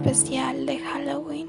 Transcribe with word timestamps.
especial 0.00 0.64
de 0.64 0.78
Halloween. 0.78 1.48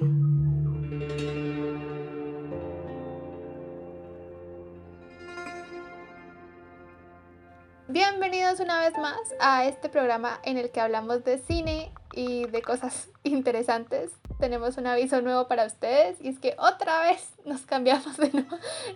Bienvenidos 7.87 8.59
una 8.59 8.81
vez 8.81 8.97
más 8.97 9.17
a 9.39 9.65
este 9.65 9.87
programa 9.87 10.39
en 10.43 10.57
el 10.57 10.69
que 10.69 10.81
hablamos 10.81 11.23
de 11.23 11.37
cine 11.37 11.93
y 12.13 12.45
de 12.47 12.61
cosas 12.61 13.09
interesantes. 13.23 14.11
Tenemos 14.37 14.77
un 14.77 14.87
aviso 14.87 15.21
nuevo 15.21 15.47
para 15.47 15.65
ustedes 15.65 16.19
y 16.19 16.27
es 16.27 16.39
que 16.39 16.55
otra 16.57 17.03
vez 17.03 17.29
nos 17.45 17.61
cambiamos 17.61 18.17
de, 18.17 18.31
no 18.33 18.45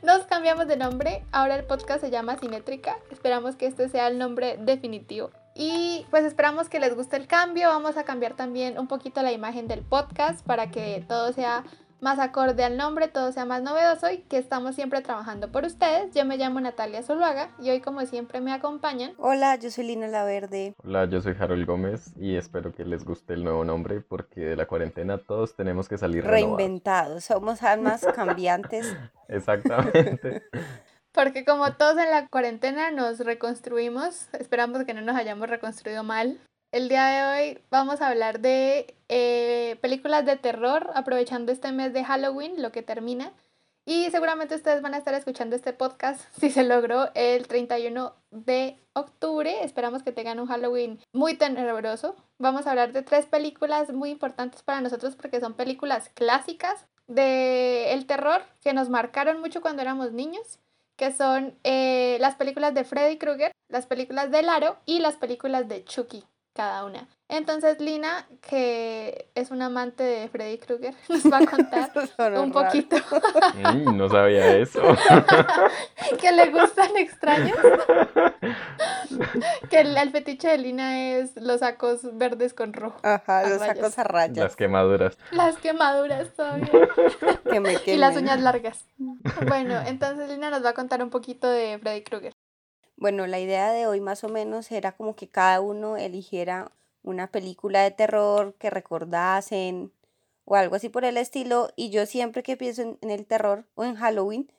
nos 0.03 0.25
cambiamos 0.25 0.67
de 0.67 0.75
nombre. 0.75 1.23
Ahora 1.31 1.55
el 1.55 1.63
podcast 1.63 2.01
se 2.01 2.11
llama 2.11 2.35
Cinétrica. 2.35 2.97
Esperamos 3.09 3.55
que 3.55 3.67
este 3.67 3.87
sea 3.87 4.09
el 4.09 4.17
nombre 4.17 4.57
definitivo. 4.57 5.31
Y 5.57 6.05
pues 6.11 6.25
esperamos 6.25 6.67
que 6.67 6.81
les 6.81 6.93
guste 6.93 7.15
el 7.15 7.27
cambio. 7.27 7.69
Vamos 7.69 7.95
a 7.95 8.03
cambiar 8.03 8.33
también 8.33 8.77
un 8.77 8.87
poquito 8.87 9.21
la 9.23 9.31
imagen 9.31 9.69
del 9.69 9.81
podcast 9.81 10.45
para 10.45 10.69
que 10.69 11.03
todo 11.07 11.31
sea 11.31 11.63
más 12.01 12.19
acorde 12.19 12.63
al 12.65 12.75
nombre, 12.75 13.07
todo 13.07 13.31
sea 13.31 13.45
más 13.45 13.63
novedoso 13.63 14.11
y 14.11 14.17
que 14.17 14.37
estamos 14.37 14.75
siempre 14.75 15.01
trabajando 15.01 15.51
por 15.51 15.63
ustedes. 15.63 16.13
Yo 16.13 16.25
me 16.25 16.37
llamo 16.37 16.59
Natalia 16.59 17.01
Zuluaga 17.03 17.49
y 17.59 17.69
hoy 17.69 17.79
como 17.79 18.01
siempre 18.01 18.41
me 18.41 18.51
acompañan. 18.51 19.13
Hola, 19.17 19.55
yo 19.55 19.71
soy 19.71 19.85
Lina 19.85 20.07
Laverde. 20.07 20.75
Hola, 20.83 21.05
yo 21.05 21.21
soy 21.21 21.35
Harold 21.39 21.65
Gómez 21.65 22.11
y 22.19 22.35
espero 22.35 22.73
que 22.73 22.83
les 22.83 23.05
guste 23.05 23.33
el 23.33 23.43
nuevo 23.45 23.63
nombre 23.63 24.01
porque 24.01 24.41
de 24.41 24.55
la 24.57 24.67
cuarentena 24.67 25.17
todos 25.17 25.55
tenemos 25.55 25.87
que 25.87 25.97
salir 25.97 26.25
reinventados. 26.25 27.23
Somos 27.23 27.63
almas 27.63 28.05
cambiantes. 28.15 28.95
Exactamente. 29.29 30.43
Porque 31.15 31.45
como 31.45 31.71
todos 31.71 31.97
en 31.97 32.11
la 32.11 32.27
cuarentena 32.27 32.91
nos 32.91 33.19
reconstruimos, 33.19 34.27
esperamos 34.33 34.83
que 34.83 34.93
no 34.93 34.99
nos 34.99 35.15
hayamos 35.15 35.49
reconstruido 35.49 36.03
mal. 36.03 36.41
El 36.73 36.89
día 36.89 37.05
de 37.05 37.23
hoy 37.23 37.63
vamos 37.69 38.01
a 38.01 38.09
hablar 38.09 38.41
de 38.41 38.97
eh, 39.07 39.77
películas 39.79 40.25
de 40.25 40.35
terror, 40.35 40.91
aprovechando 40.93 41.53
este 41.53 41.71
mes 41.71 41.93
de 41.93 42.03
Halloween, 42.03 42.61
lo 42.61 42.73
que 42.73 42.81
termina. 42.81 43.31
Y 43.85 44.11
seguramente 44.11 44.55
ustedes 44.55 44.81
van 44.81 44.93
a 44.93 44.97
estar 44.97 45.13
escuchando 45.13 45.55
este 45.55 45.71
podcast 45.71 46.19
si 46.37 46.49
se 46.49 46.65
logró 46.65 47.09
el 47.15 47.47
31 47.47 48.13
de 48.31 48.77
octubre. 48.91 49.63
Esperamos 49.63 50.03
que 50.03 50.11
tengan 50.11 50.41
un 50.41 50.47
Halloween 50.47 50.99
muy 51.13 51.35
tenebroso. 51.35 52.17
Vamos 52.39 52.67
a 52.67 52.71
hablar 52.71 52.91
de 52.91 53.03
tres 53.03 53.25
películas 53.25 53.93
muy 53.93 54.09
importantes 54.09 54.63
para 54.63 54.81
nosotros 54.81 55.15
porque 55.15 55.39
son 55.39 55.53
películas 55.53 56.09
clásicas 56.09 56.87
de 57.07 57.93
el 57.93 58.05
terror 58.05 58.41
que 58.61 58.73
nos 58.73 58.89
marcaron 58.89 59.39
mucho 59.39 59.61
cuando 59.61 59.81
éramos 59.81 60.11
niños 60.11 60.59
que 60.95 61.11
son 61.11 61.57
eh, 61.63 62.17
las 62.19 62.35
películas 62.35 62.73
de 62.73 62.83
Freddy 62.83 63.17
Krueger, 63.17 63.51
las 63.69 63.85
películas 63.85 64.31
de 64.31 64.41
Laro 64.41 64.77
y 64.85 64.99
las 64.99 65.15
películas 65.15 65.67
de 65.67 65.83
Chucky, 65.83 66.23
cada 66.55 66.85
una. 66.85 67.07
Entonces 67.27 67.81
Lina, 67.81 68.27
que 68.41 69.29
es 69.35 69.51
una 69.51 69.65
amante 69.65 70.03
de 70.03 70.29
Freddy 70.29 70.57
Krueger, 70.57 70.93
nos 71.09 71.25
va 71.25 71.39
a 71.39 71.45
contar 71.45 71.91
un 72.39 72.51
poquito. 72.51 72.95
Mm, 73.55 73.97
no 73.97 74.09
sabía 74.09 74.57
eso. 74.57 74.81
que 76.21 76.31
le 76.31 76.49
gustan 76.51 76.95
extraños. 76.97 77.57
que 79.69 79.81
el, 79.81 80.11
fetiche 80.11 80.49
de 80.49 80.57
Lina 80.59 81.09
es 81.09 81.35
los 81.35 81.59
sacos 81.59 82.17
verdes 82.17 82.53
con 82.53 82.73
rojo. 82.73 82.99
Ajá, 83.03 83.49
los 83.49 83.59
sacos 83.59 83.97
a 83.97 84.03
rayas. 84.03 84.37
Las 84.37 84.55
quemaduras. 84.55 85.17
Las 85.31 85.57
quemaduras 85.57 86.33
todavía. 86.35 86.69
que 87.51 87.59
me 87.59 87.75
y 87.85 87.97
las 87.97 88.15
uñas 88.15 88.39
largas. 88.39 88.85
Bueno, 89.47 89.81
entonces 89.85 90.29
Lina 90.29 90.51
nos 90.51 90.63
va 90.63 90.69
a 90.69 90.73
contar 90.73 91.03
un 91.03 91.09
poquito 91.09 91.49
de 91.49 91.79
Freddy 91.79 92.03
Krueger. 92.03 92.34
Bueno, 92.97 93.27
la 93.27 93.39
idea 93.39 93.71
de 93.71 93.87
hoy 93.87 93.99
más 93.99 94.23
o 94.23 94.29
menos 94.29 94.71
era 94.71 94.93
como 94.93 95.15
que 95.15 95.27
cada 95.27 95.59
uno 95.59 95.97
eligiera 95.97 96.71
una 97.03 97.27
película 97.27 97.83
de 97.83 97.91
terror 97.91 98.55
que 98.57 98.69
recordasen 98.69 99.91
o 100.45 100.55
algo 100.55 100.75
así 100.75 100.89
por 100.89 101.03
el 101.03 101.17
estilo. 101.17 101.69
Y 101.75 101.89
yo 101.89 102.05
siempre 102.05 102.41
que 102.41 102.55
pienso 102.55 102.97
en, 103.01 103.09
el 103.09 103.25
terror 103.25 103.65
o 103.75 103.83
en 103.83 103.95
Halloween, 103.95 104.51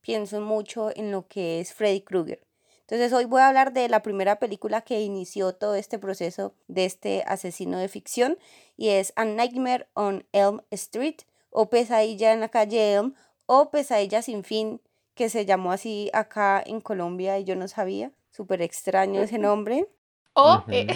pienso 0.00 0.40
mucho 0.40 0.90
en 0.96 1.10
lo 1.12 1.28
que 1.28 1.60
es 1.60 1.74
Freddy 1.74 2.00
Krueger. 2.00 2.40
Entonces 2.80 3.12
hoy 3.12 3.26
voy 3.26 3.40
a 3.42 3.48
hablar 3.48 3.72
de 3.72 3.88
la 3.88 4.02
primera 4.02 4.38
película 4.38 4.80
que 4.82 5.00
inició 5.02 5.54
todo 5.54 5.74
este 5.74 5.98
proceso 5.98 6.54
de 6.68 6.84
este 6.84 7.24
asesino 7.26 7.78
de 7.78 7.88
ficción 7.88 8.38
y 8.76 8.88
es 8.88 9.12
A 9.16 9.24
Nightmare 9.24 9.86
on 9.94 10.26
Elm 10.32 10.62
Street 10.70 11.16
o 11.50 11.70
Pesadilla 11.70 12.32
en 12.32 12.40
la 12.40 12.48
calle 12.48 12.94
Elm 12.94 13.14
o 13.46 13.70
Pesadilla 13.70 14.22
sin 14.22 14.44
fin 14.44 14.80
que 15.14 15.28
se 15.28 15.44
llamó 15.44 15.72
así 15.72 16.10
acá 16.12 16.62
en 16.64 16.80
Colombia 16.80 17.38
y 17.38 17.44
yo 17.44 17.56
no 17.56 17.68
sabía. 17.68 18.12
Súper 18.30 18.62
extraño 18.62 19.20
ese 19.20 19.38
nombre. 19.38 19.86
O, 20.34 20.64
eh, 20.68 20.86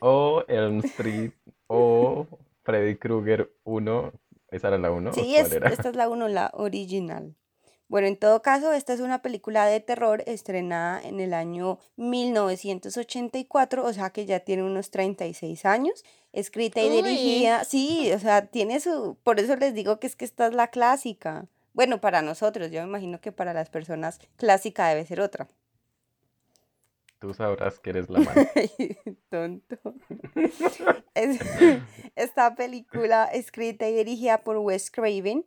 o 0.00 0.44
Elm 0.48 0.80
Street, 0.84 1.32
o 1.66 2.26
Freddy 2.62 2.96
Krueger 2.96 3.50
1. 3.64 4.12
¿Esa 4.50 4.68
era 4.68 4.78
la 4.78 4.90
1? 4.90 5.12
Sí, 5.14 5.36
esta 5.36 5.88
es 5.88 5.96
la 5.96 6.08
1, 6.08 6.28
la 6.28 6.50
original. 6.54 7.34
Bueno, 7.88 8.08
en 8.08 8.16
todo 8.16 8.42
caso, 8.42 8.72
esta 8.72 8.92
es 8.92 9.00
una 9.00 9.22
película 9.22 9.66
de 9.66 9.78
terror 9.78 10.24
estrenada 10.26 11.00
en 11.00 11.20
el 11.20 11.32
año 11.32 11.78
1984, 11.96 13.84
o 13.84 13.92
sea 13.92 14.10
que 14.10 14.26
ya 14.26 14.40
tiene 14.40 14.64
unos 14.64 14.90
36 14.90 15.64
años, 15.64 16.04
escrita 16.32 16.80
y 16.80 16.90
dirigida, 16.90 17.62
sí, 17.64 18.10
o 18.12 18.18
sea, 18.18 18.46
tiene 18.46 18.80
su, 18.80 19.16
por 19.22 19.38
eso 19.38 19.54
les 19.54 19.72
digo 19.72 20.00
que 20.00 20.08
es 20.08 20.16
que 20.16 20.24
esta 20.24 20.48
es 20.48 20.54
la 20.54 20.68
clásica. 20.68 21.46
Bueno, 21.76 22.00
para 22.00 22.22
nosotros, 22.22 22.70
yo 22.70 22.80
me 22.80 22.88
imagino 22.88 23.20
que 23.20 23.32
para 23.32 23.52
las 23.52 23.68
personas 23.68 24.18
clásica 24.38 24.88
debe 24.88 25.04
ser 25.04 25.20
otra. 25.20 25.46
Tú 27.18 27.34
sabrás 27.34 27.78
que 27.78 27.90
eres 27.90 28.08
la 28.08 28.20
madre. 28.20 28.48
Tonto. 29.28 29.76
esta 32.16 32.54
película 32.54 33.26
escrita 33.26 33.86
y 33.90 33.94
dirigida 33.94 34.42
por 34.42 34.56
Wes 34.56 34.90
Craven 34.90 35.44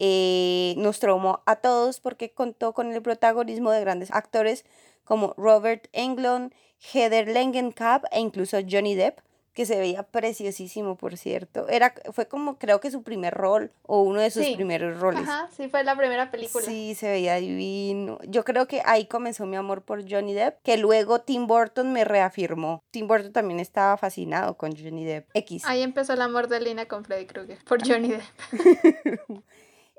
eh, 0.00 0.74
nos 0.78 0.98
traumó 0.98 1.44
a 1.46 1.54
todos 1.54 2.00
porque 2.00 2.32
contó 2.32 2.74
con 2.74 2.92
el 2.92 3.00
protagonismo 3.00 3.70
de 3.70 3.80
grandes 3.80 4.10
actores 4.10 4.64
como 5.04 5.32
Robert 5.36 5.86
Englund, 5.92 6.52
Heather 6.92 7.28
Langenkamp 7.28 8.04
e 8.10 8.18
incluso 8.18 8.58
Johnny 8.68 8.96
Depp 8.96 9.20
que 9.58 9.66
se 9.66 9.76
veía 9.76 10.04
preciosísimo, 10.04 10.94
por 10.94 11.16
cierto. 11.16 11.68
Era, 11.68 11.92
fue 12.12 12.28
como 12.28 12.60
creo 12.60 12.78
que 12.78 12.92
su 12.92 13.02
primer 13.02 13.34
rol 13.34 13.72
o 13.82 14.02
uno 14.02 14.20
de 14.20 14.30
sus 14.30 14.46
primeros 14.50 15.00
roles. 15.00 15.22
Ajá, 15.22 15.50
sí, 15.50 15.68
fue 15.68 15.82
la 15.82 15.96
primera 15.96 16.30
película. 16.30 16.64
Sí, 16.64 16.94
se 16.94 17.08
veía 17.08 17.34
divino. 17.40 18.20
Yo 18.28 18.44
creo 18.44 18.68
que 18.68 18.82
ahí 18.84 19.06
comenzó 19.06 19.46
mi 19.46 19.56
amor 19.56 19.82
por 19.82 20.08
Johnny 20.08 20.32
Depp, 20.32 20.62
que 20.62 20.76
luego 20.76 21.22
Tim 21.22 21.48
Burton 21.48 21.92
me 21.92 22.04
reafirmó. 22.04 22.84
Tim 22.92 23.08
Burton 23.08 23.32
también 23.32 23.58
estaba 23.58 23.96
fascinado 23.96 24.56
con 24.56 24.76
Johnny 24.76 25.04
Depp. 25.04 25.28
X. 25.34 25.64
Ahí 25.66 25.82
empezó 25.82 26.12
el 26.12 26.22
amor 26.22 26.46
de 26.46 26.60
Lina 26.60 26.86
con 26.86 27.04
Freddy 27.04 27.26
Krueger, 27.26 27.58
por 27.64 27.80
Johnny 27.84 28.10
Depp. 28.10 29.42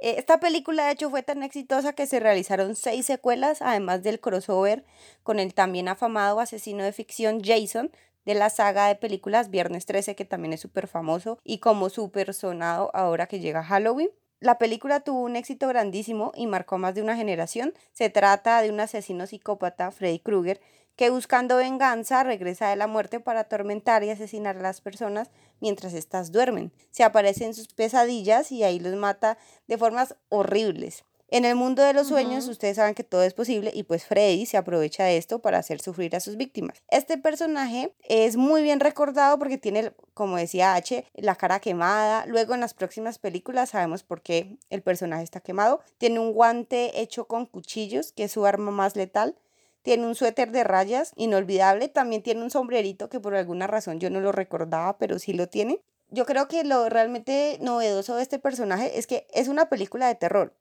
Esta 0.02 0.40
película 0.40 0.86
de 0.86 0.94
hecho 0.94 1.10
fue 1.10 1.24
tan 1.24 1.44
exitosa 1.44 1.92
que 1.92 2.08
se 2.08 2.22
realizaron 2.22 2.78
seis 2.78 3.06
secuelas, 3.06 3.62
además 3.62 4.02
del 4.04 4.22
crossover 4.22 4.86
con 5.24 5.40
el 5.40 5.54
también 5.54 5.90
afamado 5.90 6.40
asesino 6.40 6.86
de 6.86 6.94
ficción 6.94 7.42
Jason, 7.44 7.92
de 8.30 8.36
la 8.36 8.52
saga 8.52 8.86
de 8.86 8.96
películas 8.96 9.50
Viernes 9.50 9.88
13, 9.88 10.16
que 10.16 10.24
también 10.24 10.54
es 10.54 10.60
súper 10.60 10.86
famoso 10.86 11.40
y 11.44 11.58
como 11.58 11.90
súper 11.90 12.36
sonado 12.36 12.92
ahora 12.94 13.26
que 13.26 13.40
llega 13.40 13.64
Halloween. 13.64 14.12
La 14.40 14.60
película 14.60 15.00
tuvo 15.00 15.24
un 15.24 15.36
éxito 15.36 15.68
grandísimo 15.68 16.32
y 16.36 16.46
marcó 16.46 16.78
más 16.78 16.94
de 16.94 17.02
una 17.02 17.16
generación. 17.16 17.74
Se 17.92 18.12
trata 18.12 18.62
de 18.62 18.70
un 18.70 18.80
asesino 18.80 19.26
psicópata, 19.26 19.90
Freddy 19.90 20.20
Krueger, 20.20 20.62
que 20.96 21.10
buscando 21.10 21.56
venganza 21.56 22.24
regresa 22.24 22.70
de 22.70 22.76
la 22.76 22.86
muerte 22.86 23.20
para 23.20 23.40
atormentar 23.40 24.04
y 24.04 24.12
asesinar 24.12 24.58
a 24.58 24.62
las 24.62 24.80
personas 24.80 25.32
mientras 25.60 25.96
éstas 25.96 26.32
duermen. 26.32 26.72
Se 26.92 27.04
aparece 27.04 27.46
en 27.46 27.56
sus 27.56 27.74
pesadillas 27.74 28.52
y 28.52 28.64
ahí 28.64 28.80
los 28.80 28.94
mata 28.94 29.40
de 29.68 29.80
formas 29.80 30.16
horribles. 30.30 31.04
En 31.32 31.46
el 31.46 31.54
mundo 31.54 31.84
de 31.84 31.94
los 31.94 32.08
sueños, 32.08 32.48
ustedes 32.48 32.78
saben 32.78 32.96
que 32.96 33.04
todo 33.04 33.22
es 33.22 33.36
posible 33.36 33.70
y 33.72 33.84
pues 33.84 34.04
Freddy 34.04 34.48
se 34.48 34.58
aprovecha 34.58 35.04
de 35.04 35.18
esto 35.18 35.38
para 35.38 35.60
hacer 35.60 35.80
sufrir 35.80 36.16
a 36.16 36.20
sus 36.20 36.38
víctimas. 36.38 36.82
Este 36.90 37.20
personaje 37.20 37.94
es 38.02 38.36
muy 38.36 38.64
bien 38.64 38.80
recordado 38.80 39.38
porque 39.38 39.60
tiene, 39.60 39.94
como 40.16 40.38
decía 40.38 40.74
H, 40.74 41.06
la 41.14 41.36
cara 41.36 41.60
quemada. 41.60 42.26
Luego 42.26 42.56
en 42.56 42.62
las 42.62 42.74
próximas 42.74 43.20
películas 43.20 43.70
sabemos 43.70 44.02
por 44.02 44.24
qué 44.24 44.58
el 44.72 44.82
personaje 44.82 45.22
está 45.22 45.40
quemado. 45.40 45.82
Tiene 46.00 46.20
un 46.20 46.34
guante 46.34 47.00
hecho 47.00 47.28
con 47.28 47.46
cuchillos, 47.46 48.12
que 48.12 48.24
es 48.24 48.32
su 48.32 48.48
arma 48.48 48.72
más 48.72 48.96
letal. 48.96 49.36
Tiene 49.84 50.08
un 50.08 50.16
suéter 50.16 50.50
de 50.50 50.64
rayas 50.64 51.12
inolvidable. 51.16 51.90
También 51.90 52.24
tiene 52.24 52.42
un 52.42 52.50
sombrerito 52.50 53.08
que 53.08 53.20
por 53.20 53.36
alguna 53.36 53.68
razón 53.68 54.00
yo 54.00 54.10
no 54.10 54.20
lo 54.20 54.32
recordaba, 54.32 54.98
pero 54.98 55.20
sí 55.20 55.34
lo 55.34 55.48
tiene. 55.48 55.80
Yo 56.10 56.26
creo 56.26 56.48
que 56.48 56.64
lo 56.64 56.90
realmente 56.90 57.60
novedoso 57.62 58.16
de 58.16 58.24
este 58.24 58.40
personaje 58.40 58.98
es 58.98 59.06
que 59.06 59.28
es 59.32 59.48
una 59.48 59.70
película 59.70 60.08
de 60.08 60.16
terror 60.16 60.56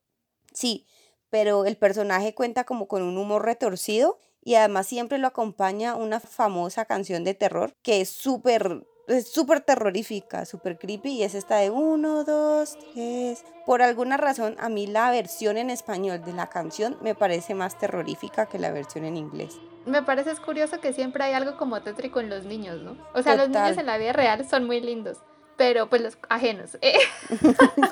Sí, 0.58 0.88
pero 1.30 1.66
el 1.66 1.76
personaje 1.76 2.34
cuenta 2.34 2.64
como 2.64 2.88
con 2.88 3.04
un 3.04 3.16
humor 3.16 3.44
retorcido 3.44 4.18
y 4.42 4.56
además 4.56 4.88
siempre 4.88 5.18
lo 5.18 5.28
acompaña 5.28 5.94
una 5.94 6.18
famosa 6.18 6.84
canción 6.84 7.22
de 7.22 7.34
terror 7.34 7.76
que 7.80 8.00
es 8.00 8.10
súper 8.10 8.84
es 9.06 9.30
súper 9.30 9.60
terrorífica, 9.60 10.44
súper 10.44 10.76
creepy 10.76 11.12
y 11.12 11.22
es 11.22 11.36
esta 11.36 11.58
de 11.58 11.70
1, 11.70 12.24
2, 12.24 12.78
3. 12.92 13.44
Por 13.66 13.82
alguna 13.82 14.16
razón 14.16 14.56
a 14.58 14.68
mí 14.68 14.88
la 14.88 15.12
versión 15.12 15.58
en 15.58 15.70
español 15.70 16.24
de 16.24 16.32
la 16.32 16.48
canción 16.48 16.98
me 17.02 17.14
parece 17.14 17.54
más 17.54 17.78
terrorífica 17.78 18.46
que 18.46 18.58
la 18.58 18.72
versión 18.72 19.04
en 19.04 19.16
inglés. 19.16 19.60
Me 19.86 20.02
parece 20.02 20.34
curioso 20.38 20.80
que 20.80 20.92
siempre 20.92 21.22
hay 21.22 21.34
algo 21.34 21.56
como 21.56 21.80
tétrico 21.82 22.18
en 22.18 22.30
los 22.30 22.44
niños, 22.44 22.82
¿no? 22.82 22.98
O 23.14 23.22
sea, 23.22 23.36
los 23.36 23.48
niños 23.48 23.78
en 23.78 23.86
la 23.86 23.96
vida 23.96 24.12
real 24.12 24.44
son 24.46 24.66
muy 24.66 24.80
lindos, 24.80 25.18
pero 25.56 25.88
pues 25.88 26.02
los 26.02 26.18
ajenos. 26.28 26.76
eh, 26.80 26.98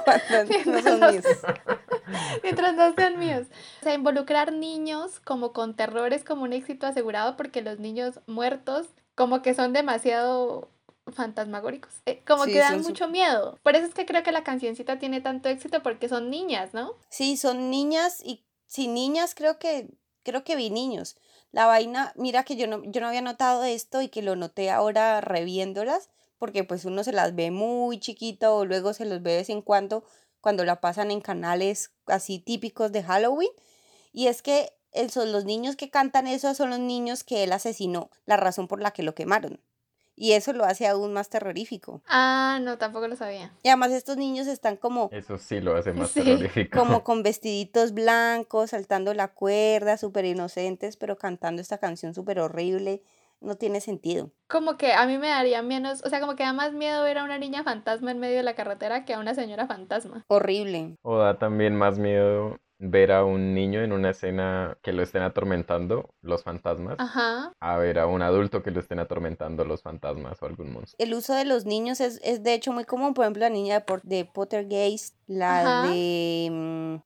Cuando 0.05 0.55
no 0.67 0.83
son 0.83 1.01
míos. 1.12 1.25
Mientras 2.43 2.75
no 2.75 2.94
sean 2.94 3.19
míos. 3.19 3.47
O 3.81 3.85
sea, 3.85 3.94
involucrar 3.94 4.53
niños 4.53 5.20
como 5.20 5.53
con 5.53 5.75
terror 5.75 6.12
es 6.12 6.25
como 6.25 6.43
un 6.43 6.53
éxito 6.53 6.87
asegurado 6.87 7.37
porque 7.37 7.62
los 7.62 7.79
niños 7.79 8.20
muertos 8.26 8.88
como 9.14 9.43
que 9.43 9.55
son 9.55 9.73
demasiado 9.73 10.69
fantasmagóricos. 11.12 11.93
eh, 12.06 12.23
como 12.26 12.44
Sí, 12.44 12.53
que 12.53 12.58
dan 12.58 12.82
son 12.82 12.93
mucho 12.93 13.08
miedo. 13.08 13.58
Por 13.62 13.76
eso 13.76 13.87
es 13.87 13.94
que 13.94 14.06
creo 14.06 14.23
que 14.23 14.32
la 14.32 14.44
cancioncita 14.44 14.99
tiene 14.99 15.20
tanto 15.20 15.49
éxito 15.49 15.82
porque 15.82 16.08
son 16.08 16.31
niñas, 16.31 16.75
¿no? 16.75 16.94
Sí, 17.08 17.37
son 17.37 17.70
niñas 17.70 18.20
y 18.25 18.44
sin 18.67 18.94
niñas 18.94 19.35
creo 19.35 19.59
que 19.59 19.88
creo 20.23 20.44
que 20.44 20.56
vi 20.56 20.70
niños. 20.70 21.17
La 21.52 21.67
vaina, 21.67 22.12
mira 22.17 22.43
que 22.43 22.56
yo 22.56 22.67
no 22.67 22.82
yo 22.85 23.00
no 23.00 23.09
había 23.09 23.23
notado 23.23 23.64
esto 23.64 24.02
y 24.02 24.09
que 24.09 24.23
lo 24.23 24.37
noté 24.37 24.70
ahora 24.70 25.20
reviéndolas, 25.20 26.11
porque 26.38 26.64
pues 26.64 26.85
uno 26.85 27.05
se 27.05 27.12
las 27.12 27.35
ve 27.35 27.50
muy 27.50 27.99
chiquito 28.00 28.56
o 28.56 28.64
luego 28.64 28.93
se 28.93 29.06
los 29.06 29.23
ve 29.23 29.31
de 29.31 29.37
vez 29.38 29.50
en 29.50 29.62
cuando 29.62 30.05
cuando 30.47 30.65
la 30.65 30.81
pasan 30.81 31.11
en 31.11 31.21
canales 31.21 31.91
así 32.07 32.39
típicos 32.39 32.93
de 32.93 33.03
Halloween. 33.03 33.51
Y 34.13 34.29
es 34.29 34.43
que 34.43 34.71
el- 34.93 35.11
son 35.11 35.33
los 35.33 35.45
niños 35.45 35.75
que 35.75 35.91
cantan 35.91 36.29
eso 36.29 36.55
son 36.55 36.71
los 36.71 36.79
niños 36.79 37.25
que 37.25 37.43
él 37.43 37.51
asesinó, 37.51 38.11
la 38.27 38.37
razón 38.37 38.69
por 38.69 38.81
la 38.81 38.93
que 38.93 39.03
lo 39.03 39.13
quemaron. 39.17 39.59
Y 40.15 40.35
eso 40.35 40.53
lo 40.53 40.65
hace 40.65 40.87
aún 40.87 41.13
más 41.13 41.31
terrorífico. 41.31 42.01
Ah, 42.07 42.61
no, 42.63 42.79
tampoco 42.79 43.09
lo 43.09 43.17
sabía. 43.17 43.53
Y 43.65 43.71
además 43.71 43.91
estos 43.91 44.19
niños 44.19 44.47
están 44.47 44.77
como 44.77 45.09
Eso 45.13 45.37
sí 45.37 45.61
lo 45.61 45.75
hace 45.75 45.93
más 45.93 46.11
Sí, 46.13 46.23
terrorífico. 46.23 46.79
como 46.79 47.03
con 47.05 47.25
vestiditos 47.25 47.93
blancos, 47.93 48.71
saltando 48.71 49.15
la 49.15 49.27
cuerda, 49.35 49.99
súper 49.99 50.27
inocentes, 50.27 50.97
pero 50.97 51.19
cantando 51.19 51.61
esta 51.61 51.79
canción 51.79 52.15
súper 52.15 52.39
horrible. 52.39 53.03
No 53.41 53.56
tiene 53.56 53.81
sentido. 53.81 54.31
Como 54.49 54.77
que 54.77 54.93
a 54.93 55.06
mí 55.06 55.19
me 55.19 55.29
daría 55.29 55.62
menos, 55.62 56.03
o 56.05 56.09
sea, 56.09 56.21
como 56.21 56.37
que 56.37 56.43
da 56.44 56.53
más 56.53 56.73
miedo 56.73 57.03
ver 57.03 57.19
a 57.19 57.25
una 57.25 57.38
niña 57.38 57.62
fantasma 57.65 58.11
en 58.11 58.19
medio 58.19 58.37
de 58.37 58.43
la 58.43 58.55
carretera 58.55 59.05
que 59.05 59.15
a 59.15 59.19
una 59.21 59.35
señora 59.35 59.67
fantasma. 59.67 60.25
Horrible. 60.29 60.97
O 61.03 61.19
da 61.19 61.38
también 61.38 61.77
más 61.77 61.99
miedo 61.99 62.56
ver 62.79 63.11
a 63.11 63.25
un 63.25 63.55
niño 63.55 63.81
en 63.83 63.93
una 63.93 64.11
escena 64.11 64.77
que 64.83 64.93
lo 64.93 65.03
estén 65.03 65.23
atormentando 65.23 66.11
los 66.23 66.43
fantasmas, 66.43 66.97
Ajá. 66.99 67.53
a 67.59 67.77
ver 67.79 67.99
a 67.99 68.06
un 68.06 68.21
adulto 68.21 68.62
que 68.62 68.71
lo 68.71 68.81
estén 68.81 68.99
atormentando 68.99 69.65
los 69.65 69.81
fantasmas 69.83 70.43
o 70.43 70.47
algún 70.47 70.73
monstruo. 70.75 70.97
El 70.99 71.15
uso 71.15 71.33
de 71.35 71.47
los 71.47 71.65
niños 71.65 72.00
es, 72.03 72.21
es 72.23 72.43
de 72.43 72.53
hecho 72.53 72.73
muy 72.73 72.85
común. 72.85 73.15
Por 73.15 73.25
ejemplo, 73.25 73.41
la 73.41 73.49
niña 73.50 73.77
de, 73.77 73.81
Por- 73.81 74.03
de 74.03 74.27
Pottergeist, 74.27 75.17
la 75.27 75.61
Ajá. 75.83 75.88
de... 75.91 77.00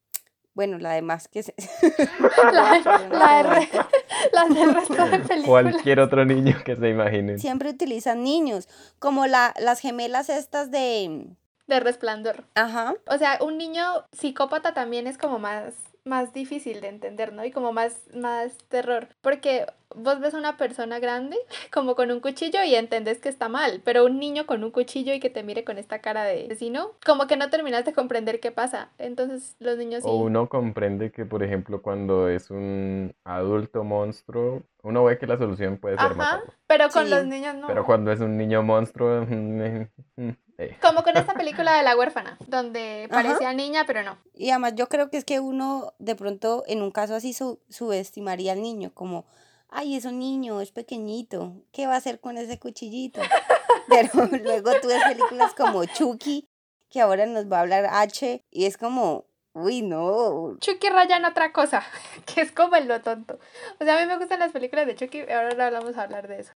Bueno, 0.61 0.77
la 0.79 0.93
de 0.93 1.01
más 1.01 1.27
que... 1.27 1.43
se- 1.43 1.55
La, 2.53 2.79
la, 3.11 3.37
de 3.37 3.43
re- 3.45 4.55
del 4.55 4.75
resto 4.75 4.95
de 5.07 5.19
películas. 5.21 5.47
Cualquier 5.47 6.01
otro 6.01 6.27
niño 6.27 6.55
que 6.63 6.77
se 6.77 6.91
imaginen. 6.91 7.39
Siempre 7.39 7.71
utilizan 7.71 8.23
niños, 8.23 8.69
como 8.99 9.27
la, 9.27 9.55
las 9.59 9.81
gemelas 9.81 10.29
estas 10.29 10.71
de... 10.71 11.29
De 11.67 11.81
resplandor. 11.81 12.45
Ajá. 12.57 12.95
O 13.07 13.17
sea, 13.17 13.39
un 13.41 13.57
niño 13.57 13.83
psicópata 14.13 14.75
también 14.75 15.07
es 15.07 15.17
como 15.17 15.39
más, 15.39 15.73
más 16.05 16.33
difícil 16.33 16.81
de 16.81 16.89
entender, 16.89 17.33
¿no? 17.33 17.45
Y 17.45 17.51
como 17.51 17.73
más, 17.73 18.01
más 18.15 18.57
terror. 18.69 19.09
Porque 19.21 19.67
vos 19.95 20.21
ves 20.21 20.35
a 20.35 20.39
una 20.39 20.57
persona 20.57 20.99
grande 21.01 21.37
como 21.73 21.95
con 21.97 22.11
un 22.11 22.21
cuchillo 22.21 22.63
y 22.65 22.75
entendés 22.75 23.19
que 23.21 23.29
está 23.29 23.49
mal, 23.49 23.81
pero 23.85 24.05
un 24.05 24.19
niño 24.21 24.47
con 24.47 24.63
un 24.65 24.71
cuchillo 24.71 25.13
y 25.13 25.21
que 25.21 25.31
te 25.31 25.43
mire 25.43 25.65
con 25.65 25.79
esta 25.79 25.99
cara 26.01 26.23
de 26.25 26.45
asesino, 26.45 26.93
como 27.05 27.27
que 27.27 27.37
no 27.37 27.51
terminas 27.51 27.85
de 27.85 27.93
comprender 27.93 28.41
qué 28.41 28.51
pasa. 28.53 28.91
Entonces 28.99 29.57
los 29.59 29.77
niños 29.79 30.03
sí. 30.03 30.09
O 30.09 30.17
uno 30.17 30.49
comprende 30.49 31.11
que, 31.11 31.25
por 31.25 31.43
ejemplo, 31.43 31.83
cuando 31.83 32.29
es 32.29 32.51
un 32.51 33.15
adulto 33.25 33.85
monstruo, 33.85 34.63
uno 34.83 35.05
ve 35.05 35.19
que 35.19 35.27
la 35.27 35.37
solución 35.39 35.77
puede 35.77 35.97
ser 35.97 36.07
Ajá, 36.07 36.15
matarlo. 36.15 36.53
pero 36.67 36.89
con 36.91 37.05
Sí. 37.05 37.11
los 37.11 37.27
niños 37.27 37.55
no. 37.57 37.67
Pero 37.67 37.85
cuando 37.85 38.13
es 38.13 38.21
un 38.21 38.37
niño 38.37 38.63
monstruo, 38.63 39.23
eh, 39.29 39.89
Como 40.83 41.03
con 41.03 41.17
esta 41.17 41.35
película 41.35 41.75
de 41.77 41.83
la 41.83 41.97
huérfana, 41.97 42.39
donde 42.47 43.09
Ajá. 43.11 43.23
parecía 43.23 43.53
niña, 43.53 43.85
pero 43.87 44.03
no. 44.03 44.19
Y 44.35 44.51
además 44.51 44.75
yo 44.77 44.89
creo 44.89 45.11
que 45.11 45.17
es 45.19 45.25
que 45.25 45.41
uno 45.41 45.95
de 45.99 46.15
pronto 46.15 46.65
en 46.67 46.83
un 46.83 46.91
caso 46.91 47.15
así 47.15 47.33
su- 47.33 47.61
subestimaría 47.69 48.53
al 48.53 48.63
niño, 48.63 48.93
como, 48.95 49.25
ay, 49.69 49.97
es 49.97 50.05
un 50.05 50.19
niño, 50.19 50.61
es 50.61 50.73
pequeñito, 50.73 51.55
¿qué 51.73 51.87
va 51.87 51.95
a 51.95 51.99
hacer 51.99 52.21
con 52.21 52.37
ese 52.39 52.59
cuchillito? 52.59 53.21
Pero 53.89 54.11
luego 54.45 54.71
tú 54.81 54.89
ves 54.89 55.03
películas 55.05 55.55
como 55.55 55.85
Chucky, 55.85 56.47
que 56.89 57.01
ahora 57.01 57.27
nos 57.27 57.51
va 57.51 57.59
a 57.59 57.61
hablar 57.61 57.87
H, 57.91 58.45
y 58.51 58.65
es 58.67 58.77
como, 58.77 59.27
uy, 59.53 59.83
no, 59.83 60.57
Chucky 60.61 60.89
raya 60.91 61.17
en 61.17 61.25
otra 61.25 61.53
cosa, 61.53 61.83
que 62.27 62.41
es 62.43 62.53
como 62.53 62.77
en 62.77 62.87
lo 62.89 63.01
tonto. 63.01 63.39
O 63.81 63.85
sea, 63.85 63.97
a 63.97 64.01
mí 64.01 64.07
me 64.07 64.19
gustan 64.19 64.41
las 64.41 64.53
películas 64.53 64.87
de 64.87 64.95
Chucky, 64.97 65.21
ahora 65.23 65.51
no 65.71 65.79
vamos 65.79 65.97
a 65.97 66.03
hablar 66.03 66.29
de 66.29 66.41
eso. 66.41 66.53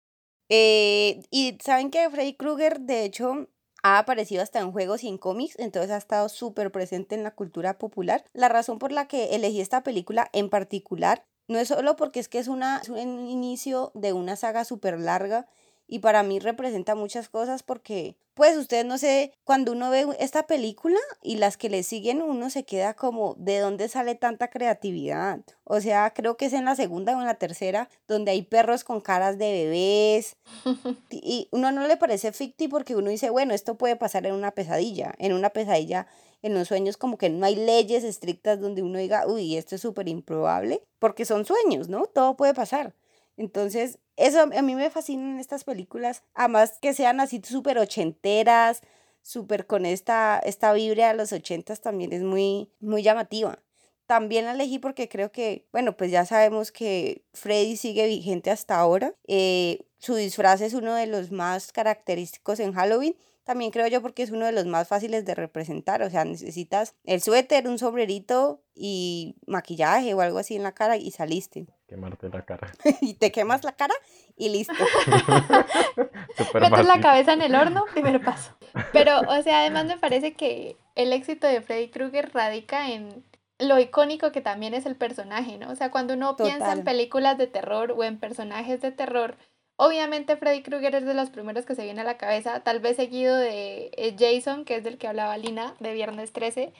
Eh, 0.49 1.21
y 1.31 1.57
saben 1.63 1.91
que 1.91 2.09
Freddy 2.09 2.33
Krueger, 2.33 2.81
de 2.81 3.05
hecho, 3.05 3.47
ha 3.83 3.97
aparecido 3.97 4.43
hasta 4.43 4.59
en 4.59 4.71
juegos 4.71 5.03
y 5.03 5.07
en 5.07 5.17
cómics, 5.17 5.55
entonces 5.57 5.91
ha 5.91 5.97
estado 5.97 6.29
súper 6.29 6.71
presente 6.71 7.15
en 7.15 7.23
la 7.23 7.31
cultura 7.31 7.77
popular. 7.77 8.25
La 8.33 8.49
razón 8.49 8.79
por 8.79 8.91
la 8.91 9.07
que 9.07 9.35
elegí 9.35 9.61
esta 9.61 9.83
película 9.83 10.29
en 10.33 10.49
particular 10.49 11.25
no 11.47 11.59
es 11.59 11.67
solo 11.67 11.95
porque 11.95 12.19
es 12.19 12.29
que 12.29 12.39
es, 12.39 12.47
una, 12.47 12.79
es 12.81 12.89
un 12.89 13.27
inicio 13.27 13.91
de 13.93 14.13
una 14.13 14.35
saga 14.35 14.63
súper 14.63 14.99
larga 14.99 15.47
y 15.91 15.99
para 15.99 16.23
mí 16.23 16.39
representa 16.39 16.95
muchas 16.95 17.27
cosas 17.27 17.63
porque, 17.63 18.15
pues 18.33 18.55
ustedes 18.55 18.85
no 18.85 18.97
sé, 18.97 19.33
cuando 19.43 19.73
uno 19.73 19.89
ve 19.89 20.07
esta 20.19 20.47
película 20.47 20.97
y 21.21 21.35
las 21.35 21.57
que 21.57 21.69
le 21.69 21.83
siguen, 21.83 22.21
uno 22.21 22.49
se 22.49 22.63
queda 22.63 22.93
como, 22.93 23.35
¿de 23.37 23.59
dónde 23.59 23.89
sale 23.89 24.15
tanta 24.15 24.49
creatividad? 24.49 25.41
O 25.65 25.81
sea, 25.81 26.13
creo 26.13 26.37
que 26.37 26.45
es 26.45 26.53
en 26.53 26.63
la 26.63 26.77
segunda 26.77 27.17
o 27.17 27.19
en 27.19 27.27
la 27.27 27.35
tercera 27.35 27.89
donde 28.07 28.31
hay 28.31 28.41
perros 28.41 28.85
con 28.85 29.01
caras 29.01 29.37
de 29.37 29.51
bebés 29.51 30.37
y 31.11 31.49
uno 31.51 31.73
no 31.73 31.85
le 31.85 31.97
parece 31.97 32.31
ficti 32.31 32.69
porque 32.69 32.95
uno 32.95 33.09
dice, 33.09 33.29
bueno, 33.29 33.53
esto 33.53 33.75
puede 33.77 33.97
pasar 33.97 34.25
en 34.25 34.33
una 34.33 34.51
pesadilla, 34.51 35.13
en 35.17 35.33
una 35.33 35.49
pesadilla, 35.49 36.07
en 36.41 36.53
los 36.53 36.69
sueños 36.69 36.95
como 36.95 37.17
que 37.17 37.29
no 37.29 37.45
hay 37.45 37.57
leyes 37.57 38.05
estrictas 38.05 38.61
donde 38.61 38.81
uno 38.81 38.97
diga, 38.97 39.27
uy, 39.27 39.57
esto 39.57 39.75
es 39.75 39.81
súper 39.81 40.07
improbable, 40.07 40.81
porque 40.99 41.25
son 41.25 41.45
sueños, 41.45 41.89
¿no? 41.89 42.05
Todo 42.05 42.37
puede 42.37 42.53
pasar. 42.53 42.93
Entonces, 43.41 43.97
eso 44.17 44.41
a 44.41 44.61
mí 44.61 44.75
me 44.75 44.91
fascinan 44.91 45.39
estas 45.39 45.63
películas, 45.63 46.23
además 46.35 46.77
que 46.79 46.93
sean 46.93 47.19
así 47.19 47.41
súper 47.43 47.79
ochenteras, 47.79 48.81
súper 49.23 49.65
con 49.65 49.87
esta, 49.87 50.37
esta 50.45 50.71
vibra 50.73 51.07
de 51.07 51.15
los 51.15 51.33
ochentas 51.33 51.81
también 51.81 52.13
es 52.13 52.21
muy, 52.21 52.71
muy 52.79 53.01
llamativa. 53.01 53.57
También 54.05 54.45
la 54.45 54.51
elegí 54.51 54.77
porque 54.77 55.09
creo 55.09 55.31
que, 55.31 55.67
bueno, 55.71 55.97
pues 55.97 56.11
ya 56.11 56.23
sabemos 56.23 56.71
que 56.71 57.25
Freddy 57.33 57.77
sigue 57.77 58.05
vigente 58.05 58.51
hasta 58.51 58.77
ahora. 58.77 59.15
Eh, 59.27 59.87
su 60.01 60.15
disfraz 60.15 60.61
es 60.61 60.73
uno 60.73 60.95
de 60.95 61.05
los 61.05 61.31
más 61.31 61.71
característicos 61.71 62.59
en 62.59 62.73
Halloween. 62.73 63.15
También 63.43 63.69
creo 63.69 63.85
yo 63.85 64.01
porque 64.01 64.23
es 64.23 64.31
uno 64.31 64.47
de 64.47 64.51
los 64.51 64.65
más 64.65 64.87
fáciles 64.87 65.25
de 65.25 65.35
representar. 65.35 66.01
O 66.01 66.09
sea, 66.09 66.25
necesitas 66.25 66.95
el 67.03 67.21
suéter, 67.21 67.67
un 67.67 67.77
sombrerito 67.77 68.63
y 68.73 69.35
maquillaje 69.45 70.15
o 70.15 70.21
algo 70.21 70.39
así 70.39 70.55
en 70.55 70.63
la 70.63 70.71
cara 70.71 70.97
y 70.97 71.11
saliste. 71.11 71.67
quemarte 71.87 72.29
la 72.29 72.43
cara. 72.43 72.71
y 73.01 73.13
te 73.13 73.31
quemas 73.31 73.63
la 73.63 73.73
cara 73.73 73.93
y 74.35 74.49
listo. 74.49 74.73
Súper 76.37 76.61
Metes 76.63 76.87
la 76.87 76.99
cabeza 76.99 77.33
en 77.33 77.43
el 77.43 77.53
horno, 77.53 77.85
primer 77.93 78.23
paso. 78.25 78.55
Pero, 78.93 79.19
o 79.19 79.43
sea, 79.43 79.59
además 79.59 79.85
me 79.85 79.99
parece 79.99 80.33
que 80.33 80.77
el 80.95 81.13
éxito 81.13 81.45
de 81.45 81.61
Freddy 81.61 81.89
Krueger 81.89 82.31
radica 82.33 82.89
en 82.89 83.23
lo 83.59 83.79
icónico 83.79 84.31
que 84.31 84.41
también 84.41 84.73
es 84.73 84.87
el 84.87 84.95
personaje, 84.95 85.57
¿no? 85.57 85.69
O 85.69 85.75
sea, 85.75 85.91
cuando 85.91 86.15
uno 86.15 86.35
piensa 86.35 86.73
en 86.73 86.83
películas 86.83 87.37
de 87.37 87.45
terror 87.45 87.93
o 87.95 88.03
en 88.03 88.19
personajes 88.19 88.81
de 88.81 88.91
terror, 88.91 89.37
obviamente 89.81 90.37
Freddy 90.37 90.61
Krueger 90.61 90.93
es 90.93 91.05
de 91.05 91.15
los 91.15 91.31
primeros 91.31 91.65
que 91.65 91.73
se 91.73 91.83
viene 91.83 92.01
a 92.01 92.03
la 92.03 92.17
cabeza, 92.17 92.59
tal 92.59 92.79
vez 92.79 92.97
seguido 92.97 93.35
de 93.35 93.89
eh, 93.97 94.15
Jason, 94.17 94.63
que 94.63 94.75
es 94.75 94.83
del 94.83 94.99
que 94.99 95.07
hablaba 95.07 95.35
Lina, 95.39 95.73
de 95.79 95.93
Viernes 95.93 96.31
13, 96.33 96.71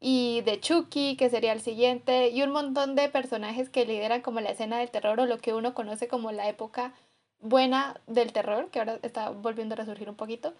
y 0.00 0.40
de 0.40 0.58
Chucky, 0.58 1.16
que 1.16 1.28
sería 1.28 1.52
el 1.52 1.60
siguiente, 1.60 2.30
y 2.30 2.42
un 2.42 2.52
montón 2.52 2.94
de 2.94 3.10
personajes 3.10 3.68
que 3.68 3.84
lideran 3.84 4.22
como 4.22 4.40
la 4.40 4.50
escena 4.50 4.78
del 4.78 4.90
terror 4.90 5.20
o 5.20 5.26
lo 5.26 5.36
que 5.36 5.52
uno 5.52 5.74
conoce 5.74 6.08
como 6.08 6.32
la 6.32 6.48
época 6.48 6.94
buena 7.40 8.00
del 8.06 8.32
terror, 8.32 8.70
que 8.70 8.78
ahora 8.78 9.00
está 9.02 9.28
volviendo 9.30 9.74
a 9.74 9.76
resurgir 9.76 10.08
un 10.08 10.16
poquito. 10.16 10.54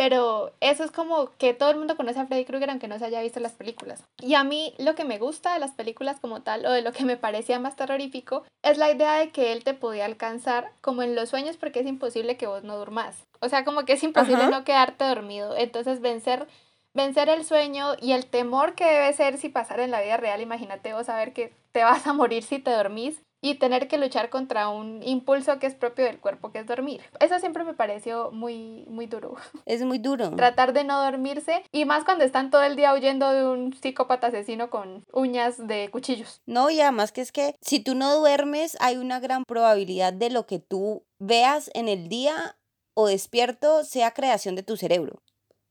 Pero 0.00 0.54
eso 0.60 0.82
es 0.82 0.90
como 0.90 1.30
que 1.36 1.52
todo 1.52 1.68
el 1.68 1.76
mundo 1.76 1.94
conoce 1.94 2.18
a 2.18 2.24
Freddy 2.24 2.46
Krueger 2.46 2.70
aunque 2.70 2.88
no 2.88 2.98
se 2.98 3.04
haya 3.04 3.20
visto 3.20 3.38
las 3.38 3.52
películas. 3.52 4.02
Y 4.18 4.32
a 4.32 4.44
mí 4.44 4.72
lo 4.78 4.94
que 4.94 5.04
me 5.04 5.18
gusta 5.18 5.52
de 5.52 5.60
las 5.60 5.72
películas 5.72 6.18
como 6.20 6.40
tal, 6.40 6.64
o 6.64 6.72
de 6.72 6.80
lo 6.80 6.92
que 6.92 7.04
me 7.04 7.18
parecía 7.18 7.58
más 7.58 7.76
terrorífico, 7.76 8.42
es 8.62 8.78
la 8.78 8.90
idea 8.90 9.16
de 9.16 9.28
que 9.28 9.52
él 9.52 9.62
te 9.62 9.74
podía 9.74 10.06
alcanzar 10.06 10.72
como 10.80 11.02
en 11.02 11.14
los 11.14 11.28
sueños 11.28 11.58
porque 11.58 11.80
es 11.80 11.86
imposible 11.86 12.38
que 12.38 12.46
vos 12.46 12.64
no 12.64 12.78
durmas. 12.78 13.26
O 13.40 13.50
sea, 13.50 13.62
como 13.62 13.84
que 13.84 13.92
es 13.92 14.02
imposible 14.02 14.44
Ajá. 14.44 14.50
no 14.50 14.64
quedarte 14.64 15.04
dormido. 15.04 15.54
Entonces 15.54 16.00
vencer, 16.00 16.48
vencer 16.94 17.28
el 17.28 17.44
sueño 17.44 17.88
y 18.00 18.12
el 18.12 18.24
temor 18.24 18.74
que 18.74 18.86
debe 18.86 19.12
ser 19.12 19.36
si 19.36 19.50
pasara 19.50 19.84
en 19.84 19.90
la 19.90 20.00
vida 20.00 20.16
real, 20.16 20.40
imagínate 20.40 20.94
vos 20.94 21.04
saber 21.04 21.34
que 21.34 21.52
te 21.72 21.84
vas 21.84 22.06
a 22.06 22.14
morir 22.14 22.42
si 22.42 22.58
te 22.58 22.70
dormís 22.70 23.20
y 23.40 23.54
tener 23.54 23.88
que 23.88 23.98
luchar 23.98 24.30
contra 24.30 24.68
un 24.68 25.02
impulso 25.02 25.58
que 25.58 25.66
es 25.66 25.74
propio 25.74 26.04
del 26.04 26.20
cuerpo, 26.20 26.52
que 26.52 26.58
es 26.58 26.66
dormir. 26.66 27.00
Eso 27.20 27.38
siempre 27.38 27.64
me 27.64 27.74
pareció 27.74 28.30
muy, 28.30 28.84
muy 28.88 29.06
duro. 29.06 29.36
Es 29.66 29.82
muy 29.84 29.98
duro. 29.98 30.30
Tratar 30.34 30.72
de 30.72 30.84
no 30.84 31.02
dormirse 31.02 31.62
y 31.70 31.84
más 31.84 32.04
cuando 32.04 32.24
están 32.24 32.50
todo 32.50 32.62
el 32.62 32.76
día 32.76 32.92
huyendo 32.92 33.30
de 33.30 33.46
un 33.46 33.72
psicópata 33.72 34.28
asesino 34.28 34.68
con 34.68 35.04
uñas 35.12 35.66
de 35.66 35.88
cuchillos. 35.90 36.40
No, 36.46 36.70
y 36.70 36.80
además 36.80 37.12
que 37.12 37.20
es 37.20 37.30
que 37.30 37.54
si 37.60 37.80
tú 37.80 37.94
no 37.94 38.16
duermes, 38.16 38.76
hay 38.80 38.96
una 38.96 39.20
gran 39.20 39.44
probabilidad 39.44 40.12
de 40.12 40.30
lo 40.30 40.46
que 40.46 40.58
tú 40.58 41.04
veas 41.18 41.70
en 41.74 41.88
el 41.88 42.08
día 42.08 42.56
o 42.94 43.06
despierto 43.06 43.84
sea 43.84 44.12
creación 44.12 44.56
de 44.56 44.62
tu 44.62 44.76
cerebro. 44.76 45.22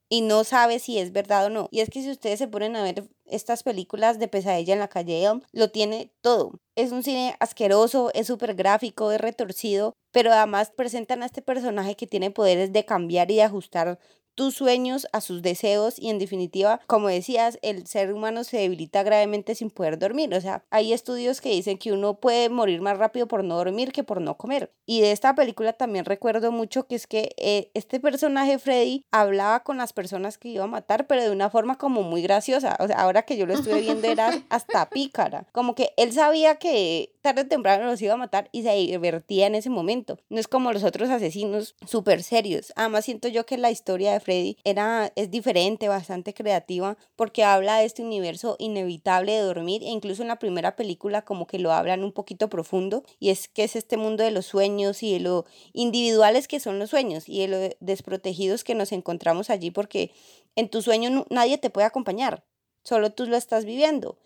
Y 0.10 0.22
no 0.22 0.44
sabe 0.44 0.80
si 0.80 0.98
es 0.98 1.14
verdad 1.14 1.46
o 1.46 1.50
no. 1.50 1.70
Y 1.72 1.82
es 1.82 1.90
que 1.90 2.02
si 2.02 2.10
ustedes 2.10 2.40
se 2.40 2.48
ponen 2.48 2.76
a 2.76 2.84
ver 2.84 3.08
estas 3.26 3.64
películas 3.64 4.18
de 4.20 4.28
pesadilla 4.28 4.74
en 4.74 4.80
la 4.80 4.88
calle 4.88 5.24
Elm, 5.24 5.42
lo 5.52 5.70
tiene 5.70 6.12
todo. 6.22 6.60
Es 6.76 6.92
un 6.92 7.04
cine 7.04 7.36
asqueroso, 7.40 8.12
es 8.14 8.28
súper 8.28 8.56
gráfico, 8.56 9.12
es 9.12 9.22
retorcido, 9.22 9.94
pero 10.12 10.34
además 10.34 10.72
presentan 10.76 11.22
a 11.22 11.28
este 11.28 11.44
personaje 11.44 11.96
que 11.96 12.08
tiene 12.08 12.32
poderes 12.32 12.74
de 12.74 12.86
cambiar 12.86 13.30
y 13.30 13.36
de 13.36 13.44
ajustar 13.44 14.00
tus 14.40 14.56
sueños 14.56 15.06
a 15.12 15.20
sus 15.20 15.42
deseos 15.42 16.00
y 16.00 16.10
en 16.10 16.18
definitiva, 16.18 16.80
como 16.88 17.10
decías, 17.10 17.60
el 17.62 17.86
ser 17.88 18.14
humano 18.14 18.46
se 18.46 18.56
debilita 18.56 19.04
gravemente 19.04 19.54
sin 19.54 19.70
poder 19.70 20.00
dormir. 20.00 20.34
O 20.34 20.40
sea, 20.40 20.64
hay 20.70 20.94
estudios 20.94 21.42
que 21.42 21.50
dicen 21.50 21.78
que 21.78 21.92
uno 21.92 22.22
puede 22.22 22.48
morir 22.48 22.80
más 22.80 22.98
rápido 22.98 23.28
por 23.28 23.44
no 23.44 23.58
dormir 23.58 23.92
que 23.92 24.06
por 24.06 24.22
no 24.22 24.38
comer. 24.38 24.72
Y 24.86 25.02
de 25.02 25.12
esta 25.12 25.36
película 25.36 25.74
también 25.74 26.06
recuerdo 26.06 26.54
mucho 26.54 26.88
que 26.88 26.96
es 26.96 27.06
que 27.06 27.36
eh, 27.36 27.70
este 27.74 28.00
personaje 28.00 28.60
Freddy 28.60 29.04
hablaba 29.12 29.60
con 29.60 29.78
las 29.78 29.92
personas 29.92 30.38
que 30.38 30.48
iba 30.48 30.64
a 30.64 30.68
matar, 30.68 31.06
pero 31.06 31.22
de 31.22 31.32
una 31.32 31.50
forma 31.50 31.78
como 31.78 32.02
muy 32.04 32.22
graciosa. 32.22 32.78
O 32.80 32.88
sea, 32.88 32.96
ahora 32.96 33.24
que 33.24 33.36
yo 33.36 33.46
lo 33.46 33.56
estuve 33.56 33.82
viendo 33.82 34.08
era 34.08 34.32
hasta 34.50 34.90
pícara. 34.90 35.48
Como 35.52 35.76
que 35.76 35.92
él 35.98 36.14
sabía 36.14 36.56
que 36.56 37.12
tarde 37.22 37.42
o 37.42 37.48
temprano 37.48 37.86
los 37.86 38.02
iba 38.02 38.14
a 38.14 38.18
matar 38.18 38.50
y 38.52 38.64
se 38.64 38.74
divertía 38.74 39.48
en 39.48 39.56
ese 39.56 39.70
momento. 39.70 40.20
No 40.30 40.40
es 40.40 40.48
como 40.48 40.72
los 40.72 40.84
otros 40.84 41.10
asesinos 41.10 41.76
súper 41.86 42.24
serios. 42.24 42.74
Además 42.76 43.06
siento 43.06 43.28
yo 43.28 43.46
que 43.46 43.58
la 43.58 43.72
historia 43.72 44.14
de 44.14 44.20
Freddy 44.20 44.58
era, 44.64 45.12
es 45.16 45.30
diferente, 45.32 45.88
bastante 45.88 46.34
creativa, 46.34 46.98
porque 47.16 47.44
habla 47.44 47.78
de 47.78 47.86
este 47.86 48.04
universo 48.04 48.56
inevitable 48.60 49.34
de 49.34 49.42
dormir, 49.42 49.84
e 49.84 49.88
incluso 49.88 50.22
en 50.22 50.30
la 50.30 50.40
primera 50.40 50.76
película 50.76 51.24
como 51.24 51.48
que 51.48 51.60
lo 51.60 51.72
hablan 51.72 52.04
un 52.04 52.14
poquito 52.14 52.50
profundo, 52.50 53.04
y 53.20 53.30
es 53.30 53.48
que 53.48 53.64
es 53.64 53.76
este 53.76 53.98
mundo 53.98 54.24
de 54.24 54.32
los 54.32 54.46
sueños 54.46 55.04
y 55.04 55.14
de 55.14 55.20
lo 55.20 55.46
individuales 55.74 56.48
que 56.48 56.60
son 56.60 56.80
los 56.80 56.90
sueños, 56.90 57.28
y 57.28 57.42
de 57.42 57.48
lo 57.48 57.58
desprotegidos 57.80 58.64
que 58.64 58.76
nos 58.76 58.92
encontramos 58.92 59.50
allí, 59.50 59.72
porque 59.72 60.12
en 60.56 60.70
tu 60.70 60.82
sueño 60.82 61.26
nadie 61.30 61.58
te 61.58 61.70
puede 61.70 61.88
acompañar, 61.88 62.44
solo 62.84 63.12
tú 63.12 63.26
lo 63.26 63.38
estás 63.38 63.66
viviendo. 63.66 64.18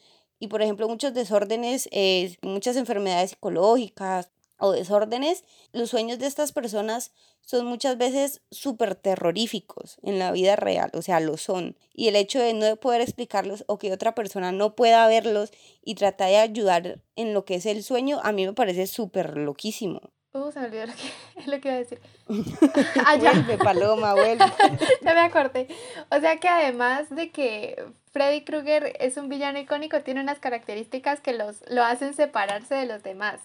Y 0.44 0.48
por 0.48 0.62
ejemplo, 0.62 0.90
muchos 0.90 1.14
desórdenes, 1.14 1.88
eh, 1.94 2.36
muchas 2.42 2.76
enfermedades 2.76 3.30
psicológicas, 3.30 4.30
o 4.58 4.74
desórdenes, 4.74 5.46
los 5.72 5.90
sueños 5.90 6.20
de 6.20 6.26
estas 6.26 6.52
personas 6.52 7.14
son 7.40 7.66
muchas 7.66 7.98
veces 7.98 8.42
súper 8.52 8.96
terroríficos 8.96 10.00
en 10.04 10.20
la 10.20 10.34
vida 10.34 10.58
real, 10.58 10.92
o 10.96 11.02
sea, 11.02 11.22
lo 11.22 11.38
son. 11.38 11.78
Y 11.94 12.10
el 12.10 12.18
hecho 12.18 12.40
de 12.40 12.54
no 12.54 12.76
poder 12.76 13.00
explicarlos 13.00 13.64
o 13.68 13.78
que 13.78 13.94
otra 13.94 14.16
persona 14.16 14.52
no 14.52 14.76
pueda 14.76 15.08
verlos 15.08 15.50
y 15.82 15.96
tratar 15.96 16.28
de 16.28 16.36
ayudar 16.36 17.00
en 17.16 17.34
lo 17.34 17.46
que 17.46 17.56
es 17.56 17.66
el 17.66 17.82
sueño, 17.82 18.20
a 18.22 18.34
mí 18.34 18.46
me 18.46 18.52
parece 18.52 18.86
súper 18.86 19.38
loquísimo. 19.38 20.02
Uh, 20.34 20.52
se 20.52 20.60
me 20.60 20.66
olvidó 20.66 20.88
lo 20.88 20.94
que, 20.94 21.46
lo 21.52 21.62
que 21.62 21.68
iba 21.70 21.76
a 21.76 21.80
decir. 21.80 22.02
ah, 23.06 23.16
Vuelve, 23.16 23.58
Paloma, 23.58 24.14
vuelve. 24.14 24.44
ya 25.04 25.14
me 25.14 25.22
acordé. 25.22 25.70
O 26.12 26.20
sea 26.20 26.38
que 26.42 26.50
además 26.50 27.10
de 27.10 27.32
que 27.32 27.82
Freddy 28.14 28.46
Krueger 28.46 28.96
es 29.00 29.18
un 29.18 29.28
villano 29.28 29.58
icónico, 29.60 30.02
tiene 30.02 30.22
unas 30.22 30.40
características 30.40 31.20
que 31.20 31.34
los, 31.34 31.64
lo 31.68 31.84
hacen 31.84 32.14
separarse 32.14 32.76
de 32.76 32.86
los 32.86 33.02
demás. 33.02 33.42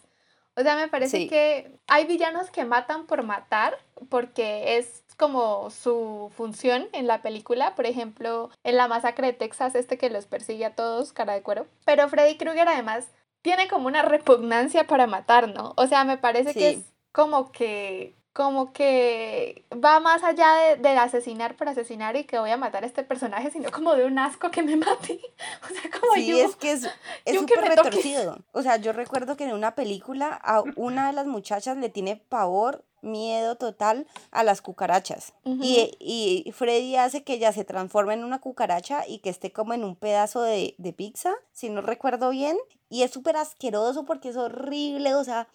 O 0.56 0.60
sea, 0.60 0.76
me 0.76 0.88
parece 0.88 1.26
que 1.28 1.78
hay 1.86 2.04
villanos 2.04 2.50
que 2.50 2.64
matan 2.64 3.06
por 3.06 3.22
matar, 3.22 3.78
porque 4.10 4.76
es 4.76 5.04
como 5.16 5.70
su 5.70 6.30
función 6.36 6.88
en 6.92 7.06
la 7.06 7.22
película, 7.22 7.74
por 7.76 7.86
ejemplo, 7.86 8.50
en 8.62 8.76
la 8.76 8.88
masacre 8.88 9.28
de 9.28 9.32
Texas, 9.32 9.74
este 9.74 9.98
que 9.98 10.10
los 10.10 10.26
persigue 10.26 10.66
a 10.66 10.74
todos, 10.74 11.12
cara 11.12 11.34
de 11.34 11.42
cuero. 11.42 11.66
Pero 11.84 12.08
Freddy 12.08 12.36
Krueger 12.36 12.68
además 12.68 13.06
tiene 13.40 13.68
como 13.68 13.86
una 13.86 14.02
repugnancia 14.02 14.86
para 14.86 15.06
matar, 15.06 15.48
¿no? 15.48 15.74
O 15.76 15.86
sea, 15.86 16.04
me 16.04 16.18
parece 16.18 16.52
que 16.52 16.70
es 16.70 16.92
como 17.12 17.52
que 17.52 18.14
como 18.38 18.72
que 18.72 19.64
va 19.84 19.98
más 19.98 20.22
allá 20.22 20.54
de, 20.54 20.76
de, 20.76 20.90
asesinar 20.90 21.56
por 21.56 21.68
asesinar 21.68 22.14
y 22.14 22.22
que 22.22 22.38
voy 22.38 22.50
a 22.52 22.56
matar 22.56 22.84
a 22.84 22.86
este 22.86 23.02
personaje, 23.02 23.50
sino 23.50 23.72
como 23.72 23.96
de 23.96 24.04
un 24.04 24.16
asco 24.16 24.52
que 24.52 24.62
me 24.62 24.76
mate. 24.76 25.20
O 25.64 25.74
sea, 25.74 25.90
como 25.90 26.14
sí, 26.14 26.38
es 26.38 26.54
que 26.54 26.70
es 26.70 26.88
súper 27.34 27.64
retorcido. 27.64 28.38
O 28.52 28.62
sea, 28.62 28.76
yo 28.76 28.92
recuerdo 28.92 29.36
que 29.36 29.42
en 29.42 29.54
una 29.54 29.74
película 29.74 30.28
a 30.40 30.62
una 30.76 31.08
de 31.08 31.14
las 31.14 31.26
muchachas 31.26 31.78
le 31.78 31.88
tiene 31.88 32.14
pavor 32.14 32.84
miedo 33.02 33.56
total 33.56 34.06
a 34.30 34.44
las 34.44 34.62
cucarachas. 34.62 35.32
y, 35.44 35.96
y, 35.98 36.52
Freddy 36.52 36.94
hace 36.94 37.24
que 37.24 37.34
ella 37.34 37.52
se 37.52 37.64
transforme 37.64 38.14
en 38.14 38.22
una 38.22 38.40
cucaracha 38.40 39.04
y 39.08 39.18
que 39.18 39.30
esté 39.30 39.50
como 39.50 39.74
en 39.74 39.82
un 39.82 39.96
pedazo 39.96 40.42
de, 40.42 40.76
de 40.78 40.92
pizza, 40.92 41.34
si 41.50 41.70
no 41.70 41.80
recuerdo 41.80 42.30
bien. 42.30 42.56
Y 42.88 43.02
es 43.02 43.10
súper 43.10 43.36
asqueroso 43.36 44.04
porque 44.04 44.30
es 44.30 44.36
horrible, 44.36 45.14
o 45.14 45.24
sea, 45.24 45.48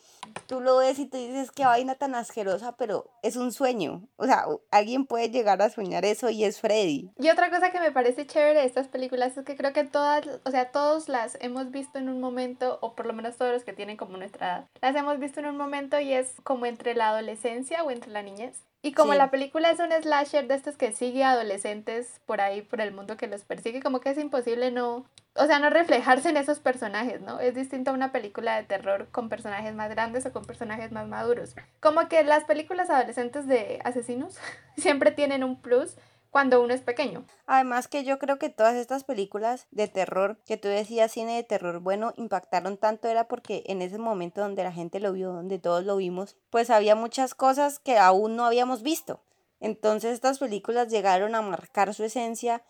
tú 0.47 0.61
lo 0.61 0.77
ves 0.77 0.99
y 0.99 1.05
tú 1.05 1.17
dices 1.17 1.51
qué 1.51 1.65
vaina 1.65 1.95
tan 1.95 2.15
asquerosa, 2.15 2.75
pero 2.77 3.09
es 3.23 3.35
un 3.35 3.51
sueño. 3.51 4.07
O 4.17 4.25
sea, 4.25 4.45
alguien 4.71 5.05
puede 5.05 5.29
llegar 5.29 5.61
a 5.61 5.69
soñar 5.69 6.05
eso 6.05 6.29
y 6.29 6.43
es 6.43 6.59
Freddy. 6.59 7.11
Y 7.17 7.29
otra 7.29 7.49
cosa 7.49 7.71
que 7.71 7.79
me 7.79 7.91
parece 7.91 8.27
chévere 8.27 8.59
de 8.59 8.65
estas 8.65 8.87
películas 8.87 9.37
es 9.37 9.45
que 9.45 9.55
creo 9.55 9.73
que 9.73 9.83
todas, 9.83 10.27
o 10.45 10.51
sea, 10.51 10.71
todos 10.71 11.09
las 11.09 11.37
hemos 11.41 11.71
visto 11.71 11.97
en 11.97 12.09
un 12.09 12.19
momento, 12.19 12.77
o 12.81 12.95
por 12.95 13.05
lo 13.05 13.13
menos 13.13 13.37
todos 13.37 13.51
los 13.51 13.63
que 13.63 13.73
tienen 13.73 13.97
como 13.97 14.17
nuestra 14.17 14.47
edad, 14.47 14.65
las 14.81 14.95
hemos 14.95 15.19
visto 15.19 15.39
en 15.39 15.47
un 15.47 15.57
momento 15.57 15.99
y 15.99 16.13
es 16.13 16.35
como 16.43 16.65
entre 16.65 16.95
la 16.95 17.09
adolescencia 17.09 17.83
o 17.83 17.91
entre 17.91 18.11
la 18.11 18.21
niñez. 18.21 18.63
Y 18.85 18.91
como 18.91 19.13
la 19.13 19.31
película 19.31 19.71
es 19.71 19.79
un 19.79 19.93
slasher 19.93 20.45
de 20.45 20.55
estos 20.55 20.75
que 20.75 20.91
sigue 20.91 21.23
a 21.23 21.31
adolescentes 21.31 22.19
por 22.25 22.41
ahí, 22.41 22.61
por 22.61 22.81
el 22.81 22.91
mundo 22.91 23.15
que 23.15 23.27
los 23.27 23.43
persigue, 23.43 23.81
como 23.81 24.01
que 24.01 24.09
es 24.09 24.17
imposible 24.17 24.71
no, 24.71 25.05
o 25.35 25.45
sea, 25.45 25.59
no 25.59 25.69
reflejarse 25.69 26.27
en 26.27 26.35
esos 26.35 26.59
personajes, 26.59 27.21
¿no? 27.21 27.39
Es 27.39 27.55
distinto 27.55 27.91
a 27.91 27.93
una 27.93 28.11
película 28.11 28.57
de 28.57 28.63
terror 28.63 29.07
con 29.09 29.29
personajes 29.29 29.73
más 29.73 29.89
grandes 29.89 30.25
o 30.25 30.33
con 30.33 30.43
personajes 30.43 30.91
más 30.91 31.07
maduros. 31.07 31.55
Como 31.79 32.09
que 32.09 32.25
las 32.25 32.43
películas 32.43 32.89
adolescentes 32.89 33.47
de 33.47 33.79
asesinos 33.85 34.37
siempre 34.77 35.11
tienen 35.11 35.45
un 35.45 35.61
plus 35.61 35.95
cuando 36.33 36.63
uno 36.63 36.73
es 36.73 36.81
pequeño. 36.81 37.25
Además 37.45 37.87
que 37.87 38.03
yo 38.03 38.17
creo 38.17 38.39
que 38.39 38.49
todas 38.49 38.73
estas 38.75 39.03
películas 39.03 39.67
de 39.69 39.87
terror 39.87 40.39
que 40.47 40.57
tú 40.57 40.67
decías 40.67 41.11
cine 41.11 41.35
de 41.35 41.43
terror 41.43 41.79
bueno 41.79 42.11
impactaron 42.17 42.77
tanto 42.77 43.07
era 43.07 43.27
porque 43.27 43.61
en 43.67 43.83
ese 43.83 43.99
momento 43.99 44.41
donde 44.41 44.63
la 44.63 44.71
gente 44.71 44.99
lo 44.99 45.13
vio, 45.13 45.31
donde 45.31 45.59
todos 45.59 45.85
lo 45.85 45.95
vimos, 45.95 46.35
pues 46.49 46.71
había 46.71 46.95
muchas 46.95 47.35
cosas 47.35 47.77
que 47.77 47.99
aún 47.99 48.35
no 48.35 48.45
habíamos 48.45 48.81
visto. 48.81 49.21
Entonces 49.59 50.13
estas 50.13 50.39
películas 50.39 50.87
llegaron 50.87 51.35
a 51.35 51.43
marcar 51.43 51.93
su 51.93 52.03
esencia 52.03 52.63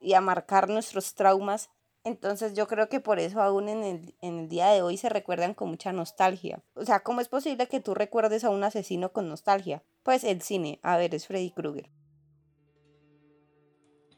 y 0.00 0.14
a 0.14 0.22
marcar 0.22 0.70
nuestros 0.70 1.14
traumas. 1.14 1.68
Entonces 2.04 2.54
yo 2.54 2.66
creo 2.66 2.88
que 2.88 3.00
por 3.00 3.18
eso 3.18 3.42
aún 3.42 3.68
en 3.68 3.84
el, 3.84 4.14
en 4.22 4.38
el 4.38 4.48
día 4.48 4.68
de 4.68 4.80
hoy 4.80 4.96
se 4.96 5.10
recuerdan 5.10 5.52
con 5.52 5.68
mucha 5.68 5.92
nostalgia. 5.92 6.62
O 6.72 6.86
sea, 6.86 7.00
¿cómo 7.00 7.20
es 7.20 7.28
posible 7.28 7.68
que 7.68 7.80
tú 7.80 7.92
recuerdes 7.92 8.42
a 8.42 8.48
un 8.48 8.64
asesino 8.64 9.12
con 9.12 9.28
nostalgia? 9.28 9.82
Pues 10.02 10.24
el 10.24 10.40
cine, 10.40 10.80
a 10.82 10.96
ver, 10.96 11.14
es 11.14 11.26
Freddy 11.26 11.50
Krueger. 11.50 11.90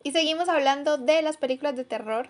Y 0.04 0.12
seguimos 0.12 0.50
hablando 0.50 0.98
de 0.98 1.22
las 1.22 1.38
películas 1.38 1.74
de 1.76 1.86
terror 1.86 2.28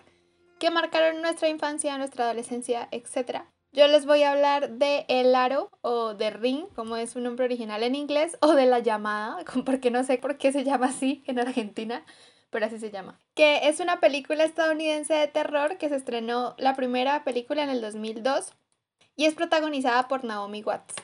que 0.59 0.71
marcaron 0.71 1.21
nuestra 1.21 1.49
infancia, 1.49 1.97
nuestra 1.97 2.23
adolescencia, 2.23 2.87
etc. 2.91 3.41
Yo 3.73 3.85
les 3.89 4.05
voy 4.05 4.23
a 4.23 4.31
hablar 4.31 4.71
de 4.71 5.05
El 5.09 5.35
Aro 5.35 5.69
o 5.81 6.13
de 6.13 6.29
Ring, 6.29 6.67
como 6.73 6.95
es 6.95 7.09
su 7.09 7.19
nombre 7.19 7.43
original 7.43 7.83
en 7.83 7.93
inglés, 7.93 8.37
o 8.39 8.53
de 8.53 8.65
La 8.65 8.79
Llamada, 8.79 9.43
porque 9.65 9.91
no 9.91 10.05
sé 10.05 10.17
por 10.17 10.37
qué 10.37 10.53
se 10.53 10.63
llama 10.63 10.87
así 10.87 11.21
en 11.27 11.37
Argentina, 11.37 12.05
pero 12.49 12.65
así 12.65 12.79
se 12.79 12.91
llama. 12.91 13.19
Que 13.33 13.67
es 13.67 13.81
una 13.81 13.99
película 13.99 14.45
estadounidense 14.45 15.13
de 15.13 15.27
terror 15.27 15.77
que 15.77 15.89
se 15.89 15.97
estrenó 15.97 16.55
la 16.57 16.75
primera 16.75 17.25
película 17.25 17.61
en 17.61 17.69
el 17.69 17.81
2002 17.81 18.53
y 19.17 19.25
es 19.25 19.33
protagonizada 19.33 20.07
por 20.07 20.23
Naomi 20.23 20.63
Watts. 20.63 20.95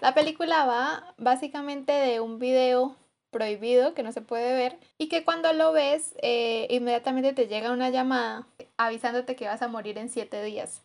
La 0.00 0.12
película 0.12 0.66
va 0.66 1.14
básicamente 1.18 1.92
de 1.92 2.18
un 2.18 2.40
video 2.40 2.96
prohibido, 3.30 3.94
que 3.94 4.02
no 4.02 4.12
se 4.12 4.20
puede 4.20 4.54
ver, 4.54 4.78
y 4.98 5.08
que 5.08 5.24
cuando 5.24 5.52
lo 5.52 5.72
ves, 5.72 6.14
eh, 6.22 6.66
inmediatamente 6.70 7.32
te 7.32 7.48
llega 7.48 7.72
una 7.72 7.90
llamada 7.90 8.46
avisándote 8.76 9.36
que 9.36 9.46
vas 9.46 9.62
a 9.62 9.68
morir 9.68 9.98
en 9.98 10.08
siete 10.08 10.42
días. 10.42 10.82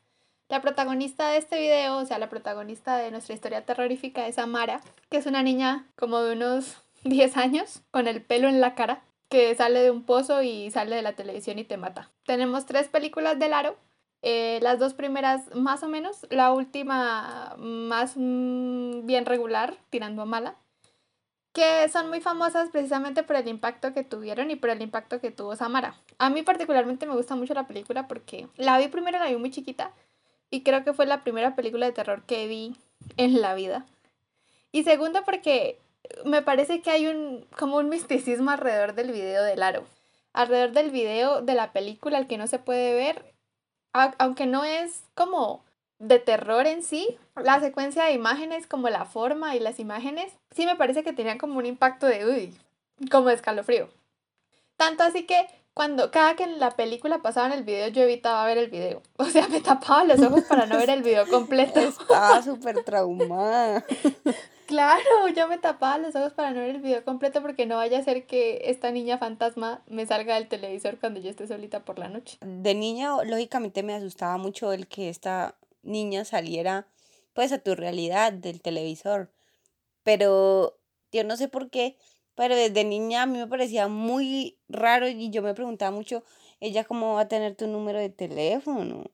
La 0.50 0.62
protagonista 0.62 1.30
de 1.30 1.38
este 1.38 1.60
video, 1.60 1.98
o 1.98 2.06
sea, 2.06 2.20
la 2.20 2.30
protagonista 2.30 2.98
de 2.98 3.10
nuestra 3.10 3.34
historia 3.34 3.66
terrorífica 3.66 4.28
es 4.28 4.38
Amara, 4.38 4.82
que 5.10 5.18
es 5.18 5.26
una 5.26 5.44
niña 5.44 5.88
como 5.96 6.20
de 6.20 6.34
unos 6.34 6.78
10 7.04 7.38
años, 7.38 7.82
con 7.92 8.08
el 8.08 8.22
pelo 8.22 8.50
en 8.50 8.60
la 8.60 8.76
cara, 8.76 9.02
que 9.30 9.56
sale 9.56 9.80
de 9.80 9.92
un 9.92 10.04
pozo 10.04 10.44
y 10.44 10.70
sale 10.72 10.98
de 10.98 11.02
la 11.04 11.14
televisión 11.14 11.58
y 11.58 11.64
te 11.64 11.78
mata. 11.78 12.12
Tenemos 12.26 12.66
tres 12.66 12.90
películas 12.90 13.40
de 13.40 13.48
Laro, 13.48 13.78
eh, 14.24 14.60
las 14.62 14.78
dos 14.78 14.94
primeras 14.94 15.56
más 15.56 15.84
o 15.84 15.88
menos, 15.88 16.28
la 16.30 16.52
última 16.52 17.56
más 17.58 18.14
mm, 18.18 19.06
bien 19.06 19.26
regular, 19.26 19.78
tirando 19.90 20.22
a 20.22 20.26
mala 20.26 20.56
que 21.54 21.90
son 21.90 22.10
muy 22.10 22.22
famosas 22.22 22.70
precisamente 22.70 23.24
por 23.24 23.36
el 23.36 23.48
impacto 23.48 23.94
que 23.94 24.04
tuvieron 24.04 24.52
y 24.52 24.56
por 24.56 24.70
el 24.70 24.82
impacto 24.82 25.20
que 25.20 25.32
tuvo 25.32 25.56
Samara. 25.56 25.96
A 26.18 26.30
mí 26.30 26.44
particularmente 26.44 27.06
me 27.06 27.16
gusta 27.16 27.36
mucho 27.36 27.54
la 27.54 27.68
película 27.68 28.08
porque 28.08 28.48
la 28.56 28.78
vi 28.78 28.88
primero, 28.88 29.20
la 29.20 29.28
vi 29.28 29.36
muy 29.36 29.52
chiquita 29.52 29.92
y 30.50 30.64
creo 30.64 30.84
que 30.84 30.94
fue 30.94 31.06
la 31.06 31.24
primera 31.24 31.56
película 31.56 31.86
de 31.86 31.92
terror 31.92 32.24
que 32.24 32.48
vi 32.48 32.76
en 33.18 33.42
la 33.42 33.54
vida. 33.54 33.86
Y 34.72 34.84
segundo 34.84 35.24
porque 35.26 35.80
me 36.26 36.42
parece 36.42 36.82
que 36.82 36.92
hay 36.92 37.08
un 37.08 37.46
como 37.58 37.78
un 37.78 37.90
misticismo 37.90 38.52
alrededor 38.52 38.94
del 38.94 39.12
video 39.12 39.44
del 39.44 39.64
aro. 39.64 39.86
Alrededor 40.34 40.72
del 40.72 40.92
video 40.92 41.42
de 41.42 41.56
la 41.56 41.74
película, 41.74 42.18
el 42.18 42.28
que 42.28 42.38
no 42.38 42.48
se 42.48 42.60
puede 42.60 42.94
ver, 42.94 43.34
aunque 43.92 44.46
no 44.46 44.64
es 44.64 45.04
como 45.14 45.66
de 46.02 46.18
terror 46.18 46.66
en 46.66 46.84
sí, 46.84 47.18
la 47.36 47.60
secuencia 47.60 48.06
de 48.06 48.14
imágenes, 48.14 48.66
como 48.66 48.90
la 48.90 49.06
forma 49.06 49.56
y 49.56 49.60
las 49.60 49.80
imágenes, 49.80 50.34
sí 50.50 50.66
me 50.66 50.76
parece 50.76 51.04
que 51.04 51.14
tenían 51.14 51.38
como 51.38 51.60
un 51.60 51.66
impacto 51.68 52.08
de, 52.08 52.26
uy, 52.26 52.58
como 53.12 53.28
de 53.28 53.36
escalofrío. 53.36 53.88
Tanto 54.78 55.04
así 55.04 55.28
que 55.28 55.46
cuando 55.76 56.10
cada 56.10 56.36
que 56.36 56.44
en 56.44 56.60
la 56.60 56.72
película 56.72 57.22
pasaban 57.22 57.52
el 57.52 57.64
video, 57.64 57.88
yo 57.90 58.02
evitaba 58.02 58.44
ver 58.46 58.58
el 58.58 58.70
video. 58.70 59.04
O 59.18 59.26
sea, 59.26 59.48
me 59.48 59.62
tapaba 59.62 60.04
los 60.04 60.20
ojos 60.20 60.42
para 60.50 60.66
no 60.66 60.78
ver 60.78 60.90
el 60.90 61.04
video 61.04 61.28
completo. 61.28 61.80
Estaba 61.80 62.42
súper 62.42 62.84
traumada. 62.84 63.86
Claro, 64.66 65.28
yo 65.36 65.48
me 65.48 65.58
tapaba 65.58 65.98
los 65.98 66.16
ojos 66.16 66.34
para 66.34 66.52
no 66.52 66.62
ver 66.62 66.72
el 66.72 66.82
video 66.82 67.04
completo 67.04 67.42
porque 67.42 67.66
no 67.66 67.76
vaya 67.76 68.00
a 68.00 68.04
ser 68.04 68.26
que 68.26 68.62
esta 68.66 68.90
niña 68.92 69.18
fantasma 69.18 69.82
me 69.88 70.06
salga 70.06 70.36
del 70.36 70.48
televisor 70.48 70.98
cuando 70.98 71.20
yo 71.20 71.30
esté 71.30 71.46
solita 71.46 71.82
por 71.82 72.00
la 72.00 72.08
noche. 72.08 72.38
De 72.42 72.74
niña, 72.74 73.24
lógicamente 73.24 73.84
me 73.84 73.94
asustaba 73.94 74.38
mucho 74.38 74.72
el 74.74 74.88
que 74.88 75.10
esta 75.10 75.56
niña 75.84 76.26
saliera 76.26 76.88
pues 77.34 77.52
a 77.52 77.60
tu 77.60 77.76
realidad 77.76 78.34
del 78.34 78.62
televisor. 78.62 79.32
Pero 80.04 80.78
yo 81.12 81.24
no 81.24 81.38
sé 81.38 81.48
por 81.48 81.70
qué, 81.70 81.98
pero 82.36 82.56
desde 82.56 82.84
niña 82.84 83.24
a 83.24 83.26
mí 83.26 83.38
me 83.38 83.48
parecía 83.48 83.88
muy 83.88 84.58
raro 84.68 85.08
y 85.08 85.30
yo 85.30 85.42
me 85.42 85.54
preguntaba 85.54 85.92
mucho, 85.92 86.24
ella 86.60 86.84
cómo 86.84 87.16
va 87.16 87.22
a 87.22 87.28
tener 87.28 87.56
tu 87.56 87.68
número 87.68 88.00
de 88.00 88.10
teléfono. 88.10 89.06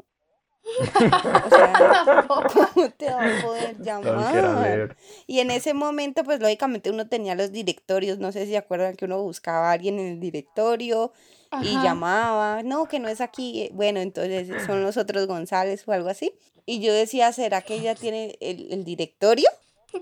O 0.80 1.50
sea, 1.50 2.26
¿cómo 2.28 2.90
te 2.92 3.06
va 3.10 3.22
a 3.22 3.42
poder 3.42 3.82
llamar? 3.82 4.98
Y 5.26 5.40
en 5.40 5.52
ese 5.52 5.74
momento, 5.74 6.24
pues 6.24 6.40
lógicamente 6.40 6.90
uno 6.90 7.08
tenía 7.08 7.36
los 7.36 7.52
directorios, 7.52 8.20
no 8.20 8.32
sé 8.32 8.46
si 8.46 8.52
se 8.52 8.58
acuerdan 8.58 8.96
que 8.96 9.06
uno 9.06 9.22
buscaba 9.22 9.70
a 9.70 9.74
alguien 9.74 10.00
en 10.00 10.08
el 10.08 10.20
directorio 10.20 11.14
y 11.62 11.74
llamaba, 11.82 12.64
no, 12.64 12.86
que 12.88 13.00
no 13.00 13.08
es 13.08 13.22
aquí, 13.22 13.70
bueno, 13.74 14.02
entonces 14.02 14.50
son 14.66 14.84
los 14.84 14.98
otros 14.98 15.28
González 15.28 15.88
o 15.88 15.94
algo 15.94 16.10
así. 16.10 16.34
Y 16.70 16.82
yo 16.82 16.94
decía, 16.94 17.32
¿será 17.32 17.62
que 17.62 17.76
ella 17.76 17.96
tiene 17.96 18.38
el, 18.42 18.72
el 18.72 18.84
directorio? 18.84 19.50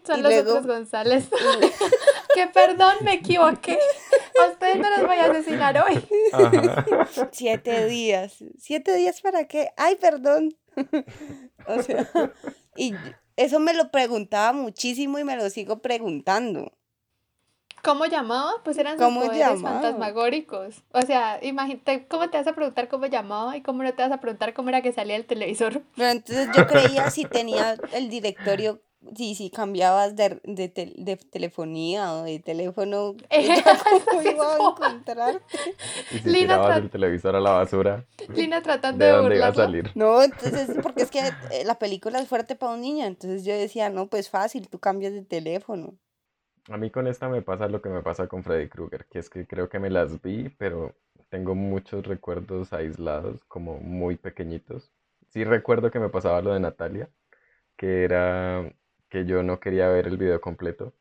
Son 0.04 0.24
los 0.24 0.34
otros 0.34 0.66
González. 0.66 1.26
que 2.34 2.48
perdón, 2.48 2.96
me 3.04 3.14
equivoqué. 3.14 3.78
A 4.42 4.52
ustedes 4.52 4.78
no 4.78 4.90
los 4.90 5.08
voy 5.08 5.18
a 5.18 5.26
asesinar 5.26 5.78
hoy. 5.78 6.04
Siete 7.32 7.86
días. 7.86 8.44
¿Siete 8.60 8.96
días 8.96 9.22
para 9.22 9.48
qué? 9.48 9.70
Ay, 9.78 9.96
perdón. 9.96 10.58
o 11.68 11.84
sea, 11.84 12.10
y 12.76 12.96
eso 13.38 13.60
me 13.60 13.76
lo 13.76 13.92
preguntaba 13.92 14.52
muchísimo 14.52 15.20
y 15.20 15.24
me 15.24 15.38
lo 15.38 15.48
sigo 15.52 15.84
preguntando. 15.84 16.74
¿Cómo 17.86 18.06
llamaba? 18.08 18.52
Pues 18.64 18.78
eran 18.78 18.98
sus 18.98 19.14
poderes 19.14 19.62
fantasmagóricos. 19.62 20.84
O 20.92 21.02
sea, 21.04 21.40
imagínate, 21.42 22.08
¿cómo 22.08 22.30
te 22.30 22.38
vas 22.38 22.48
a 22.48 22.54
preguntar 22.54 22.88
cómo 22.90 23.06
llamaba 23.06 23.56
y 23.56 23.62
cómo 23.62 23.84
no 23.84 23.94
te 23.94 24.02
vas 24.02 24.12
a 24.12 24.20
preguntar 24.20 24.54
cómo 24.54 24.70
era 24.70 24.82
que 24.82 24.92
salía 24.92 25.16
el 25.16 25.26
televisor? 25.26 25.84
Pero 25.96 26.10
entonces 26.10 26.50
yo 26.56 26.66
creía 26.66 27.12
si 27.12 27.26
tenía 27.26 27.76
el 27.94 28.10
directorio 28.10 28.82
Sí, 29.16 29.36
sí, 29.36 29.52
cambiabas 29.52 30.16
de, 30.16 30.42
de, 30.44 30.68
de 30.98 31.18
telefonía 31.18 32.14
o 32.14 32.24
de 32.24 32.40
teléfono, 32.40 33.16
¿cómo 34.10 34.22
iba 34.32 34.56
a 34.56 34.58
encontrarte? 34.58 35.44
Y 36.12 36.18
si 36.20 36.30
Lina 36.30 36.56
tirabas 36.56 36.78
el 36.78 36.90
televisor 36.90 37.36
a 37.36 37.40
la 37.40 37.52
basura. 37.52 38.06
Lina 38.34 38.62
tratando 38.64 39.06
de, 39.06 39.12
de 39.12 39.18
dónde 39.18 39.36
iba 39.36 39.48
a 39.48 39.54
salir. 39.54 39.92
No, 39.96 40.24
entonces, 40.24 40.76
porque 40.82 41.04
es 41.04 41.12
que 41.12 41.20
eh, 41.20 41.64
la 41.66 41.78
película 41.78 42.20
es 42.20 42.28
fuerte 42.28 42.56
para 42.56 42.74
un 42.74 42.82
niño, 42.82 43.06
entonces 43.06 43.46
yo 43.46 43.54
decía, 43.54 43.90
no, 43.90 44.08
pues 44.08 44.30
fácil, 44.30 44.68
tú 44.70 44.80
cambias 44.80 45.14
de 45.14 45.22
teléfono. 45.22 45.94
A 46.70 46.78
mí 46.78 46.90
con 46.90 47.08
esta 47.08 47.30
me 47.30 47.42
pasa 47.42 47.68
lo 47.68 47.82
que 47.82 47.90
me 47.90 48.02
pasa 48.02 48.28
con 48.28 48.44
Freddy 48.44 48.70
Krueger, 48.70 49.06
que 49.06 49.20
es 49.20 49.30
que 49.30 49.46
creo 49.46 49.70
que 49.70 49.80
me 49.80 49.90
las 49.90 50.22
vi, 50.22 50.50
pero 50.50 50.96
tengo 51.30 51.54
muchos 51.56 52.06
recuerdos 52.06 52.74
aislados, 52.74 53.44
como 53.46 53.80
muy 53.80 54.16
pequeñitos. 54.16 54.92
Sí 55.30 55.44
recuerdo 55.44 55.92
que 55.92 56.00
me 56.00 56.10
pasaba 56.10 56.42
lo 56.42 56.54
de 56.54 56.60
Natalia, 56.60 57.10
que 57.78 58.04
era 58.04 58.74
que 59.10 59.26
yo 59.26 59.44
no 59.44 59.60
quería 59.60 59.90
ver 59.90 60.08
el 60.08 60.18
video 60.18 60.42
completo 60.42 60.94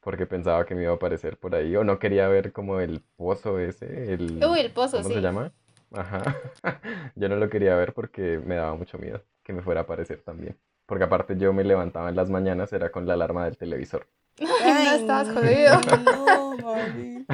porque 0.00 0.24
pensaba 0.24 0.64
que 0.64 0.76
me 0.76 0.82
iba 0.84 0.92
a 0.92 0.94
aparecer 0.94 1.36
por 1.36 1.56
ahí 1.56 1.74
o 1.74 1.82
no 1.82 1.98
quería 1.98 2.28
ver 2.28 2.52
como 2.52 2.78
el 2.78 3.02
pozo 3.16 3.58
ese, 3.58 4.12
el 4.14 4.40
Uy, 4.44 4.60
el 4.60 4.70
pozo, 4.70 4.98
¿cómo 4.98 5.08
se 5.08 5.20
llama? 5.20 5.52
Ajá. 5.92 6.22
yo 7.16 7.28
no 7.28 7.34
lo 7.34 7.50
quería 7.50 7.74
ver 7.74 7.92
porque 7.92 8.38
me 8.38 8.54
daba 8.54 8.76
mucho 8.76 8.98
miedo 8.98 9.20
que 9.42 9.52
me 9.52 9.62
fuera 9.62 9.80
a 9.80 9.82
aparecer 9.82 10.22
también. 10.22 10.56
Porque 10.86 11.02
aparte 11.02 11.36
yo 11.36 11.52
me 11.52 11.64
levantaba 11.64 12.08
en 12.08 12.14
las 12.14 12.30
mañanas 12.30 12.72
era 12.72 12.92
con 12.92 13.04
la 13.04 13.14
alarma 13.14 13.46
del 13.46 13.56
televisor. 13.56 14.06
Ay, 14.40 14.84
no 14.84 14.94
estás 14.94 15.28
jodido. 15.30 15.80
No, 16.04 16.56
mami. 16.58 17.26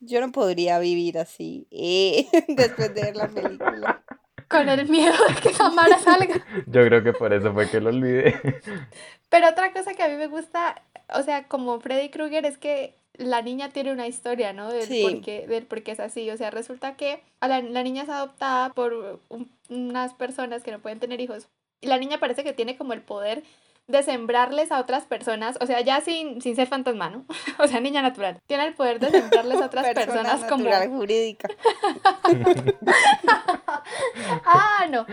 Yo 0.00 0.20
no 0.20 0.32
podría 0.32 0.78
vivir 0.78 1.18
así 1.18 1.66
eh, 1.70 2.26
después 2.48 2.94
de 2.94 3.02
ver 3.02 3.16
la 3.16 3.28
película 3.28 4.02
con 4.48 4.68
el 4.68 4.88
miedo 4.88 5.14
de 5.28 5.34
que 5.40 5.54
Samara 5.54 5.98
salga. 5.98 6.44
Yo 6.66 6.84
creo 6.84 7.02
que 7.04 7.12
por 7.12 7.32
eso 7.32 7.52
fue 7.52 7.70
que 7.70 7.80
lo 7.80 7.90
olvidé. 7.90 8.34
Pero 9.28 9.48
otra 9.48 9.72
cosa 9.72 9.94
que 9.94 10.02
a 10.02 10.08
mí 10.08 10.16
me 10.16 10.26
gusta, 10.26 10.82
o 11.14 11.22
sea, 11.22 11.46
como 11.46 11.78
Freddy 11.80 12.08
Krueger, 12.08 12.44
es 12.44 12.58
que 12.58 12.96
la 13.14 13.42
niña 13.42 13.68
tiene 13.68 13.92
una 13.92 14.08
historia, 14.08 14.52
¿no? 14.52 14.72
Del, 14.72 14.88
por, 15.02 15.20
qué, 15.20 15.46
del 15.46 15.66
por 15.66 15.82
qué 15.82 15.92
es 15.92 16.00
así. 16.00 16.28
O 16.30 16.36
sea, 16.36 16.50
resulta 16.50 16.96
que 16.96 17.22
la, 17.40 17.60
la 17.60 17.82
niña 17.84 18.02
es 18.02 18.08
adoptada 18.08 18.72
por 18.72 19.20
unas 19.68 20.14
personas 20.14 20.64
que 20.64 20.72
no 20.72 20.80
pueden 20.80 20.98
tener 20.98 21.20
hijos. 21.20 21.48
Y 21.80 21.86
la 21.86 21.98
niña 21.98 22.18
parece 22.18 22.42
que 22.42 22.52
tiene 22.52 22.76
como 22.76 22.92
el 22.92 23.02
poder 23.02 23.44
de 23.90 24.02
sembrarles 24.02 24.72
a 24.72 24.80
otras 24.80 25.04
personas, 25.04 25.58
o 25.60 25.66
sea, 25.66 25.80
ya 25.80 26.00
sin, 26.00 26.40
sin 26.40 26.56
ser 26.56 26.68
fantasma, 26.68 27.10
¿no? 27.10 27.24
O 27.58 27.66
sea, 27.66 27.80
niña 27.80 28.02
natural. 28.02 28.40
Tiene 28.46 28.66
el 28.66 28.74
poder 28.74 29.00
de 29.00 29.10
sembrarles 29.10 29.60
a 29.60 29.66
otras 29.66 29.94
personas 29.94 30.44
como... 30.44 30.70
jurídica. 30.88 31.48
ah, 34.44 34.86
no. 34.90 35.06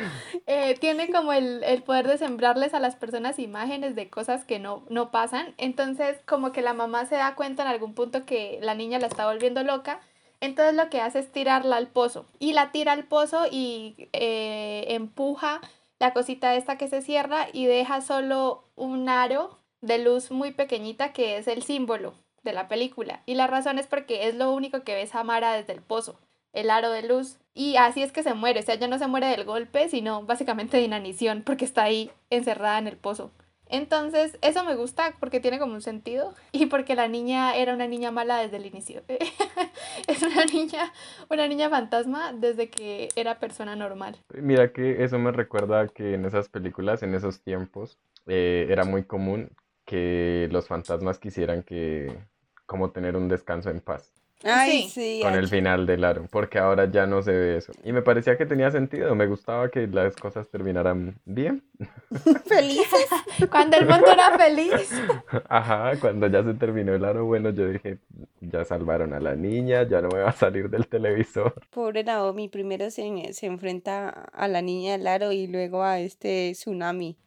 Eh, 0.45 0.75
tiene 0.79 1.11
como 1.11 1.33
el, 1.33 1.63
el, 1.63 1.83
poder 1.83 2.07
de 2.07 2.17
sembrarles 2.17 2.73
a 2.73 2.79
las 2.79 2.95
personas 2.95 3.39
imágenes 3.39 3.95
de 3.95 4.09
cosas 4.09 4.45
que 4.45 4.59
no, 4.59 4.83
no 4.89 5.11
pasan. 5.11 5.53
Entonces, 5.57 6.17
como 6.25 6.51
que 6.51 6.61
la 6.61 6.73
mamá 6.73 7.05
se 7.05 7.15
da 7.15 7.35
cuenta 7.35 7.63
en 7.63 7.69
algún 7.69 7.93
punto 7.93 8.25
que 8.25 8.59
la 8.61 8.75
niña 8.75 8.99
la 8.99 9.07
está 9.07 9.25
volviendo 9.27 9.63
loca. 9.63 9.99
Entonces 10.39 10.75
lo 10.75 10.89
que 10.89 11.01
hace 11.01 11.19
es 11.19 11.31
tirarla 11.31 11.77
al 11.77 11.87
pozo. 11.87 12.25
Y 12.39 12.53
la 12.53 12.71
tira 12.71 12.91
al 12.91 13.05
pozo 13.05 13.45
y 13.49 14.09
eh, 14.13 14.85
empuja 14.89 15.61
la 15.99 16.13
cosita 16.13 16.55
esta 16.55 16.77
que 16.77 16.87
se 16.87 17.01
cierra 17.01 17.47
y 17.51 17.65
deja 17.65 18.01
solo 18.01 18.63
un 18.75 19.09
aro 19.09 19.59
de 19.81 19.97
luz 19.99 20.31
muy 20.31 20.51
pequeñita 20.51 21.13
que 21.13 21.37
es 21.37 21.47
el 21.47 21.63
símbolo 21.63 22.13
de 22.43 22.53
la 22.53 22.67
película. 22.67 23.21
Y 23.25 23.35
la 23.35 23.47
razón 23.47 23.79
es 23.79 23.87
porque 23.87 24.27
es 24.27 24.35
lo 24.35 24.51
único 24.51 24.83
que 24.83 24.95
ve 24.95 25.07
Samara 25.07 25.53
desde 25.53 25.73
el 25.73 25.81
pozo, 25.81 26.19
el 26.53 26.69
aro 26.69 26.91
de 26.91 27.03
luz. 27.03 27.37
Y 27.53 27.75
así 27.77 28.03
es 28.03 28.11
que 28.11 28.23
se 28.23 28.33
muere, 28.33 28.59
o 28.59 28.63
sea, 28.63 28.75
ya 28.75 28.87
no 28.87 28.99
se 28.99 29.07
muere 29.07 29.27
del 29.27 29.45
golpe, 29.45 29.89
sino 29.89 30.23
básicamente 30.23 30.77
de 30.77 30.83
inanición, 30.83 31.43
porque 31.43 31.65
está 31.65 31.83
ahí 31.83 32.11
encerrada 32.29 32.77
en 32.77 32.87
el 32.87 32.97
pozo. 32.97 33.31
Entonces, 33.69 34.37
eso 34.41 34.63
me 34.63 34.75
gusta 34.75 35.13
porque 35.19 35.39
tiene 35.39 35.59
como 35.59 35.73
un 35.73 35.81
sentido 35.81 36.33
y 36.51 36.67
porque 36.67 36.95
la 36.95 37.07
niña 37.07 37.55
era 37.55 37.73
una 37.73 37.87
niña 37.87 38.11
mala 38.11 38.39
desde 38.39 38.57
el 38.57 38.65
inicio. 38.65 39.03
es 40.07 40.21
una 40.23 40.45
niña, 40.45 40.91
una 41.29 41.47
niña 41.47 41.69
fantasma 41.69 42.33
desde 42.33 42.69
que 42.69 43.09
era 43.15 43.39
persona 43.39 43.75
normal. 43.75 44.17
Mira 44.33 44.71
que 44.71 45.03
eso 45.03 45.19
me 45.19 45.31
recuerda 45.31 45.87
que 45.87 46.13
en 46.13 46.25
esas 46.25 46.49
películas, 46.49 47.03
en 47.03 47.13
esos 47.13 47.41
tiempos, 47.41 47.97
eh, 48.25 48.67
era 48.69 48.83
muy 48.83 49.03
común 49.03 49.51
que 49.85 50.49
los 50.51 50.67
fantasmas 50.67 51.17
quisieran 51.17 51.63
que 51.63 52.17
como 52.65 52.91
tener 52.91 53.15
un 53.15 53.29
descanso 53.29 53.69
en 53.69 53.79
paz. 53.79 54.16
Ay, 54.43 54.87
sí. 54.89 55.19
con 55.23 55.33
el 55.33 55.47
final 55.47 55.85
del 55.85 56.03
aro, 56.03 56.27
porque 56.29 56.59
ahora 56.59 56.89
ya 56.89 57.07
no 57.07 57.21
se 57.21 57.31
ve 57.31 57.57
eso. 57.57 57.73
Y 57.83 57.91
me 57.91 58.01
parecía 58.01 58.37
que 58.37 58.45
tenía 58.45 58.71
sentido, 58.71 59.15
me 59.15 59.27
gustaba 59.27 59.69
que 59.69 59.87
las 59.87 60.15
cosas 60.15 60.47
terminaran 60.49 61.15
bien. 61.25 61.63
Felices. 62.45 63.07
cuando 63.51 63.77
el 63.77 63.87
mundo 63.87 64.07
era 64.11 64.37
feliz. 64.37 64.91
Ajá, 65.49 65.91
cuando 65.99 66.27
ya 66.27 66.43
se 66.43 66.53
terminó 66.53 66.93
el 66.93 67.05
aro, 67.05 67.25
bueno, 67.25 67.49
yo 67.51 67.67
dije, 67.67 67.99
ya 68.41 68.65
salvaron 68.65 69.13
a 69.13 69.19
la 69.19 69.35
niña, 69.35 69.83
ya 69.83 70.01
no 70.01 70.09
me 70.09 70.19
va 70.19 70.29
a 70.29 70.33
salir 70.33 70.69
del 70.69 70.87
televisor. 70.87 71.53
Pobre 71.69 72.03
Naomi, 72.03 72.49
primero 72.49 72.89
se, 72.89 73.33
se 73.33 73.45
enfrenta 73.45 74.09
a 74.09 74.47
la 74.47 74.61
niña 74.61 74.93
del 74.93 75.07
aro 75.07 75.31
y 75.31 75.47
luego 75.47 75.83
a 75.83 75.99
este 75.99 76.51
tsunami. 76.53 77.17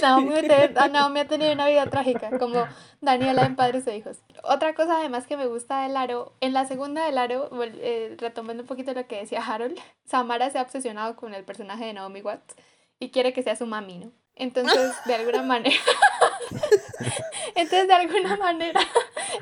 Naomi, 0.00 0.34
Naomi 0.92 1.20
ha 1.20 1.28
tenido 1.28 1.52
una 1.52 1.68
vida 1.68 1.86
trágica, 1.86 2.38
como 2.38 2.64
Daniela 3.00 3.44
en 3.44 3.56
Padres 3.56 3.86
e 3.86 3.96
Hijos. 3.96 4.18
Otra 4.42 4.74
cosa 4.74 4.98
además 4.98 5.26
que 5.26 5.36
me 5.36 5.46
gusta 5.46 5.82
del 5.82 5.96
aro, 5.96 6.27
en 6.40 6.52
la 6.52 6.66
segunda 6.66 7.04
del 7.04 7.18
aro, 7.18 7.50
eh, 7.62 8.16
retomando 8.18 8.62
un 8.62 8.66
poquito 8.66 8.92
lo 8.94 9.06
que 9.06 9.16
decía 9.16 9.44
Harold, 9.44 9.78
Samara 10.04 10.50
se 10.50 10.58
ha 10.58 10.62
obsesionado 10.62 11.16
con 11.16 11.34
el 11.34 11.44
personaje 11.44 11.84
de 11.84 11.92
Naomi 11.92 12.22
Watts 12.22 12.54
y 12.98 13.10
quiere 13.10 13.32
que 13.32 13.42
sea 13.42 13.56
su 13.56 13.66
mami, 13.66 13.98
¿no? 13.98 14.12
Entonces, 14.34 14.92
de 15.04 15.14
alguna 15.14 15.42
manera, 15.44 15.76
entonces 17.54 17.88
de 17.88 17.94
alguna 17.94 18.36
manera, 18.36 18.80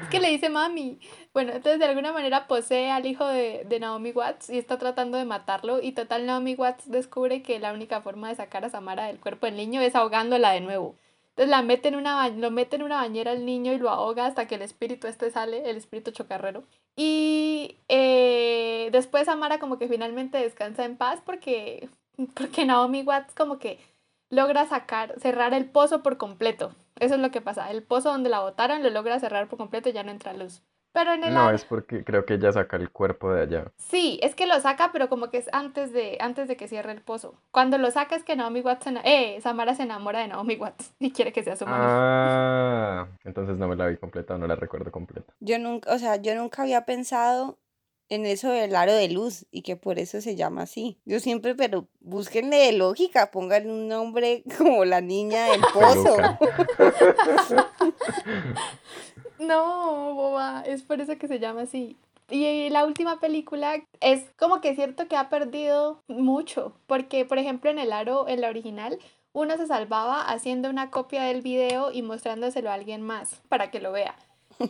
es 0.02 0.08
que 0.08 0.20
le 0.20 0.30
dice 0.30 0.48
mami, 0.48 0.98
bueno, 1.34 1.52
entonces 1.52 1.78
de 1.78 1.84
alguna 1.84 2.12
manera 2.12 2.46
posee 2.46 2.90
al 2.90 3.06
hijo 3.06 3.26
de, 3.26 3.64
de 3.66 3.80
Naomi 3.80 4.12
Watts 4.12 4.48
y 4.50 4.58
está 4.58 4.78
tratando 4.78 5.18
de 5.18 5.26
matarlo 5.26 5.82
y 5.82 5.92
total 5.92 6.26
Naomi 6.26 6.54
Watts 6.54 6.90
descubre 6.90 7.42
que 7.42 7.58
la 7.58 7.72
única 7.72 8.00
forma 8.00 8.28
de 8.28 8.36
sacar 8.36 8.64
a 8.64 8.70
Samara 8.70 9.06
del 9.06 9.20
cuerpo 9.20 9.46
del 9.46 9.56
niño 9.56 9.80
es 9.80 9.94
ahogándola 9.94 10.52
de 10.52 10.60
nuevo. 10.60 10.96
Entonces 11.36 11.50
la 11.50 11.60
lo 11.60 12.50
mete 12.50 12.76
en 12.76 12.82
una 12.82 12.96
bañera 12.96 13.32
al 13.32 13.44
niño 13.44 13.74
y 13.74 13.78
lo 13.78 13.90
ahoga 13.90 14.24
hasta 14.24 14.46
que 14.48 14.54
el 14.54 14.62
espíritu 14.62 15.06
este 15.06 15.30
sale, 15.30 15.68
el 15.68 15.76
espíritu 15.76 16.10
chocarrero. 16.10 16.64
Y 16.96 17.76
eh, 17.88 18.88
después 18.90 19.28
Amara 19.28 19.58
como 19.58 19.78
que 19.78 19.86
finalmente 19.86 20.38
descansa 20.38 20.86
en 20.86 20.96
paz 20.96 21.20
porque, 21.24 21.90
porque 22.34 22.64
Naomi 22.64 23.02
Watts 23.02 23.34
como 23.34 23.58
que 23.58 23.78
logra 24.30 24.66
sacar, 24.66 25.14
cerrar 25.20 25.52
el 25.52 25.66
pozo 25.66 26.02
por 26.02 26.16
completo. 26.16 26.74
Eso 26.98 27.16
es 27.16 27.20
lo 27.20 27.30
que 27.30 27.42
pasa. 27.42 27.70
El 27.70 27.82
pozo 27.82 28.10
donde 28.10 28.30
la 28.30 28.40
botaron 28.40 28.82
lo 28.82 28.88
logra 28.88 29.20
cerrar 29.20 29.46
por 29.48 29.58
completo 29.58 29.90
y 29.90 29.92
ya 29.92 30.02
no 30.02 30.12
entra 30.12 30.32
luz. 30.32 30.62
Pero 30.96 31.12
en 31.12 31.24
el 31.24 31.34
No, 31.34 31.50
es 31.50 31.66
porque 31.66 32.04
creo 32.04 32.24
que 32.24 32.34
ella 32.34 32.52
saca 32.52 32.78
el 32.78 32.88
cuerpo 32.88 33.30
de 33.30 33.42
allá. 33.42 33.70
Sí, 33.76 34.18
es 34.22 34.34
que 34.34 34.46
lo 34.46 34.58
saca, 34.60 34.92
pero 34.92 35.10
como 35.10 35.28
que 35.28 35.36
es 35.36 35.50
antes 35.52 35.92
de, 35.92 36.16
antes 36.20 36.48
de 36.48 36.56
que 36.56 36.68
cierre 36.68 36.90
el 36.90 37.02
pozo. 37.02 37.34
Cuando 37.50 37.76
lo 37.76 37.90
saca 37.90 38.16
es 38.16 38.24
que 38.24 38.34
Naomi 38.34 38.62
Watts, 38.62 38.84
se 38.84 38.94
eh, 39.04 39.38
Samara 39.42 39.74
se 39.74 39.82
enamora 39.82 40.20
de 40.20 40.28
Naomi 40.28 40.56
Watts 40.56 40.94
y 40.98 41.10
quiere 41.10 41.34
que 41.34 41.44
sea 41.44 41.54
su 41.54 41.66
mamá. 41.66 41.84
Ah, 41.86 43.08
entonces 43.24 43.58
no 43.58 43.68
me 43.68 43.76
la 43.76 43.88
vi 43.88 43.98
completa, 43.98 44.38
no 44.38 44.46
la 44.46 44.56
recuerdo 44.56 44.90
completa. 44.90 45.34
Yo 45.40 45.58
nunca, 45.58 45.92
o 45.92 45.98
sea, 45.98 46.16
yo 46.16 46.34
nunca 46.34 46.62
había 46.62 46.86
pensado 46.86 47.58
en 48.08 48.24
eso 48.24 48.50
del 48.50 48.74
aro 48.74 48.94
de 48.94 49.10
luz 49.10 49.44
y 49.50 49.60
que 49.60 49.76
por 49.76 49.98
eso 49.98 50.22
se 50.22 50.34
llama 50.34 50.62
así. 50.62 50.98
Yo 51.04 51.20
siempre, 51.20 51.54
pero 51.54 51.88
búsquenle 52.00 52.56
de 52.56 52.72
lógica, 52.72 53.30
pongan 53.30 53.68
un 53.68 53.86
nombre 53.86 54.44
como 54.56 54.86
la 54.86 55.02
niña 55.02 55.44
del 55.50 55.60
pozo. 55.74 56.16
No, 59.38 60.14
boba, 60.14 60.62
es 60.66 60.82
por 60.82 61.00
eso 61.00 61.16
que 61.18 61.28
se 61.28 61.38
llama 61.38 61.62
así. 61.62 61.96
Y 62.28 62.70
la 62.70 62.84
última 62.84 63.20
película 63.20 63.76
es 64.00 64.24
como 64.36 64.60
que 64.60 64.70
es 64.70 64.76
cierto 64.76 65.06
que 65.06 65.16
ha 65.16 65.28
perdido 65.28 66.02
mucho, 66.08 66.72
porque 66.86 67.24
por 67.24 67.38
ejemplo 67.38 67.70
en 67.70 67.78
el 67.78 67.92
aro, 67.92 68.26
en 68.28 68.40
la 68.40 68.48
original, 68.48 68.98
uno 69.32 69.56
se 69.56 69.66
salvaba 69.66 70.22
haciendo 70.22 70.68
una 70.70 70.90
copia 70.90 71.22
del 71.24 71.42
video 71.42 71.92
y 71.92 72.02
mostrándoselo 72.02 72.70
a 72.70 72.74
alguien 72.74 73.02
más 73.02 73.42
para 73.48 73.70
que 73.70 73.80
lo 73.80 73.92
vea. 73.92 74.16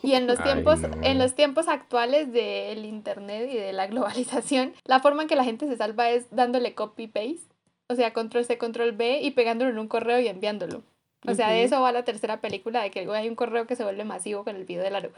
Y 0.02 0.12
en 0.14 0.26
los 0.26 0.38
Ay, 0.44 0.44
tiempos, 0.44 0.80
no. 0.80 1.02
en 1.02 1.18
los 1.18 1.34
tiempos 1.34 1.68
actuales 1.68 2.30
del 2.32 2.84
internet 2.84 3.48
y 3.50 3.56
de 3.56 3.72
la 3.72 3.86
globalización, 3.86 4.74
la 4.84 5.00
forma 5.00 5.22
en 5.22 5.28
que 5.28 5.36
la 5.36 5.44
gente 5.44 5.66
se 5.66 5.76
salva 5.76 6.10
es 6.10 6.26
dándole 6.30 6.74
copy 6.74 7.06
paste, 7.06 7.46
o 7.88 7.94
sea, 7.94 8.12
control 8.12 8.44
C, 8.44 8.58
control 8.58 8.92
B 8.92 9.20
y 9.22 9.30
pegándolo 9.30 9.70
en 9.70 9.78
un 9.78 9.88
correo 9.88 10.18
y 10.20 10.28
enviándolo. 10.28 10.82
O 11.26 11.34
sea, 11.34 11.50
de 11.50 11.64
eso 11.64 11.80
va 11.80 11.90
la 11.92 12.04
tercera 12.04 12.40
película, 12.40 12.82
de 12.82 12.90
que 12.90 13.08
hay 13.10 13.28
un 13.28 13.34
correo 13.34 13.66
que 13.66 13.76
se 13.76 13.84
vuelve 13.84 14.04
masivo 14.04 14.44
con 14.44 14.56
el 14.56 14.64
video 14.64 14.82
del 14.82 14.96
aro. 14.96 15.10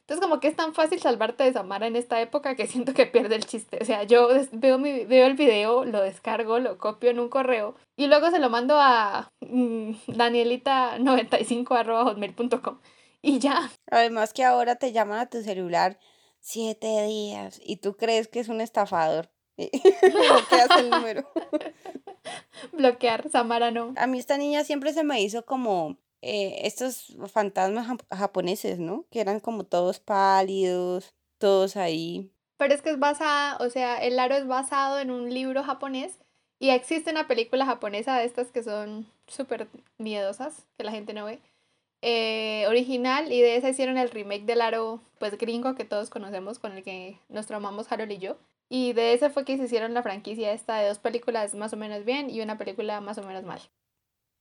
Entonces, 0.00 0.22
como 0.22 0.38
que 0.38 0.46
es 0.48 0.56
tan 0.56 0.74
fácil 0.74 1.00
salvarte 1.00 1.44
de 1.44 1.54
Samara 1.54 1.86
en 1.86 1.96
esta 1.96 2.20
época 2.20 2.56
que 2.56 2.66
siento 2.72 2.92
que 2.92 3.06
pierde 3.06 3.36
el 3.36 3.46
chiste. 3.46 3.78
O 3.80 3.86
sea, 3.86 4.02
yo 4.02 4.28
veo, 4.52 4.78
mi, 4.78 5.06
veo 5.06 5.26
el 5.26 5.32
video, 5.34 5.86
lo 5.86 6.02
descargo, 6.02 6.58
lo 6.58 6.76
copio 6.76 7.08
en 7.10 7.20
un 7.20 7.30
correo 7.30 7.74
y 7.96 8.06
luego 8.06 8.30
se 8.30 8.38
lo 8.38 8.50
mando 8.50 8.76
a 8.78 9.30
mm, 9.40 9.92
danielita95.hotmail.com 10.08 12.80
y 13.22 13.38
ya. 13.38 13.70
Además 13.90 14.34
que 14.34 14.44
ahora 14.44 14.76
te 14.76 14.92
llaman 14.92 15.20
a 15.20 15.30
tu 15.30 15.40
celular 15.42 15.98
siete 16.40 17.06
días 17.06 17.58
y 17.64 17.78
tú 17.78 17.96
crees 17.96 18.28
que 18.28 18.40
es 18.40 18.50
un 18.50 18.60
estafador. 18.60 19.30
Bloqueas 19.56 20.70
el 20.78 20.90
número. 20.90 21.30
Bloquear, 22.72 23.28
Samara 23.30 23.70
no. 23.70 23.92
A 23.96 24.06
mí 24.06 24.18
esta 24.18 24.36
niña 24.38 24.64
siempre 24.64 24.92
se 24.92 25.04
me 25.04 25.20
hizo 25.20 25.44
como 25.44 25.98
eh, 26.22 26.60
estos 26.62 27.16
fantasmas 27.32 27.86
jap- 27.88 28.16
japoneses, 28.16 28.78
¿no? 28.78 29.04
Que 29.10 29.20
eran 29.20 29.40
como 29.40 29.64
todos 29.64 30.00
pálidos, 30.00 31.14
todos 31.38 31.76
ahí. 31.76 32.30
Pero 32.56 32.72
es 32.74 32.82
que 32.82 32.90
es 32.90 32.98
basada, 32.98 33.56
o 33.58 33.68
sea, 33.70 33.98
el 33.98 34.18
aro 34.18 34.34
es 34.36 34.46
basado 34.46 34.98
en 35.00 35.10
un 35.10 35.32
libro 35.32 35.62
japonés 35.64 36.18
y 36.60 36.70
existe 36.70 37.10
una 37.10 37.26
película 37.26 37.66
japonesa 37.66 38.16
de 38.16 38.24
estas 38.24 38.50
que 38.52 38.62
son 38.62 39.06
súper 39.26 39.68
miedosas, 39.98 40.64
que 40.78 40.84
la 40.84 40.92
gente 40.92 41.12
no 41.14 41.24
ve, 41.24 41.40
eh, 42.00 42.64
original, 42.68 43.32
y 43.32 43.40
de 43.40 43.56
esa 43.56 43.68
hicieron 43.70 43.98
el 43.98 44.10
remake 44.10 44.44
del 44.44 44.60
aro, 44.60 45.00
pues 45.18 45.36
gringo, 45.36 45.74
que 45.74 45.84
todos 45.84 46.10
conocemos, 46.10 46.58
con 46.58 46.72
el 46.72 46.82
que 46.84 47.18
nos 47.28 47.46
traumamos 47.46 47.90
Harold 47.90 48.12
y 48.12 48.18
yo. 48.18 48.36
Y 48.76 48.92
de 48.92 49.12
ese 49.12 49.30
fue 49.30 49.44
que 49.44 49.56
se 49.56 49.66
hicieron 49.66 49.94
la 49.94 50.02
franquicia 50.02 50.50
esta 50.52 50.78
de 50.78 50.88
dos 50.88 50.98
películas 50.98 51.54
más 51.54 51.72
o 51.72 51.76
menos 51.76 52.04
bien 52.04 52.28
y 52.28 52.40
una 52.40 52.58
película 52.58 53.00
más 53.00 53.18
o 53.18 53.22
menos 53.22 53.44
mal. 53.44 53.60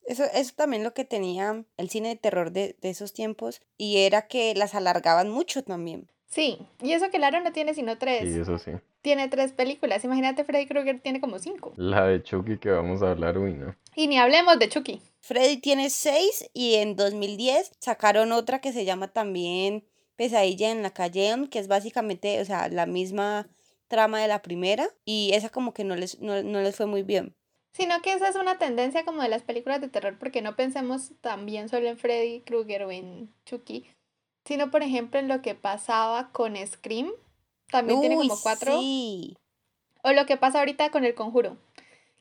Eso, 0.07 0.23
eso 0.33 0.53
también 0.55 0.83
lo 0.83 0.95
que 0.95 1.05
tenía 1.05 1.63
el 1.77 1.89
cine 1.91 2.09
de 2.09 2.15
terror 2.15 2.49
de, 2.49 2.75
de 2.81 2.89
esos 2.89 3.13
tiempos 3.13 3.61
y 3.77 3.97
era 3.99 4.25
que 4.25 4.55
las 4.55 4.73
alargaban 4.73 5.29
mucho 5.29 5.63
también. 5.63 6.09
Sí, 6.25 6.57
y 6.81 6.93
eso 6.93 7.11
que 7.11 7.17
el 7.17 7.25
aro 7.25 7.41
no 7.41 7.51
tiene 7.51 7.75
sino 7.75 7.99
tres. 7.99 8.33
Sí, 8.33 8.39
eso 8.39 8.57
sí. 8.57 8.71
Tiene 9.03 9.27
tres 9.27 9.51
películas. 9.51 10.03
Imagínate, 10.03 10.43
Freddy 10.45 10.65
Krueger 10.65 10.99
tiene 10.99 11.21
como 11.21 11.37
cinco. 11.37 11.71
La 11.75 12.07
de 12.07 12.23
Chucky 12.23 12.57
que 12.57 12.71
vamos 12.71 13.03
a 13.03 13.11
hablar, 13.11 13.37
uy, 13.37 13.53
no. 13.53 13.75
Y 13.95 14.07
ni 14.07 14.17
hablemos 14.17 14.57
de 14.57 14.67
Chucky. 14.67 14.99
Freddy 15.19 15.57
tiene 15.57 15.91
seis 15.91 16.49
y 16.55 16.73
en 16.73 16.95
2010 16.95 17.73
sacaron 17.77 18.31
otra 18.31 18.61
que 18.61 18.73
se 18.73 18.83
llama 18.83 19.09
también 19.09 19.85
Pesadilla 20.15 20.71
en 20.71 20.81
la 20.81 20.89
calle, 20.89 21.35
que 21.51 21.59
es 21.59 21.67
básicamente, 21.67 22.41
o 22.41 22.45
sea, 22.45 22.67
la 22.69 22.87
misma 22.87 23.47
trama 23.93 24.19
de 24.19 24.27
la 24.27 24.41
primera 24.41 24.89
y 25.05 25.29
esa 25.35 25.49
como 25.49 25.71
que 25.71 25.83
no 25.83 25.95
les, 25.95 26.19
no, 26.19 26.41
no 26.41 26.61
les 26.61 26.75
fue 26.75 26.87
muy 26.87 27.03
bien. 27.03 27.35
Sino 27.73 28.01
que 28.01 28.11
esa 28.13 28.27
es 28.27 28.35
una 28.35 28.57
tendencia 28.57 29.05
como 29.05 29.21
de 29.21 29.29
las 29.29 29.43
películas 29.43 29.81
de 29.81 29.87
terror, 29.87 30.17
porque 30.17 30.41
no 30.41 30.55
pensemos 30.55 31.11
también 31.21 31.69
solo 31.69 31.87
en 31.87 31.99
Freddy 31.99 32.41
Krueger 32.41 32.85
o 32.85 32.91
en 32.91 33.31
Chucky, 33.45 33.85
sino 34.45 34.71
por 34.71 34.81
ejemplo 34.81 35.19
en 35.19 35.27
lo 35.27 35.43
que 35.43 35.53
pasaba 35.53 36.31
con 36.31 36.55
Scream, 36.65 37.11
también 37.69 37.99
tiene 37.99 38.17
Uy, 38.17 38.27
como 38.29 38.41
cuatro, 38.41 38.79
sí. 38.79 39.37
o 40.01 40.11
lo 40.11 40.25
que 40.25 40.37
pasa 40.37 40.57
ahorita 40.57 40.89
con 40.89 41.05
El 41.05 41.13
Conjuro, 41.13 41.57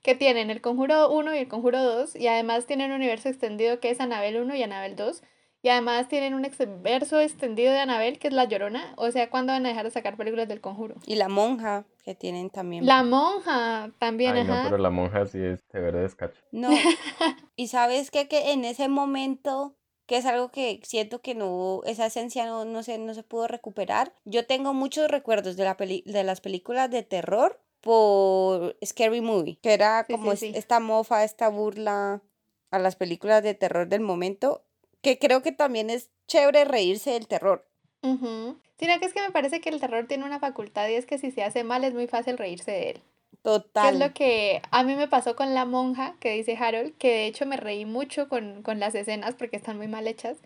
que 0.03 0.15
tienen 0.15 0.51
El 0.51 0.61
Conjuro 0.61 1.11
1 1.11 1.35
y 1.35 1.39
El 1.39 1.49
Conjuro 1.49 1.83
2, 1.83 2.17
y 2.17 2.27
además 2.27 2.67
tienen 2.67 2.91
un 2.91 2.97
universo 2.97 3.31
extendido 3.31 3.81
que 3.81 3.89
es 3.89 3.99
Anabel 3.99 4.37
1 4.37 4.55
y 4.57 4.63
Anabel 4.63 4.95
2, 4.95 5.23
y 5.63 5.69
además 5.69 6.09
tienen 6.09 6.35
un 6.35 6.45
universo 6.45 7.21
extendido 7.21 7.73
de 7.73 7.79
Anabel 7.79 8.19
que 8.19 8.29
es 8.29 8.35
La 8.35 8.45
Llorona, 8.45 8.95
o 8.97 9.11
sea, 9.11 9.31
¿cuándo 9.31 9.53
van 9.53 9.65
a 9.65 9.69
dejar 9.69 9.85
de 9.85 9.91
sacar 9.93 10.17
películas 10.17 10.49
del 10.49 10.61
Conjuro? 10.61 10.97
Y 11.07 11.15
la 11.15 11.29
monja 11.29 11.85
que 12.05 12.15
tienen 12.15 12.51
también. 12.51 12.85
La 12.85 13.03
monja 13.05 13.91
también, 13.99 14.37
Ay, 14.37 14.45
no, 14.45 14.53
ajá. 14.55 14.65
pero 14.65 14.79
la 14.79 14.91
monja 14.91 15.25
sí 15.27 15.39
es 15.41 15.61
severo 15.71 16.01
descacho. 16.01 16.41
No. 16.51 16.69
y 17.57 17.69
sabes 17.69 18.11
qué? 18.11 18.27
que 18.29 18.53
en 18.53 18.65
ese 18.65 18.89
momento, 18.89 19.77
que 20.07 20.17
es 20.17 20.27
algo 20.27 20.51
que 20.51 20.81
siento 20.83 21.21
que 21.23 21.35
no, 21.37 21.81
esa 21.85 22.07
esencia 22.07 22.45
no, 22.45 22.65
no, 22.65 22.83
se, 22.83 22.99
no 22.99 23.15
se 23.15 23.23
pudo 23.23 23.47
recuperar. 23.47 24.15
Yo 24.25 24.47
tengo 24.47 24.75
muchos 24.75 25.09
recuerdos 25.09 25.57
de, 25.57 25.65
la 25.65 25.77
peli- 25.77 26.03
de 26.07 26.25
las 26.25 26.41
películas 26.41 26.91
de 26.91 27.03
terror 27.05 27.61
por 27.81 28.77
Scary 28.85 29.21
Movie, 29.21 29.59
que 29.63 29.75
era 29.75 30.05
como 30.11 30.35
sí, 30.35 30.47
es- 30.47 30.53
sí. 30.53 30.59
esta 30.59 30.81
mofa, 30.81 31.25
esta 31.25 31.49
burla 31.49 32.23
a 32.71 32.79
las 32.79 32.97
películas 32.97 33.43
de 33.43 33.55
terror 33.55 33.87
del 33.89 34.01
momento, 34.01 34.65
que 35.03 35.19
creo 35.19 35.43
que 35.43 35.53
también 35.53 35.91
es 35.91 36.11
chévere 36.29 36.65
reírse 36.65 37.11
del 37.11 37.27
terror. 37.29 37.67
Ujú. 38.03 38.57
Sino 38.79 38.99
que 38.99 39.07
es 39.07 39.13
que 39.13 39.21
me 39.23 39.31
parece 39.31 39.61
que 39.61 39.69
el 39.69 39.81
terror 39.81 40.07
tiene 40.07 40.25
una 40.25 40.41
facultad 40.41 40.89
y 40.89 40.95
es 40.95 41.07
que 41.07 41.19
si 41.19 41.31
se 41.31 41.45
hace 41.45 41.63
mal 41.65 41.85
es 41.85 41.95
muy 41.95 42.07
fácil 42.07 42.39
reírse 42.39 42.71
de 42.71 42.91
él. 42.91 42.97
Que 43.33 43.39
Total. 43.43 43.95
es 43.95 44.01
lo 44.01 44.15
que 44.15 44.63
a 44.71 44.83
mí 44.85 44.95
me 44.95 45.09
pasó 45.09 45.35
con 45.37 45.53
la 45.55 45.65
monja 45.65 46.15
que 46.21 46.33
dice 46.33 46.57
Harold, 46.57 46.97
que 46.97 47.09
de 47.09 47.27
hecho 47.27 47.45
me 47.47 47.57
reí 47.57 47.85
mucho 47.85 48.29
con, 48.29 48.63
con 48.63 48.79
las 48.81 48.95
escenas 48.95 49.35
porque 49.35 49.57
están 49.57 49.77
muy 49.77 49.89
mal 49.89 50.07
hechas. 50.07 50.39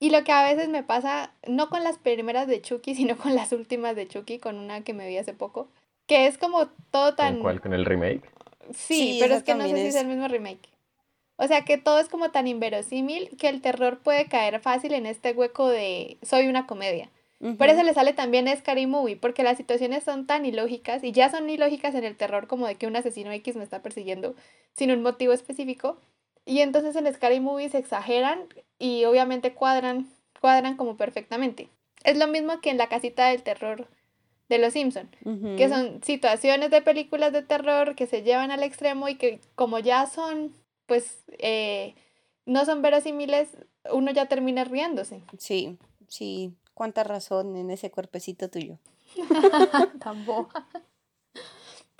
Y 0.00 0.10
lo 0.10 0.24
que 0.24 0.32
a 0.32 0.42
veces 0.44 0.68
me 0.68 0.82
pasa, 0.82 1.34
no 1.46 1.68
con 1.68 1.84
las 1.84 1.98
primeras 1.98 2.46
de 2.48 2.60
Chucky, 2.62 2.94
sino 2.96 3.16
con 3.16 3.34
las 3.34 3.52
últimas 3.52 3.94
de 3.96 4.08
Chucky, 4.08 4.38
con 4.38 4.56
una 4.56 4.82
que 4.82 4.94
me 4.94 5.06
vi 5.08 5.16
hace 5.18 5.34
poco, 5.34 5.68
que 6.06 6.26
es 6.26 6.38
como 6.38 6.68
todo 6.90 7.08
¿Con 7.10 7.16
tan... 7.16 7.40
cuál? 7.40 7.60
¿Con 7.60 7.72
el 7.72 7.84
remake? 7.84 8.22
Sí, 8.74 9.14
Sí, 9.14 9.18
pero 9.20 9.34
es 9.36 9.42
que 9.42 9.54
no 9.54 9.62
sé 9.64 9.68
también 9.68 9.76
si 9.84 9.88
es 9.88 9.94
es- 9.96 10.00
el 10.00 10.06
mismo 10.08 10.28
remake. 10.28 10.68
O 11.42 11.46
sea 11.48 11.64
que 11.64 11.78
todo 11.78 11.98
es 11.98 12.08
como 12.10 12.30
tan 12.30 12.46
inverosímil 12.46 13.30
que 13.38 13.48
el 13.48 13.62
terror 13.62 14.00
puede 14.00 14.26
caer 14.26 14.60
fácil 14.60 14.92
en 14.92 15.06
este 15.06 15.32
hueco 15.32 15.68
de 15.68 16.18
soy 16.20 16.48
una 16.48 16.66
comedia. 16.66 17.08
Por 17.38 17.48
Ujú. 17.48 17.64
eso 17.64 17.82
le 17.82 17.94
sale 17.94 18.12
también 18.12 18.46
a 18.46 18.54
Scary 18.54 18.86
Movie, 18.86 19.16
porque 19.16 19.42
las 19.42 19.56
situaciones 19.56 20.04
son 20.04 20.26
tan 20.26 20.44
ilógicas 20.44 21.02
y 21.02 21.12
ya 21.12 21.30
son 21.30 21.48
ilógicas 21.48 21.94
en 21.94 22.04
el 22.04 22.14
terror 22.14 22.46
como 22.46 22.66
de 22.66 22.74
que 22.74 22.86
un 22.86 22.94
asesino 22.94 23.32
X 23.32 23.56
me 23.56 23.64
está 23.64 23.80
persiguiendo 23.80 24.34
sin 24.74 24.90
un 24.90 25.00
motivo 25.00 25.32
específico. 25.32 25.96
Y 26.44 26.60
entonces 26.60 26.94
en 26.94 27.10
Scary 27.10 27.40
Movie 27.40 27.70
se 27.70 27.78
exageran 27.78 28.44
y 28.78 29.06
obviamente 29.06 29.54
cuadran, 29.54 30.08
cuadran 30.42 30.76
como 30.76 30.98
perfectamente. 30.98 31.70
Es 32.04 32.18
lo 32.18 32.26
mismo 32.26 32.60
que 32.60 32.68
en 32.68 32.76
la 32.76 32.88
casita 32.90 33.28
del 33.28 33.42
terror 33.42 33.88
de 34.50 34.58
Los 34.58 34.74
Simpson, 34.74 35.08
que 35.56 35.68
son 35.70 36.02
situaciones 36.02 36.70
de 36.70 36.82
películas 36.82 37.32
de 37.32 37.40
terror 37.40 37.94
que 37.94 38.06
se 38.06 38.22
llevan 38.22 38.50
al 38.50 38.62
extremo 38.62 39.08
y 39.08 39.14
que 39.14 39.40
como 39.54 39.78
ya 39.78 40.06
son, 40.06 40.52
pues, 40.90 41.22
eh, 41.38 41.94
no 42.46 42.64
son 42.64 42.82
verosímiles, 42.82 43.48
uno 43.92 44.10
ya 44.10 44.26
termina 44.26 44.64
riéndose. 44.64 45.22
Sí, 45.38 45.78
sí. 46.08 46.52
Cuánta 46.74 47.04
razón 47.04 47.54
en 47.54 47.70
ese 47.70 47.92
cuerpecito 47.92 48.50
tuyo. 48.50 48.78
Tan 50.00 50.24
boba. 50.26 50.66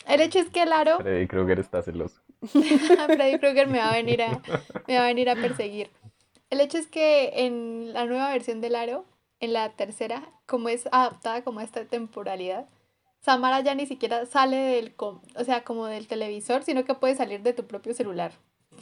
El 0.08 0.20
hecho 0.22 0.40
es 0.40 0.48
que 0.50 0.62
el 0.62 0.72
aro, 0.72 0.98
Freddy 0.98 1.28
Krueger 1.28 1.60
está 1.60 1.82
celoso. 1.82 2.20
Freddy 2.42 3.38
Krueger 3.38 3.68
me 3.68 3.78
va 3.78 3.90
a 3.90 3.94
venir 3.94 4.22
a, 4.22 4.42
me 4.88 4.96
va 4.96 5.04
a 5.04 5.06
venir 5.06 5.30
a 5.30 5.36
perseguir. 5.36 5.88
El 6.48 6.60
hecho 6.60 6.78
es 6.78 6.88
que 6.88 7.44
en 7.46 7.92
la 7.92 8.06
nueva 8.06 8.32
versión 8.32 8.60
del 8.60 8.74
aro, 8.74 9.04
en 9.38 9.52
la 9.52 9.70
tercera, 9.70 10.32
como 10.46 10.68
es 10.68 10.88
adaptada 10.90 11.44
como 11.44 11.60
a 11.60 11.64
esta 11.64 11.84
temporalidad, 11.84 12.66
Samara 13.20 13.60
ya 13.60 13.76
ni 13.76 13.86
siquiera 13.86 14.26
sale 14.26 14.56
del, 14.56 14.96
com- 14.96 15.20
o 15.36 15.44
sea, 15.44 15.62
como 15.62 15.86
del 15.86 16.08
televisor, 16.08 16.64
sino 16.64 16.84
que 16.84 16.94
puede 16.94 17.14
salir 17.14 17.42
de 17.42 17.52
tu 17.52 17.66
propio 17.68 17.94
celular 17.94 18.32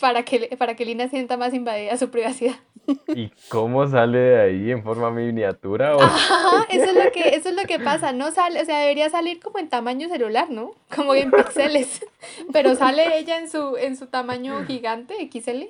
para 0.01 0.25
que, 0.25 0.57
para 0.59 0.75
que 0.77 0.85
Lina 0.85 1.09
sienta 1.09 1.37
más 1.37 1.55
invadida 1.55 1.97
su 1.97 2.11
privacidad. 2.11 2.57
¿Y 3.15 3.31
cómo 3.49 3.87
sale 3.87 4.19
de 4.19 4.41
ahí 4.41 4.71
en 4.71 4.83
forma 4.83 5.11
miniatura? 5.11 5.97
o- 5.97 6.01
Ajá, 6.03 6.67
eso 6.71 6.91
es 6.91 6.97
lo 6.97 7.11
que, 7.13 7.35
eso 7.35 7.49
es 7.51 7.55
lo 7.57 7.65
que 7.67 7.79
pasa, 7.81 8.13
no 8.13 8.31
sale, 8.31 8.63
o 8.63 8.65
sea, 8.65 8.79
debería 8.81 9.11
salir 9.11 9.41
como 9.41 9.59
en 9.59 9.69
tamaño 9.69 10.09
celular, 10.09 10.51
¿no? 10.51 10.73
Como 10.95 11.15
en 11.15 11.31
píxeles, 11.31 12.07
pero 12.53 12.75
sale 12.77 13.19
ella 13.19 13.39
en 13.39 13.51
su, 13.51 13.77
en 13.77 13.97
su 13.97 14.07
tamaño 14.07 14.65
gigante, 14.65 15.15
XL. 15.21 15.69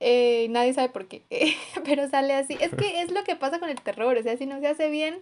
Eh, 0.00 0.46
nadie 0.50 0.72
sabe 0.72 0.88
por 0.88 1.06
qué, 1.08 1.22
pero 1.84 2.08
sale 2.08 2.34
así. 2.34 2.56
Es 2.60 2.72
que 2.74 3.02
es 3.02 3.10
lo 3.10 3.22
que 3.24 3.36
pasa 3.36 3.58
con 3.60 3.68
el 3.68 3.80
terror, 3.80 4.16
o 4.16 4.22
sea, 4.22 4.36
si 4.36 4.46
no 4.46 4.60
se 4.60 4.68
hace 4.68 4.88
bien, 4.90 5.18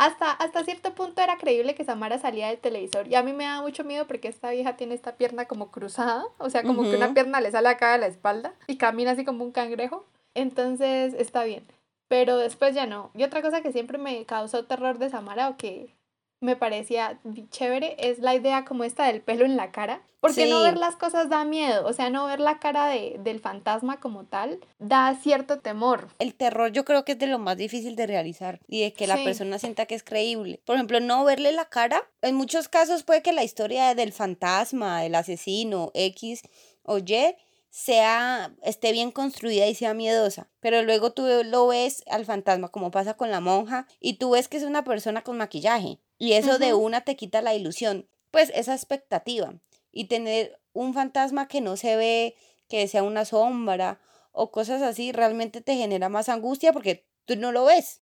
hasta, 0.00 0.30
hasta 0.30 0.64
cierto 0.64 0.94
punto 0.94 1.20
era 1.20 1.36
creíble 1.36 1.74
que 1.74 1.84
Samara 1.84 2.18
salía 2.18 2.48
del 2.48 2.56
televisor. 2.56 3.06
Y 3.06 3.16
a 3.16 3.22
mí 3.22 3.34
me 3.34 3.44
da 3.44 3.60
mucho 3.60 3.84
miedo 3.84 4.06
porque 4.06 4.28
esta 4.28 4.50
vieja 4.50 4.74
tiene 4.74 4.94
esta 4.94 5.16
pierna 5.16 5.44
como 5.44 5.70
cruzada. 5.70 6.24
O 6.38 6.48
sea, 6.48 6.62
como 6.62 6.84
que 6.84 6.96
una 6.96 7.12
pierna 7.12 7.42
le 7.42 7.50
sale 7.50 7.68
acá 7.68 7.92
de 7.92 7.98
la 7.98 8.06
espalda 8.06 8.54
y 8.66 8.78
camina 8.78 9.10
así 9.10 9.26
como 9.26 9.44
un 9.44 9.52
cangrejo. 9.52 10.06
Entonces 10.32 11.12
está 11.12 11.44
bien. 11.44 11.66
Pero 12.08 12.38
después 12.38 12.74
ya 12.74 12.86
no. 12.86 13.10
Y 13.14 13.24
otra 13.24 13.42
cosa 13.42 13.60
que 13.60 13.72
siempre 13.72 13.98
me 13.98 14.24
causó 14.24 14.64
terror 14.64 14.96
de 14.96 15.10
Samara 15.10 15.50
o 15.50 15.58
que 15.58 15.94
me 16.40 16.56
parecía 16.56 17.20
chévere 17.50 17.96
es 17.98 18.18
la 18.18 18.34
idea 18.34 18.64
como 18.64 18.84
esta 18.84 19.06
del 19.06 19.20
pelo 19.20 19.44
en 19.44 19.56
la 19.56 19.70
cara. 19.70 20.02
Porque 20.20 20.46
no 20.46 20.62
ver 20.62 20.76
las 20.76 20.96
cosas 20.96 21.30
da 21.30 21.44
miedo, 21.44 21.86
o 21.86 21.94
sea, 21.94 22.10
no 22.10 22.26
ver 22.26 22.40
la 22.40 22.58
cara 22.58 22.88
de, 22.88 23.16
del 23.20 23.40
fantasma 23.40 24.00
como 24.00 24.24
tal 24.24 24.60
da 24.78 25.14
cierto 25.14 25.60
temor. 25.60 26.08
El 26.18 26.34
terror 26.34 26.72
yo 26.72 26.84
creo 26.84 27.06
que 27.06 27.12
es 27.12 27.18
de 27.18 27.26
lo 27.26 27.38
más 27.38 27.56
difícil 27.56 27.96
de 27.96 28.06
realizar 28.06 28.60
y 28.66 28.82
de 28.82 28.92
que 28.92 29.06
la 29.06 29.16
persona 29.16 29.58
sienta 29.58 29.86
que 29.86 29.94
es 29.94 30.02
creíble. 30.02 30.60
Por 30.66 30.76
ejemplo, 30.76 31.00
no 31.00 31.24
verle 31.24 31.52
la 31.52 31.66
cara, 31.66 32.02
en 32.20 32.34
muchos 32.34 32.68
casos 32.68 33.02
puede 33.02 33.22
que 33.22 33.32
la 33.32 33.44
historia 33.44 33.94
del 33.94 34.12
fantasma, 34.12 35.00
del 35.00 35.14
asesino 35.14 35.90
X 35.94 36.42
o 36.82 36.98
Y 36.98 37.34
sea, 37.70 38.54
esté 38.62 38.92
bien 38.92 39.12
construida 39.12 39.66
y 39.66 39.74
sea 39.74 39.94
miedosa. 39.94 40.50
Pero 40.60 40.82
luego 40.82 41.12
tú 41.12 41.26
lo 41.44 41.68
ves 41.68 42.02
al 42.08 42.24
fantasma, 42.24 42.68
como 42.68 42.90
pasa 42.90 43.14
con 43.14 43.30
la 43.30 43.40
monja, 43.40 43.86
y 44.00 44.14
tú 44.14 44.30
ves 44.30 44.48
que 44.48 44.56
es 44.56 44.64
una 44.64 44.84
persona 44.84 45.22
con 45.22 45.38
maquillaje. 45.38 46.00
Y 46.18 46.32
eso 46.32 46.58
de 46.58 46.74
una 46.74 47.02
te 47.02 47.16
quita 47.16 47.40
la 47.40 47.54
ilusión. 47.54 48.08
Pues 48.30 48.52
esa 48.54 48.74
expectativa. 48.74 49.54
Y 49.92 50.04
tener 50.06 50.60
un 50.72 50.92
fantasma 50.94 51.48
que 51.48 51.60
no 51.60 51.76
se 51.76 51.96
ve, 51.96 52.36
que 52.68 52.86
sea 52.88 53.02
una 53.02 53.24
sombra 53.24 54.00
o 54.32 54.50
cosas 54.50 54.82
así, 54.82 55.12
realmente 55.12 55.60
te 55.60 55.76
genera 55.76 56.08
más 56.08 56.28
angustia 56.28 56.72
porque 56.72 57.06
tú 57.24 57.36
no 57.36 57.52
lo 57.52 57.64
ves. 57.64 58.02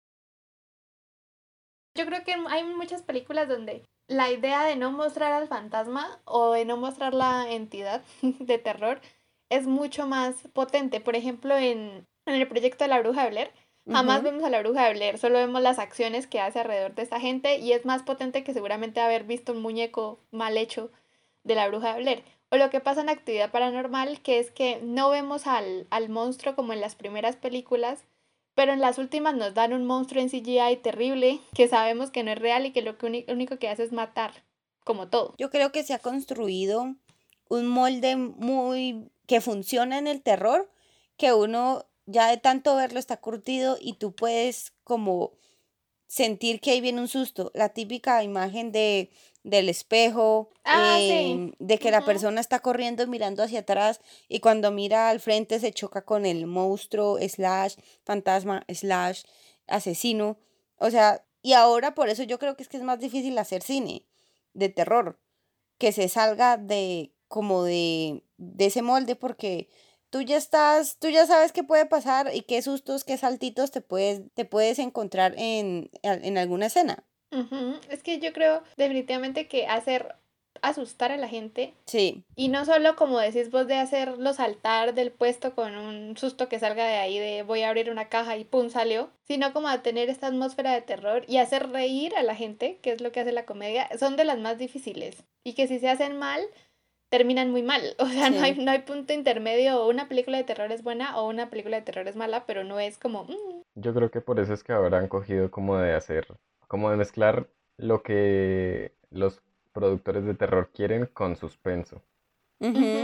Yo 1.96 2.06
creo 2.06 2.24
que 2.24 2.34
hay 2.48 2.64
muchas 2.64 3.02
películas 3.02 3.48
donde 3.48 3.84
la 4.08 4.30
idea 4.30 4.64
de 4.64 4.76
no 4.76 4.90
mostrar 4.90 5.32
al 5.32 5.48
fantasma 5.48 6.20
o 6.24 6.52
de 6.52 6.64
no 6.64 6.76
mostrar 6.76 7.14
la 7.14 7.50
entidad 7.50 8.02
de 8.22 8.58
terror 8.58 9.00
es 9.48 9.66
mucho 9.66 10.06
más 10.06 10.34
potente. 10.52 11.00
Por 11.00 11.16
ejemplo, 11.16 11.56
en, 11.56 12.06
el 12.26 12.48
proyecto 12.48 12.84
de 12.84 12.88
la 12.88 13.00
bruja 13.00 13.24
de 13.24 13.30
Blair, 13.30 13.50
jamás 13.90 14.22
vemos 14.22 14.42
a 14.44 14.50
la 14.50 14.60
bruja 14.60 14.86
de 14.86 14.94
Blair, 14.94 15.18
solo 15.18 15.38
vemos 15.38 15.60
las 15.62 15.78
acciones 15.78 16.26
que 16.26 16.40
hace 16.40 16.60
alrededor 16.60 16.94
de 16.94 17.02
esta 17.02 17.20
gente 17.20 17.58
y 17.58 17.72
es 17.72 17.84
más 17.84 18.02
potente 18.02 18.42
que 18.42 18.54
seguramente 18.54 19.00
haber 19.00 19.24
visto 19.24 19.52
un 19.52 19.62
muñeco 19.62 20.18
mal 20.30 20.56
hecho 20.56 20.90
de 21.42 21.54
la 21.54 21.68
bruja 21.68 21.94
de 21.94 22.02
Blair. 22.02 22.24
O 22.50 22.56
lo 22.56 22.70
que 22.70 22.80
pasa 22.80 23.00
en 23.00 23.08
actividad 23.08 23.50
paranormal, 23.50 24.20
que 24.20 24.38
es 24.38 24.50
que 24.50 24.80
no 24.82 25.10
vemos 25.10 25.46
al, 25.46 25.86
al 25.90 26.08
monstruo 26.08 26.54
como 26.54 26.72
en 26.72 26.80
las 26.80 26.94
primeras 26.94 27.36
películas, 27.36 28.04
pero 28.54 28.72
en 28.72 28.80
las 28.80 28.98
últimas 28.98 29.34
nos 29.34 29.54
dan 29.54 29.72
un 29.72 29.84
monstruo 29.84 30.22
en 30.22 30.30
CGI 30.30 30.76
terrible 30.82 31.40
que 31.54 31.68
sabemos 31.68 32.10
que 32.10 32.22
no 32.22 32.30
es 32.30 32.38
real 32.38 32.66
y 32.66 32.70
que 32.70 32.82
lo 32.82 32.96
que 32.96 33.26
único 33.28 33.58
que 33.58 33.68
hace 33.68 33.82
es 33.82 33.92
matar, 33.92 34.44
como 34.84 35.08
todo. 35.08 35.34
Yo 35.38 35.50
creo 35.50 35.72
que 35.72 35.82
se 35.82 35.94
ha 35.94 35.98
construido 35.98 36.94
un 37.48 37.66
molde 37.66 38.16
muy 38.16 39.10
que 39.26 39.40
funciona 39.40 39.98
en 39.98 40.06
el 40.06 40.22
terror, 40.22 40.70
que 41.16 41.32
uno 41.32 41.86
ya 42.06 42.28
de 42.28 42.36
tanto 42.36 42.76
verlo 42.76 42.98
está 42.98 43.16
curtido 43.18 43.78
y 43.80 43.94
tú 43.94 44.14
puedes 44.14 44.72
como 44.84 45.32
sentir 46.06 46.60
que 46.60 46.72
ahí 46.72 46.80
viene 46.80 47.00
un 47.00 47.08
susto. 47.08 47.50
La 47.54 47.70
típica 47.70 48.22
imagen 48.22 48.72
de 48.72 49.10
del 49.44 49.68
espejo, 49.68 50.50
ah, 50.64 50.98
em, 50.98 51.52
de 51.58 51.78
que 51.78 51.90
la 51.90 52.04
persona 52.04 52.40
está 52.40 52.60
corriendo 52.60 53.06
mirando 53.06 53.42
hacia 53.42 53.60
atrás 53.60 54.00
y 54.26 54.40
cuando 54.40 54.70
mira 54.70 55.10
al 55.10 55.20
frente 55.20 55.60
se 55.60 55.70
choca 55.70 56.02
con 56.02 56.24
el 56.24 56.46
monstruo, 56.46 57.18
slash, 57.20 57.74
fantasma, 58.04 58.64
slash, 58.68 59.24
asesino. 59.66 60.38
O 60.78 60.90
sea, 60.90 61.24
y 61.42 61.52
ahora 61.52 61.94
por 61.94 62.08
eso 62.08 62.22
yo 62.22 62.38
creo 62.38 62.56
que 62.56 62.62
es 62.62 62.70
que 62.70 62.78
es 62.78 62.82
más 62.82 62.98
difícil 62.98 63.36
hacer 63.36 63.62
cine 63.62 64.06
de 64.54 64.70
terror, 64.70 65.20
que 65.76 65.92
se 65.92 66.08
salga 66.08 66.56
de 66.56 67.12
como 67.28 67.64
de, 67.64 68.24
de 68.52 68.66
ese 68.66 68.82
molde 68.82 69.16
porque 69.16 69.68
tú 70.10 70.22
ya 70.22 70.36
estás, 70.36 70.98
tú 70.98 71.08
ya 71.08 71.26
sabes 71.26 71.52
qué 71.52 71.64
puede 71.64 71.86
pasar 71.86 72.30
y 72.34 72.42
qué 72.42 72.62
sustos, 72.62 73.04
qué 73.04 73.16
saltitos 73.16 73.70
te 73.70 73.80
puedes, 73.80 74.22
te 74.34 74.44
puedes 74.44 74.78
encontrar 74.78 75.34
en, 75.36 75.90
en 76.02 76.38
alguna 76.38 76.66
escena. 76.66 77.04
Es 77.90 78.02
que 78.04 78.20
yo 78.20 78.32
creo 78.32 78.62
definitivamente 78.76 79.48
que 79.48 79.66
hacer 79.66 80.14
asustar 80.62 81.12
a 81.12 81.16
la 81.16 81.28
gente. 81.28 81.74
Sí. 81.86 82.24
Y 82.36 82.48
no 82.48 82.64
solo 82.64 82.96
como 82.96 83.18
decís 83.18 83.50
vos 83.50 83.66
de 83.66 83.76
hacerlo 83.76 84.32
saltar 84.32 84.94
del 84.94 85.12
puesto 85.12 85.54
con 85.54 85.76
un 85.76 86.16
susto 86.16 86.48
que 86.48 86.58
salga 86.58 86.86
de 86.86 86.96
ahí 86.96 87.18
de 87.18 87.42
voy 87.42 87.62
a 87.62 87.68
abrir 87.68 87.90
una 87.90 88.08
caja 88.08 88.36
y 88.36 88.44
pum 88.44 88.70
salió, 88.70 89.10
sino 89.22 89.52
como 89.52 89.68
a 89.68 89.82
tener 89.82 90.08
esta 90.08 90.28
atmósfera 90.28 90.72
de 90.72 90.82
terror 90.82 91.24
y 91.28 91.38
hacer 91.38 91.70
reír 91.70 92.14
a 92.16 92.22
la 92.22 92.34
gente, 92.34 92.78
que 92.82 92.92
es 92.92 93.00
lo 93.00 93.12
que 93.12 93.20
hace 93.20 93.32
la 93.32 93.46
comedia, 93.46 93.88
son 93.98 94.16
de 94.16 94.24
las 94.24 94.38
más 94.38 94.58
difíciles. 94.58 95.24
Y 95.44 95.54
que 95.54 95.68
si 95.68 95.78
se 95.78 95.88
hacen 95.88 96.18
mal, 96.18 96.42
terminan 97.16 97.52
muy 97.52 97.62
mal. 97.62 97.82
O 97.98 98.06
sea, 98.06 98.30
no, 98.30 98.40
hay, 98.42 98.56
no 98.56 98.70
hay 98.70 98.80
punto 98.82 99.12
intermedio. 99.12 99.86
Una 99.86 100.08
película 100.08 100.36
de 100.36 100.44
terror 100.44 100.72
es 100.72 100.82
buena 100.82 101.16
o 101.16 101.28
una 101.28 101.48
película 101.48 101.76
de 101.76 101.82
terror 101.82 102.08
es 102.08 102.16
mala, 102.16 102.44
pero 102.44 102.64
no 102.64 102.80
es 102.80 102.98
como... 102.98 103.24
Mm". 103.24 103.62
Yo 103.76 103.94
creo 103.94 104.10
que 104.10 104.20
por 104.20 104.40
eso 104.40 104.52
es 104.52 104.64
que 104.64 104.72
ahora 104.72 104.98
han 104.98 105.08
cogido 105.08 105.50
como 105.50 105.76
de 105.76 105.94
hacer, 105.94 106.26
como 106.66 106.90
de 106.90 106.96
mezclar 106.96 107.46
lo 107.76 108.02
que 108.02 108.92
los 109.10 109.40
productores 109.72 110.24
de 110.24 110.34
terror 110.34 110.70
quieren 110.72 111.06
con 111.06 111.36
suspenso. 111.36 112.02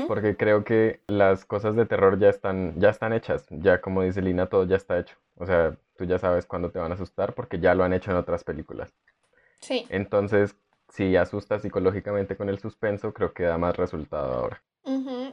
Porque 0.07 0.37
creo 0.37 0.64
que 0.64 1.01
las 1.07 1.44
cosas 1.44 1.77
de 1.77 1.85
terror 1.85 2.18
ya 2.18 2.31
están, 2.31 2.81
ya 2.81 2.88
están 2.88 3.12
hechas. 3.12 3.44
Ya 3.51 3.83
como 3.83 4.03
dice 4.03 4.23
Lina, 4.23 4.46
todo 4.46 4.64
ya 4.64 4.77
está 4.77 4.99
hecho. 4.99 5.16
O 5.37 5.44
sea, 5.44 5.77
tú 5.96 6.05
ya 6.05 6.18
sabes 6.18 6.46
cuándo 6.46 6.70
te 6.70 6.79
van 6.79 6.92
a 6.92 6.94
asustar 6.94 7.35
porque 7.35 7.59
ya 7.59 7.75
lo 7.75 7.85
han 7.85 7.92
hecho 7.92 8.11
en 8.11 8.16
otras 8.16 8.42
películas. 8.42 8.94
Sí. 9.61 9.87
Entonces, 9.90 10.57
si 10.92 11.16
asusta 11.16 11.59
psicológicamente 11.59 12.37
con 12.37 12.48
el 12.48 12.59
suspenso, 12.59 13.12
creo 13.12 13.33
que 13.33 13.44
da 13.44 13.59
más 13.59 13.76
resultado 13.76 14.35
ahora. 14.35 14.62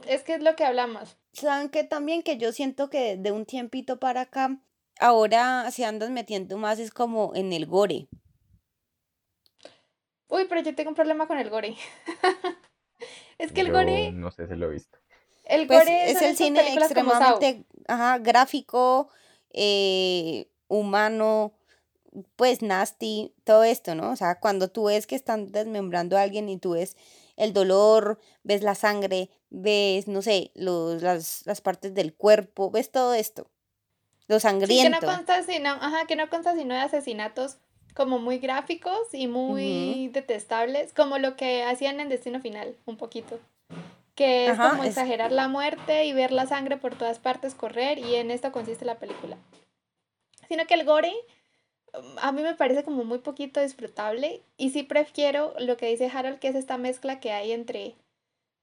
Es 0.06 0.22
que 0.22 0.34
es 0.34 0.42
lo 0.42 0.54
que 0.56 0.64
hablamos. 0.64 1.16
Saben 1.32 1.70
que 1.70 1.84
también 1.84 2.22
que 2.22 2.36
yo 2.36 2.52
siento 2.52 2.90
que 2.90 3.16
de 3.16 3.32
un 3.32 3.46
tiempito 3.46 3.98
para 3.98 4.22
acá, 4.22 4.60
ahora 5.00 5.70
se 5.70 5.84
andan 5.84 6.14
metiendo 6.14 6.58
más 6.58 6.78
es 6.78 6.90
como 6.90 7.34
en 7.34 7.52
el 7.52 7.66
gore. 7.66 8.08
Uy, 10.28 10.44
pero 10.48 10.60
yo 10.60 10.74
tengo 10.74 10.90
un 10.90 10.96
problema 10.96 11.26
con 11.26 11.38
el 11.38 11.48
gore. 11.48 11.76
es 13.38 13.52
que 13.52 13.62
el 13.62 13.72
gore. 13.72 14.12
No 14.12 14.30
sé 14.30 14.46
si 14.46 14.54
lo 14.54 14.66
he 14.66 14.74
visto. 14.74 14.98
El 15.44 15.66
pues, 15.66 15.80
gore 15.80 16.10
es 16.10 16.20
el 16.20 16.36
cine 16.36 16.74
extremadamente 16.74 17.64
gráfico, 18.20 19.08
eh, 19.50 20.50
humano, 20.68 21.57
pues 22.36 22.62
nasty, 22.62 23.34
todo 23.44 23.64
esto, 23.64 23.94
¿no? 23.94 24.10
O 24.10 24.16
sea, 24.16 24.40
cuando 24.40 24.68
tú 24.68 24.84
ves 24.84 25.06
que 25.06 25.16
están 25.16 25.52
desmembrando 25.52 26.16
a 26.16 26.22
alguien 26.22 26.48
y 26.48 26.58
tú 26.58 26.72
ves 26.72 26.96
el 27.36 27.52
dolor, 27.52 28.18
ves 28.42 28.62
la 28.62 28.74
sangre, 28.74 29.30
ves, 29.50 30.08
no 30.08 30.22
sé, 30.22 30.50
los, 30.54 31.02
las, 31.02 31.46
las 31.46 31.60
partes 31.60 31.94
del 31.94 32.14
cuerpo, 32.14 32.70
ves 32.70 32.90
todo 32.90 33.14
esto. 33.14 33.50
Lo 34.26 34.40
sangriento. 34.40 34.98
que 34.98 35.06
no 35.06 35.12
consta 35.12 35.42
sino, 35.42 35.70
ajá, 35.70 36.06
que 36.06 36.16
no 36.16 36.28
consta 36.28 36.54
sino 36.54 36.74
de 36.74 36.80
asesinatos 36.80 37.58
como 37.94 38.18
muy 38.18 38.38
gráficos 38.38 39.12
y 39.12 39.26
muy 39.26 40.08
detestables, 40.12 40.92
como 40.92 41.18
lo 41.18 41.34
que 41.36 41.64
hacían 41.64 41.98
en 41.98 42.08
Destino 42.08 42.40
Final, 42.40 42.76
un 42.84 42.96
poquito. 42.96 43.40
Que 44.14 44.48
es 44.48 44.58
como 44.58 44.84
exagerar 44.84 45.32
la 45.32 45.48
muerte 45.48 46.04
y 46.04 46.12
ver 46.12 46.30
la 46.30 46.46
sangre 46.46 46.76
por 46.76 46.94
todas 46.94 47.18
partes 47.18 47.54
correr, 47.54 47.98
y 47.98 48.16
en 48.16 48.30
esto 48.30 48.52
consiste 48.52 48.84
la 48.84 48.98
película. 48.98 49.36
Sino 50.48 50.66
que 50.66 50.74
el 50.74 50.84
gore 50.84 51.12
a 52.20 52.32
mí 52.32 52.42
me 52.42 52.54
parece 52.54 52.84
como 52.84 53.04
muy 53.04 53.18
poquito 53.18 53.60
disfrutable 53.60 54.42
y 54.56 54.70
sí 54.70 54.82
prefiero 54.82 55.54
lo 55.58 55.76
que 55.76 55.86
dice 55.86 56.10
Harold, 56.12 56.38
que 56.38 56.48
es 56.48 56.54
esta 56.54 56.78
mezcla 56.78 57.20
que 57.20 57.32
hay 57.32 57.52
entre 57.52 57.94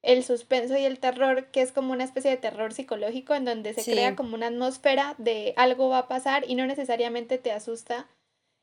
el 0.01 0.23
suspenso 0.23 0.77
y 0.77 0.85
el 0.85 0.99
terror, 0.99 1.47
que 1.47 1.61
es 1.61 1.71
como 1.71 1.91
una 1.91 2.03
especie 2.03 2.29
de 2.29 2.37
terror 2.37 2.73
psicológico 2.73 3.33
en 3.33 3.45
donde 3.45 3.73
se 3.73 3.83
crea 3.83 4.15
como 4.15 4.35
una 4.35 4.47
atmósfera 4.47 5.15
de 5.17 5.53
algo 5.57 5.89
va 5.89 5.99
a 5.99 6.07
pasar 6.07 6.45
y 6.47 6.55
no 6.55 6.67
necesariamente 6.67 7.37
te 7.39 7.51
asusta 7.51 8.07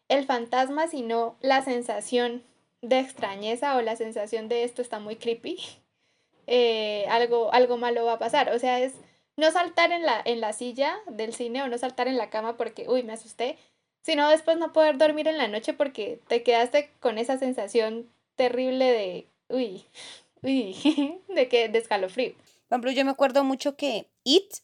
el 0.08 0.24
fantasma, 0.24 0.86
sino 0.86 1.36
la 1.40 1.62
sensación 1.62 2.42
de 2.80 3.00
extrañeza 3.00 3.76
o 3.76 3.82
la 3.82 3.96
sensación 3.96 4.48
de 4.48 4.64
esto 4.64 4.82
está 4.82 5.00
muy 5.00 5.16
creepy, 5.16 5.58
eh, 6.46 7.06
algo, 7.08 7.52
algo 7.52 7.76
malo 7.76 8.04
va 8.04 8.14
a 8.14 8.18
pasar. 8.18 8.52
O 8.52 8.58
sea, 8.58 8.80
es 8.80 8.94
no 9.36 9.50
saltar 9.50 9.92
en 9.92 10.02
la, 10.02 10.20
en 10.24 10.40
la 10.40 10.52
silla 10.52 10.96
del 11.06 11.32
cine 11.32 11.62
o 11.62 11.68
no 11.68 11.78
saltar 11.78 12.08
en 12.08 12.18
la 12.18 12.30
cama 12.30 12.56
porque, 12.56 12.88
uy, 12.88 13.02
me 13.02 13.14
asusté, 13.14 13.58
sino 14.02 14.28
después 14.28 14.58
no 14.58 14.72
poder 14.72 14.98
dormir 14.98 15.28
en 15.28 15.38
la 15.38 15.48
noche 15.48 15.72
porque 15.72 16.20
te 16.28 16.42
quedaste 16.42 16.90
con 17.00 17.18
esa 17.18 17.38
sensación 17.38 18.08
terrible 18.36 18.84
de, 18.90 19.26
uy, 19.48 19.84
uy, 20.42 21.20
de 21.28 21.48
que 21.48 21.68
de 21.68 21.78
escalofrío. 21.78 22.34
Por 22.68 22.78
ejemplo, 22.78 22.90
yo 22.92 23.04
me 23.04 23.10
acuerdo 23.10 23.44
mucho 23.44 23.76
que 23.76 24.08
It, 24.24 24.54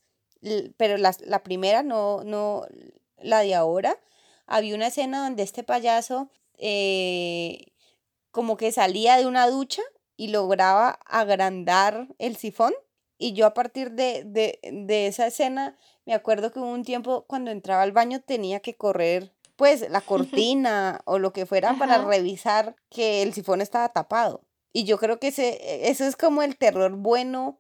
pero 0.77 0.96
la, 0.96 1.14
la 1.24 1.42
primera, 1.42 1.83
no, 1.83 2.22
no 2.24 2.66
la 3.18 3.40
de 3.40 3.55
ahora, 3.55 3.98
había 4.46 4.74
una 4.74 4.87
escena 4.87 5.22
donde 5.22 5.42
este 5.42 5.62
payaso 5.62 6.31
eh, 6.57 7.66
como 8.31 8.57
que 8.57 8.72
salía 8.72 9.16
de 9.16 9.27
una 9.27 9.48
ducha 9.48 9.83
y 10.16 10.29
lograba 10.29 10.98
agrandar 11.07 12.09
el 12.18 12.37
sifón. 12.37 12.72
Y 13.18 13.33
yo 13.33 13.46
a 13.46 13.54
partir 13.54 13.92
de, 13.92 14.22
de, 14.24 14.61
de 14.62 15.07
esa 15.09 15.26
escena 15.26 15.76
me 16.07 16.14
acuerdo 16.14 16.52
que 16.52 16.61
hubo 16.61 16.70
un 16.70 16.85
tiempo 16.85 17.24
cuando 17.26 17.50
entraba 17.50 17.83
al 17.83 17.92
baño 17.92 18.20
tenía 18.20 18.61
que 18.61 18.76
correr 18.76 19.33
pues 19.57 19.90
la 19.90 20.00
cortina 20.00 21.00
o 21.04 21.18
lo 21.18 21.33
que 21.33 21.44
fuera 21.44 21.74
para 21.78 21.98
revisar 22.04 22.76
que 22.88 23.22
el 23.22 23.35
sifón 23.35 23.61
estaba 23.61 23.90
tapado. 23.90 24.42
Y 24.72 24.85
yo 24.85 24.98
creo 24.98 25.18
que 25.18 25.28
ese, 25.28 25.88
eso 25.90 26.04
es 26.04 26.16
como 26.16 26.42
el 26.42 26.57
terror 26.57 26.92
bueno 26.96 27.59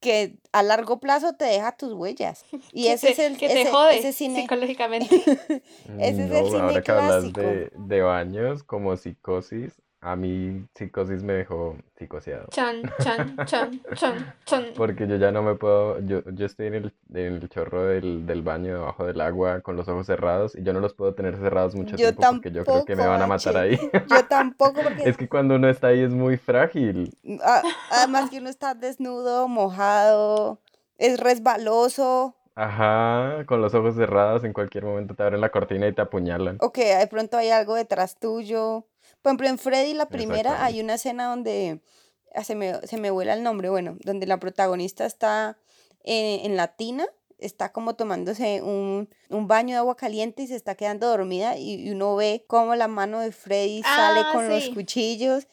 que 0.00 0.36
a 0.50 0.62
largo 0.62 1.00
plazo 1.00 1.34
te 1.34 1.44
deja 1.44 1.76
tus 1.76 1.92
huellas. 1.94 2.44
Y 2.72 2.88
ese 2.88 3.06
te, 3.06 3.12
es 3.12 3.18
el 3.20 3.38
que 3.38 3.48
te 3.48 3.66
jode 3.66 3.98
ese 3.98 4.12
cine. 4.12 4.42
psicológicamente. 4.42 5.14
Ese 5.98 6.24
es 6.24 6.30
el 6.30 6.46
cine 6.46 6.60
ahora 6.60 6.82
que 6.82 6.92
hablas 6.92 7.32
de, 7.32 7.72
de 7.74 8.02
baños 8.02 8.62
como 8.64 8.96
psicosis, 8.96 9.80
a 10.02 10.16
mí 10.16 10.64
psicosis 10.74 11.22
me 11.22 11.32
dejó 11.32 11.76
psicoseado. 11.96 12.46
Chan, 12.50 12.82
chan, 13.00 13.36
chan, 13.46 13.80
chan, 13.94 14.34
chan. 14.44 14.64
Porque 14.76 15.06
yo 15.06 15.16
ya 15.16 15.30
no 15.30 15.42
me 15.42 15.54
puedo, 15.54 16.00
yo, 16.00 16.22
yo 16.32 16.44
estoy 16.46 16.66
en 16.66 16.74
el, 16.74 16.92
en 17.14 17.34
el 17.36 17.48
chorro 17.48 17.84
del, 17.84 18.26
del 18.26 18.42
baño 18.42 18.74
debajo 18.74 19.06
del 19.06 19.20
agua 19.20 19.60
con 19.60 19.76
los 19.76 19.88
ojos 19.88 20.06
cerrados 20.06 20.54
y 20.56 20.62
yo 20.64 20.72
no 20.72 20.80
los 20.80 20.92
puedo 20.94 21.14
tener 21.14 21.36
cerrados 21.36 21.74
mucho 21.74 21.96
Yo 21.96 22.12
tiempo 22.12 22.22
porque 22.28 22.50
yo 22.50 22.64
creo 22.64 22.84
que 22.84 22.96
me 22.96 23.06
van 23.06 23.22
a 23.22 23.26
matar 23.26 23.56
ahí. 23.56 23.78
Yo 24.08 24.24
tampoco, 24.28 24.82
porque 24.82 25.08
Es 25.08 25.16
que 25.16 25.28
cuando 25.28 25.54
uno 25.54 25.68
está 25.68 25.86
ahí 25.88 26.00
es 26.02 26.10
muy 26.12 26.36
frágil. 26.36 27.16
a- 27.44 27.62
además 27.90 28.28
que 28.30 28.38
uno 28.38 28.48
está 28.50 28.74
desnudo, 28.74 29.46
mojado, 29.48 30.58
es 30.98 31.18
resbaloso, 31.20 32.34
Ajá, 32.54 33.44
con 33.46 33.62
los 33.62 33.72
ojos 33.74 33.94
cerrados 33.94 34.44
en 34.44 34.52
cualquier 34.52 34.84
momento 34.84 35.14
te 35.14 35.22
abren 35.22 35.40
la 35.40 35.48
cortina 35.50 35.86
y 35.88 35.92
te 35.94 36.02
apuñalan. 36.02 36.58
o 36.60 36.70
que 36.70 36.96
de 36.96 37.06
pronto 37.06 37.38
hay 37.38 37.48
algo 37.50 37.74
detrás 37.76 38.18
tuyo. 38.18 38.84
Por 39.22 39.30
ejemplo, 39.30 39.48
en 39.48 39.58
Freddy, 39.58 39.94
la 39.94 40.06
primera, 40.06 40.64
hay 40.64 40.80
una 40.80 40.94
escena 40.94 41.26
donde 41.28 41.80
ah, 42.34 42.44
se 42.44 42.54
me, 42.54 42.86
se 42.86 42.96
me 42.98 43.10
vuela 43.10 43.34
el 43.34 43.42
nombre, 43.42 43.68
bueno, 43.70 43.96
donde 44.04 44.26
la 44.26 44.38
protagonista 44.38 45.06
está 45.06 45.58
en, 46.02 46.44
en 46.46 46.56
la 46.56 46.68
tina, 46.76 47.06
está 47.38 47.72
como 47.72 47.94
tomándose 47.94 48.60
un, 48.62 49.08
un 49.30 49.48
baño 49.48 49.74
de 49.74 49.78
agua 49.78 49.96
caliente 49.96 50.42
y 50.42 50.46
se 50.48 50.56
está 50.56 50.74
quedando 50.74 51.08
dormida 51.08 51.56
y, 51.56 51.74
y 51.74 51.90
uno 51.90 52.16
ve 52.16 52.44
cómo 52.46 52.74
la 52.74 52.88
mano 52.88 53.20
de 53.20 53.32
Freddy 53.32 53.82
sale 53.82 54.20
Ah, 54.24 54.30
con 54.32 54.48
los 54.48 54.68
cuchillos. 54.70 55.46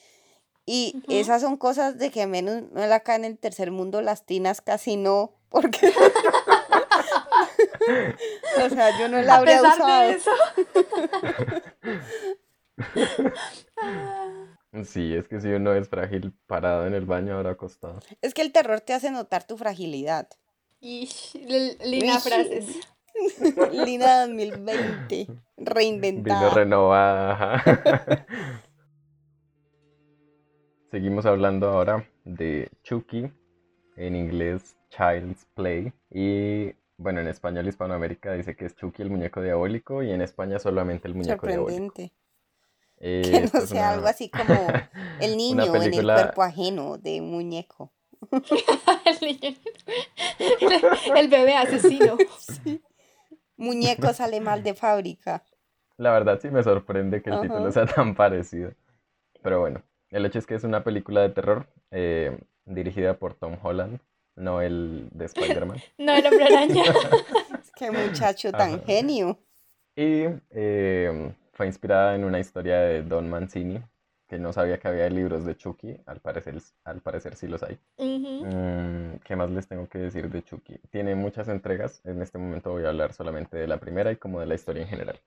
Y 0.66 1.02
esas 1.10 1.42
son 1.42 1.58
cosas 1.58 1.98
de 1.98 2.12
que 2.12 2.28
menos 2.28 2.64
no 2.72 2.82
acá 2.94 3.16
en 3.16 3.26
el 3.26 3.40
tercer 3.40 3.72
mundo 3.72 4.02
las 4.04 4.26
tinas 4.28 4.62
casi 4.62 4.98
no, 4.98 5.34
porque 5.50 5.92
o 8.66 8.70
sea, 8.70 9.00
yo 9.00 9.08
no 9.10 9.20
la 9.22 9.34
A 9.34 9.38
habría 9.38 9.62
pesar 9.62 9.80
usado. 9.80 10.08
de 10.08 10.14
eso. 10.14 10.32
Sí, 14.86 15.15
es 15.15 15.28
que 15.28 15.42
si 15.42 15.48
uno 15.48 15.74
es 15.74 15.89
frágil 15.89 16.32
parado 16.46 16.86
en 16.86 16.94
el 16.94 17.06
baño, 17.06 17.36
ahora 17.36 17.52
acostado. 17.52 18.00
Es 18.22 18.36
que 18.36 18.44
el 18.44 18.52
terror 18.52 18.82
te 18.82 18.94
hace 18.94 19.10
notar 19.10 19.44
tu 19.48 19.58
fragilidad. 19.58 20.28
Ish, 20.80 21.36
l- 21.36 21.76
linda 21.84 22.18
Ish. 22.18 22.22
frases. 22.22 22.80
Lina 23.74 24.28
2020, 24.28 25.26
Vino 25.26 25.42
reinventada. 25.58 26.50
renovada. 26.52 27.56
ajá. 27.56 28.26
Seguimos 30.92 31.26
hablando 31.26 31.70
ahora 31.70 32.08
de 32.24 32.70
Chucky, 32.84 33.32
en 33.98 34.15
inglés 34.15 34.78
Child's 34.89 35.46
Play. 35.56 35.92
Y 36.12 36.76
bueno, 36.98 37.22
en 37.22 37.28
español 37.28 37.68
Hispanoamérica 37.68 38.34
dice 38.34 38.56
que 38.56 38.65
es 38.65 38.76
Chucky 38.76 39.02
el 39.02 39.10
muñeco 39.10 39.42
diabólico 39.42 40.04
y 40.04 40.12
en 40.12 40.22
España 40.22 40.60
solamente 40.60 41.08
el 41.08 41.15
muñeco 41.15 41.48
diabólico. 41.48 41.96
Eh, 43.02 43.22
Que 43.24 43.42
no 43.42 43.66
sea 43.66 43.82
una- 43.82 43.90
algo 43.92 44.08
así 44.08 44.30
como 44.30 44.68
el 45.22 45.38
niño 45.38 45.74
en 45.76 45.94
el 45.94 46.04
cuerpo 46.04 46.44
ajeno 46.44 46.98
de 46.98 47.22
un 47.22 47.32
muñeco. 47.32 47.92
el, 51.16 51.28
bebé 51.30 51.56
asesino. 51.56 52.18
Muñeco 53.58 54.14
sale 54.14 54.42
mal 54.42 54.64
de 54.64 54.74
fábrica. 54.74 55.44
La 55.98 56.12
verdad 56.12 56.40
sí 56.42 56.50
me 56.50 56.64
sorprende 56.64 57.22
que 57.22 57.30
el 57.30 57.42
título 57.42 57.72
sea 57.72 57.86
tan 57.86 58.16
parecido. 58.16 58.72
Pero 59.42 59.60
bueno, 59.60 59.82
el 60.10 60.26
hecho 60.26 60.40
es 60.40 60.46
que 60.46 60.56
es 60.56 60.64
una 60.64 60.84
película 60.84 61.22
de 61.22 61.30
terror 61.30 61.68
eh, 61.92 62.38
dirigida 62.66 63.18
por 63.18 63.34
Tom 63.34 63.58
Holland, 63.62 64.00
no 64.36 64.62
el 64.62 65.10
de 65.12 65.26
Spider-Man. 65.26 65.82
No, 65.98 66.14
el 66.14 66.26
hombre 66.26 66.46
araña. 66.46 66.84
Qué 67.76 67.92
muchacho 67.92 68.52
tan 68.52 68.76
Ajá. 68.76 68.84
genio. 68.86 69.40
Y 69.96 70.24
eh, 70.52 71.34
fue 71.60 71.67
inspirada 71.67 72.15
en 72.15 72.24
una 72.24 72.39
historia 72.39 72.80
de 72.80 73.04
Don 73.04 73.30
Mancini, 73.30 73.84
que 74.30 74.39
no 74.39 74.54
sabía 74.54 74.80
que 74.80 74.88
había 74.88 75.10
libros 75.10 75.43
de 75.43 75.58
Chucky, 75.58 76.00
al 76.06 76.22
parecer, 76.22 76.56
al 76.86 77.02
parecer 77.02 77.36
sí 77.36 77.50
los 77.50 77.62
hay. 77.63 77.78
Ujú. 77.98 78.45
Mm, 78.45 79.19
¿qué 79.26 79.36
más 79.36 79.52
les 79.52 79.67
tengo 79.67 79.89
que 79.89 79.98
decir 79.98 80.30
de 80.30 80.41
Chucky? 80.41 80.78
Tiene 80.89 81.15
muchas 81.15 81.50
entregas, 81.50 82.00
en 82.06 82.22
este 82.22 82.38
momento 82.38 82.72
voy 82.72 82.86
a 82.86 82.88
hablar 82.88 83.12
solamente 83.12 83.58
de 83.58 83.67
la 83.67 83.78
primera 83.78 84.10
y 84.10 84.15
como 84.15 84.39
de 84.39 84.45
la 84.45 84.56
historia 84.56 84.84
en 84.84 84.88
general. 84.88 85.19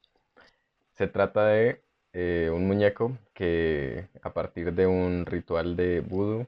Se 0.95 1.07
trata 1.07 1.49
de 1.49 1.83
eh, 2.15 2.51
un 2.51 2.67
muñeco 2.67 3.19
que 3.35 4.09
a 4.23 4.33
partir 4.33 4.73
de 4.73 4.87
un 4.87 5.27
ritual 5.27 5.77
de 5.77 6.01
vudú 6.01 6.47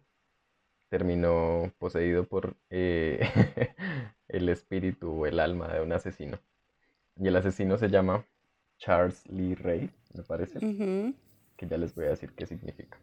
terminó 0.88 1.70
poseído 1.79 2.25
por 2.25 2.57
eh, 2.70 3.20
el 4.29 4.49
espíritu 4.49 5.11
o 5.12 5.27
el 5.27 5.38
alma 5.38 5.68
de 5.68 5.83
un 5.83 5.92
asesino. 5.92 6.38
Y 7.20 7.29
el 7.29 7.37
asesino 7.37 7.77
se 7.77 7.90
llama 7.90 8.25
Charles 8.79 9.27
Lee 9.29 9.55
Ray, 9.55 9.91
me 10.15 10.23
parece, 10.23 10.59
que 10.59 11.67
ya 11.67 11.77
les 11.77 11.95
voy 11.95 12.07
a 12.07 12.09
decir 12.11 12.33
qué 12.35 12.47
significa. 12.47 12.99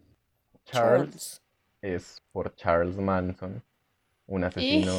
Charles 0.66 1.10
Charles. 1.10 1.42
es 1.82 2.22
por 2.32 2.54
Charles 2.56 2.98
Manson, 2.98 3.64
un 4.28 4.44
asesino 4.44 4.94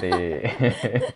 de 0.00 0.50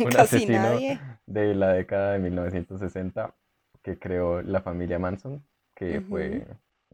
un 0.00 0.06
Casi 0.10 0.36
asesino 0.36 0.58
nadie. 0.62 1.00
de 1.26 1.54
la 1.54 1.72
década 1.74 2.12
de 2.14 2.18
1960 2.18 3.34
que 3.82 3.98
creó 3.98 4.42
la 4.42 4.60
familia 4.60 4.98
Manson, 4.98 5.42
que 5.74 6.00
fue 6.00 6.46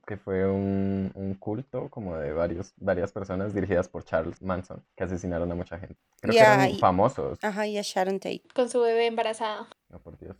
que 0.06 0.16
fue 0.16 0.48
un, 0.48 1.10
un 1.16 1.34
culto 1.34 1.88
como 1.90 2.16
de 2.16 2.32
varios, 2.32 2.72
varias 2.76 3.10
personas 3.10 3.52
dirigidas 3.52 3.88
por 3.88 4.04
Charles 4.04 4.40
Manson, 4.40 4.80
que 4.94 5.02
asesinaron 5.02 5.50
a 5.50 5.56
mucha 5.56 5.78
gente. 5.80 5.96
Creo 6.20 6.32
que 6.32 6.38
eran 6.38 6.70
y- 6.70 6.78
famosos. 6.78 7.42
Ajá, 7.42 7.66
y 7.66 7.76
a 7.76 7.82
Sharon 7.82 8.20
Tate. 8.20 8.42
Con 8.54 8.68
su 8.68 8.80
bebé 8.80 9.06
embarazada. 9.08 9.66
No, 9.88 9.98
por 9.98 10.16
Dios. 10.16 10.36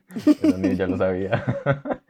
Eso 0.16 0.58
ni 0.58 0.76
ya 0.76 0.86
lo 0.86 0.96
sabía. 0.96 1.44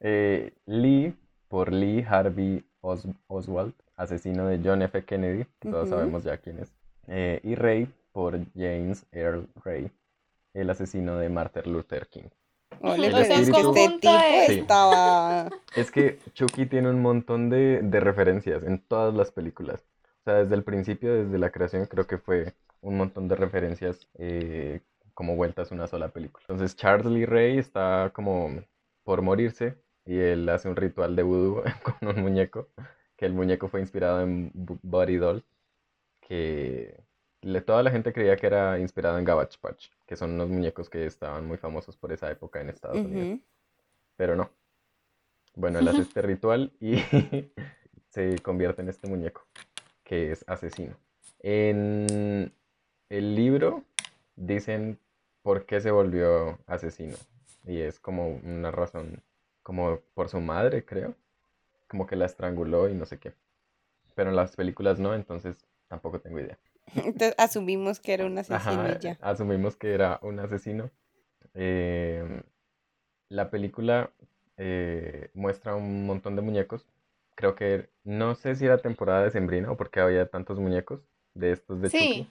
Eh, 0.00 0.52
Lee, 0.66 1.14
por 1.48 1.72
Lee 1.72 2.04
Harvey 2.08 2.64
Os- 2.80 3.08
Oswald, 3.28 3.72
asesino 3.96 4.46
de 4.46 4.60
John 4.62 4.82
F. 4.82 5.04
Kennedy, 5.04 5.46
que 5.58 5.70
todos 5.70 5.88
sabemos 5.88 6.22
ya 6.24 6.36
quién 6.36 6.58
es. 6.58 6.72
Eh, 7.08 7.40
y 7.42 7.54
Ray, 7.54 7.88
por 8.12 8.38
James 8.54 9.06
Earl 9.10 9.48
Ray, 9.64 9.90
el 10.54 10.68
asesino 10.70 11.16
de 11.16 11.28
Martin 11.30 11.72
Luther 11.72 12.06
King. 12.08 12.28
Espíritu- 12.82 13.16
este 13.18 13.88
tipo 14.00 14.12
Sí. 14.46 14.58
estaba... 14.60 15.48
Es 15.76 15.90
que 15.90 16.18
Chucky 16.34 16.66
tiene 16.66 16.90
un 16.90 17.00
montón 17.00 17.48
de, 17.48 17.80
de 17.82 18.00
referencias 18.00 18.62
en 18.64 18.78
todas 18.80 19.14
las 19.14 19.30
películas. 19.32 19.82
O 20.20 20.24
sea, 20.24 20.34
desde 20.34 20.54
el 20.56 20.62
principio, 20.62 21.14
desde 21.14 21.38
la 21.38 21.50
creación, 21.50 21.86
creo 21.86 22.06
que 22.06 22.18
fue 22.18 22.52
un 22.82 22.96
montón 22.98 23.28
de 23.28 23.36
referencias 23.36 24.06
eh, 24.18 24.80
como 25.16 25.34
vueltas 25.34 25.70
una 25.72 25.86
sola 25.86 26.08
película. 26.10 26.44
Entonces, 26.48 26.76
Charles 26.76 27.06
Lee 27.06 27.24
Ray 27.24 27.56
está 27.58 28.10
como 28.14 28.62
por 29.02 29.22
morirse 29.22 29.74
y 30.04 30.18
él 30.18 30.46
hace 30.50 30.68
un 30.68 30.76
ritual 30.76 31.16
de 31.16 31.22
vudú 31.22 31.62
con 31.82 32.08
un 32.16 32.22
muñeco, 32.22 32.68
que 33.16 33.24
el 33.24 33.32
muñeco 33.32 33.66
fue 33.68 33.80
inspirado 33.80 34.20
en 34.20 34.52
Bu- 34.52 34.78
Buddy 34.82 35.16
Doll, 35.16 35.44
que 36.20 37.02
le- 37.40 37.62
toda 37.62 37.82
la 37.82 37.90
gente 37.90 38.12
creía 38.12 38.36
que 38.36 38.46
era 38.46 38.78
inspirado 38.78 39.18
en 39.18 39.24
Garbage 39.24 39.56
Patch, 39.58 39.88
que 40.06 40.16
son 40.16 40.32
unos 40.32 40.50
muñecos 40.50 40.90
que 40.90 41.06
estaban 41.06 41.46
muy 41.46 41.56
famosos 41.56 41.96
por 41.96 42.12
esa 42.12 42.30
época 42.30 42.60
en 42.60 42.68
Estados 42.68 42.98
Unidos 42.98 43.28
Ujú. 43.28 43.42
pero 44.16 44.36
no. 44.36 44.50
Bueno, 45.54 45.78
él 45.78 45.88
hace 45.88 46.02
este 46.02 46.20
ritual 46.20 46.72
y 46.78 46.96
se 48.10 48.38
convierte 48.40 48.82
en 48.82 48.90
este 48.90 49.08
muñeco, 49.08 49.46
que 50.04 50.30
es 50.32 50.44
asesino. 50.46 50.94
En 51.40 52.52
el 53.08 53.34
libro 53.34 53.82
dicen 54.34 54.98
por 55.46 55.64
qué 55.64 55.80
se 55.80 55.92
volvió 55.92 56.58
asesino. 56.66 57.14
Y 57.64 57.80
es 57.80 58.00
como 58.00 58.30
una 58.30 58.72
razón, 58.72 59.22
como 59.62 60.00
por 60.12 60.28
su 60.28 60.40
madre, 60.40 60.84
creo. 60.84 61.14
Como 61.86 62.08
que 62.08 62.16
la 62.16 62.26
estranguló 62.26 62.88
y 62.88 62.94
no 62.94 63.06
sé 63.06 63.20
qué. 63.20 63.32
Pero 64.16 64.30
en 64.30 64.34
las 64.34 64.56
películas 64.56 64.98
no, 64.98 65.14
entonces 65.14 65.64
tampoco 65.86 66.18
tengo 66.20 66.40
idea. 66.40 66.58
Entonces 66.96 67.36
asumimos 67.38 68.00
que 68.00 68.14
era 68.14 68.26
un 68.26 68.36
asesino 68.36 68.82
Ajá, 68.82 68.98
ya. 68.98 69.18
asumimos 69.20 69.76
que 69.76 69.94
era 69.94 70.18
un 70.20 70.40
asesino. 70.40 70.90
Eh, 71.54 72.42
la 73.28 73.48
película 73.48 74.10
eh, 74.56 75.30
muestra 75.32 75.76
un 75.76 76.06
montón 76.06 76.34
de 76.34 76.42
muñecos. 76.42 76.88
Creo 77.36 77.54
que 77.54 77.88
no 78.02 78.34
sé 78.34 78.56
si 78.56 78.64
era 78.64 78.78
temporada 78.78 79.22
de 79.22 79.30
Sembrina 79.30 79.70
o 79.70 79.76
porque 79.76 80.00
había 80.00 80.26
tantos 80.28 80.58
muñecos 80.58 81.02
de 81.34 81.52
estos 81.52 81.80
de 81.80 81.90
Sí, 81.90 82.28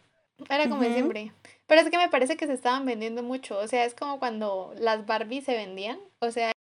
era 0.50 0.68
como 0.70 0.82
Ujú. 0.82 0.92
siempre. 0.94 1.32
Pero 1.68 1.82
es 1.82 1.90
que 1.90 1.98
me 1.98 2.10
parece 2.10 2.38
que 2.38 2.48
se 2.48 2.54
estaban 2.54 2.86
vendiendo 2.86 3.24
mucho. 3.24 3.58
O 3.58 3.68
sea, 3.68 3.86
es 3.86 3.96
como 3.96 4.20
cuando 4.20 4.74
las 4.78 5.06
Barbie 5.06 5.42
se 5.42 5.54
vendían. 5.56 6.00
O 6.20 6.32
sea, 6.32 6.52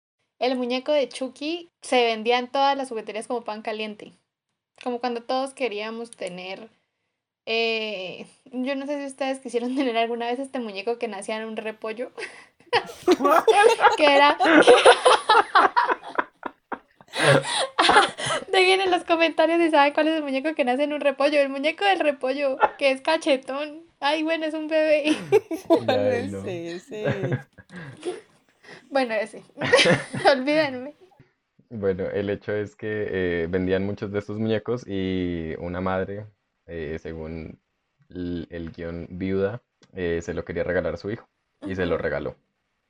el 0.41 0.57
muñeco 0.57 0.93
de 0.93 1.09
Chucky 1.09 1.71
se 1.83 2.05
vendía 2.05 2.39
en 2.39 2.49
todas 2.51 2.77
las 2.77 2.89
jugueterías 2.89 3.27
como 3.27 3.45
pan 3.45 3.63
caliente. 3.63 4.13
Como 4.83 5.01
cuando 5.01 5.23
todos 5.23 5.55
queríamos 5.55 6.11
tener. 6.11 6.71
eh, 7.47 8.27
yo 8.53 8.75
no 8.77 8.87
sé 8.87 8.99
si 9.01 9.07
ustedes 9.07 9.41
quisieron 9.41 9.75
tener 9.77 9.97
alguna 9.97 10.27
vez 10.27 10.39
este 10.39 10.59
muñeco 10.61 10.99
que 10.99 11.09
nacía 11.09 11.37
en 11.37 11.47
un 11.49 11.57
repollo. 11.57 12.13
que 13.97 14.07
era... 14.07 14.37
Dejen 18.55 18.81
en 18.83 18.91
los 18.93 19.03
comentarios 19.03 19.61
si 19.61 19.71
saben 19.71 19.93
cuál 19.93 20.07
es 20.07 20.15
el 20.15 20.23
muñeco 20.23 20.55
que 20.55 20.65
nace 20.65 20.85
en 20.85 20.93
un 20.93 21.01
repollo. 21.01 21.41
El 21.41 21.49
muñeco 21.49 21.85
del 21.85 21.99
repollo, 21.99 22.57
que 22.79 22.93
es 22.93 23.01
cachetón. 23.01 23.83
Ay, 23.99 24.23
bueno, 24.23 24.47
es 24.47 24.55
un 24.55 24.69
bebé. 24.69 25.17
No 26.31 26.43
sé, 26.43 26.79
sí. 26.79 27.05
Bueno, 28.91 29.15
ese. 29.15 29.43
Olvídenme. 30.33 30.95
Bueno, 31.69 32.05
el 32.05 32.31
hecho 32.31 32.53
es 32.53 32.77
que 32.77 33.09
eh, 33.11 33.47
vendían 33.51 33.85
muchos 33.85 34.13
de 34.13 34.21
estos 34.21 34.39
muñecos 34.39 34.85
y 34.87 35.55
una 35.59 35.81
madre, 35.81 36.27
eh, 36.67 36.99
según 37.01 37.59
el, 38.11 38.47
el 38.51 38.71
guion 38.71 39.09
viuda, 39.11 39.63
eh, 39.95 40.21
se 40.23 40.35
lo 40.35 40.45
quería 40.45 40.63
regalar 40.63 40.95
a 40.95 40.99
su 40.99 41.11
hijo 41.11 41.29
y 41.67 41.75
se 41.75 41.87
lo 41.87 41.99
regaló. 41.99 42.37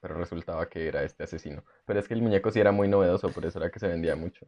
Pero 0.01 0.17
resultaba 0.17 0.69
que 0.69 0.89
era 0.89 1.05
este 1.05 1.25
asesino. 1.25 1.65
Pero 1.87 2.01
es 2.01 2.07
que 2.07 2.13
el 2.13 2.21
muñeco 2.21 2.51
sí 2.51 2.61
era 2.61 2.73
muy 2.73 2.89
novedoso, 2.89 3.31
por 3.31 3.47
eso 3.47 3.59
era 3.59 3.71
que 3.71 3.79
se 3.79 3.89
vendía 3.89 4.15
mucho. 4.15 4.47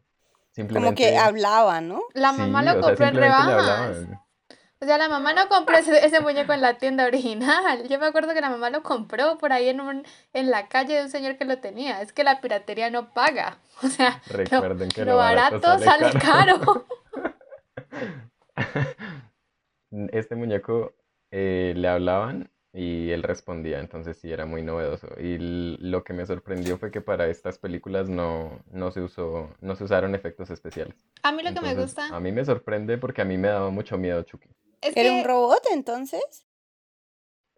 Como 0.71 0.95
que 0.95 1.17
hablaba, 1.17 1.81
¿no? 1.81 2.01
La 2.13 2.31
mamá 2.31 2.63
lo 2.63 2.73
sea, 2.73 2.81
compró 2.81 3.05
en 3.07 3.15
rebajas. 3.15 3.53
hablaban. 3.53 4.21
O 4.79 4.85
sea, 4.85 4.97
la 4.99 5.09
mamá 5.09 5.33
no 5.33 5.47
compró 5.49 5.75
ese, 5.77 6.05
ese 6.05 6.19
muñeco 6.19 6.53
en 6.53 6.61
la 6.61 6.77
tienda 6.77 7.05
original. 7.05 7.87
Yo 7.89 7.99
me 7.99 8.05
acuerdo 8.05 8.33
que 8.35 8.41
la 8.41 8.49
mamá 8.51 8.69
lo 8.69 8.83
compró 8.83 9.37
por 9.39 9.51
ahí 9.51 9.69
en 9.69 9.81
un, 9.81 10.05
en 10.33 10.51
la 10.51 10.67
calle 10.67 10.95
de 10.95 11.03
un 11.03 11.09
señor 11.09 11.37
que 11.37 11.45
lo 11.45 11.57
tenía. 11.59 12.01
Es 12.01 12.13
que 12.13 12.23
la 12.23 12.41
piratería 12.41 12.89
no 12.89 13.13
paga. 13.13 13.57
O 13.83 13.87
sea, 13.87 14.21
lo, 14.31 14.37
Recuerden 14.37 14.89
que 14.89 15.05
lo 15.05 15.11
lo 15.11 15.17
barato 15.17 15.59
barato 15.59 15.83
sale 15.83 16.11
sale 16.11 16.19
caro. 16.19 16.59
caro. 16.59 16.85
Este 20.11 20.35
muñeco 20.35 20.93
eh, 21.31 21.73
le 21.75 21.87
hablaban 21.87 22.51
y 22.77 23.09
él 23.09 23.23
respondía, 23.23 23.79
entonces 23.79 24.17
sí 24.17 24.31
era 24.31 24.45
muy 24.45 24.61
novedoso. 24.61 25.07
Y 25.19 25.39
lo 25.79 26.03
que 26.03 26.13
me 26.13 26.27
sorprendió 26.27 26.77
fue 26.77 26.91
que 26.91 27.01
para 27.01 27.27
estas 27.27 27.57
películas 27.57 28.07
no, 28.07 28.59
no 28.71 28.91
se 28.91 29.01
usó, 29.01 29.49
no 29.61 29.75
se 29.75 29.83
usaron 29.83 30.13
efectos 30.13 30.51
especiales. 30.51 30.95
A 31.23 31.31
mí 31.31 31.41
lo 31.41 31.55
que 31.55 31.61
me 31.61 31.73
gusta 31.73 32.15
a 32.15 32.19
mí 32.19 32.31
me 32.31 32.45
sorprende 32.45 32.99
porque 32.99 33.23
a 33.23 33.25
mí 33.25 33.35
me 33.35 33.47
daba 33.47 33.71
mucho 33.71 33.97
miedo 33.97 34.21
Chucky. 34.21 34.49
es 34.81 34.95
¿Era 34.95 35.11
un 35.11 35.21
que 35.23 35.27
robot 35.27 35.63
entonces? 35.71 36.45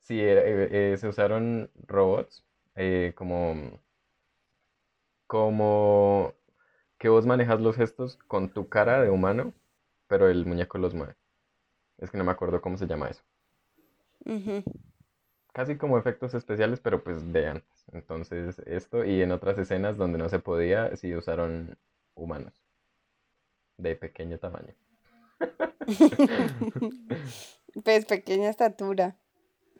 Sí, 0.03 0.22
era- 0.22 0.41
eh, 0.45 0.93
eh, 0.93 0.97
se 0.97 1.09
usaron 1.09 1.70
robots 1.86 2.45
eh, 2.76 3.11
como, 3.13 3.78
como 5.28 6.34
que 6.97 7.09
vos 7.09 7.26
manejas 7.26 7.59
los 7.59 7.76
gestos 7.76 8.15
con 8.28 8.53
tu 8.53 8.70
cara 8.70 9.01
de 9.01 9.09
humano, 9.09 9.53
pero 10.07 10.30
el 10.30 10.45
muñeco 10.45 10.78
los 10.78 10.93
mueve. 10.93 11.17
Es 11.97 12.09
que 12.09 12.17
no 12.17 12.24
me 12.24 12.32
acuerdo 12.32 12.61
cómo 12.61 12.78
se 12.78 12.88
llama 12.88 13.09
eso. 13.09 13.22
Casi 15.60 15.76
como 15.76 15.97
efectos 15.97 16.34
especiales, 16.36 16.80
pero 16.80 17.03
pues 17.03 17.34
de 17.34 17.47
antes. 17.47 17.84
Entonces, 17.91 18.60
esto 18.60 19.03
y 19.03 19.22
en 19.22 19.34
otras 19.34 19.57
escenas 19.57 19.97
donde 19.97 20.18
no 20.18 20.30
se 20.30 20.39
podía, 20.39 20.95
sí 20.95 21.14
usaron 21.14 21.78
humanos 22.16 22.53
de 23.76 23.97
pequeño 23.97 24.39
tamaño. 24.39 24.74
Pues 27.84 28.05
pequeña 28.05 28.49
estatura. 28.49 29.18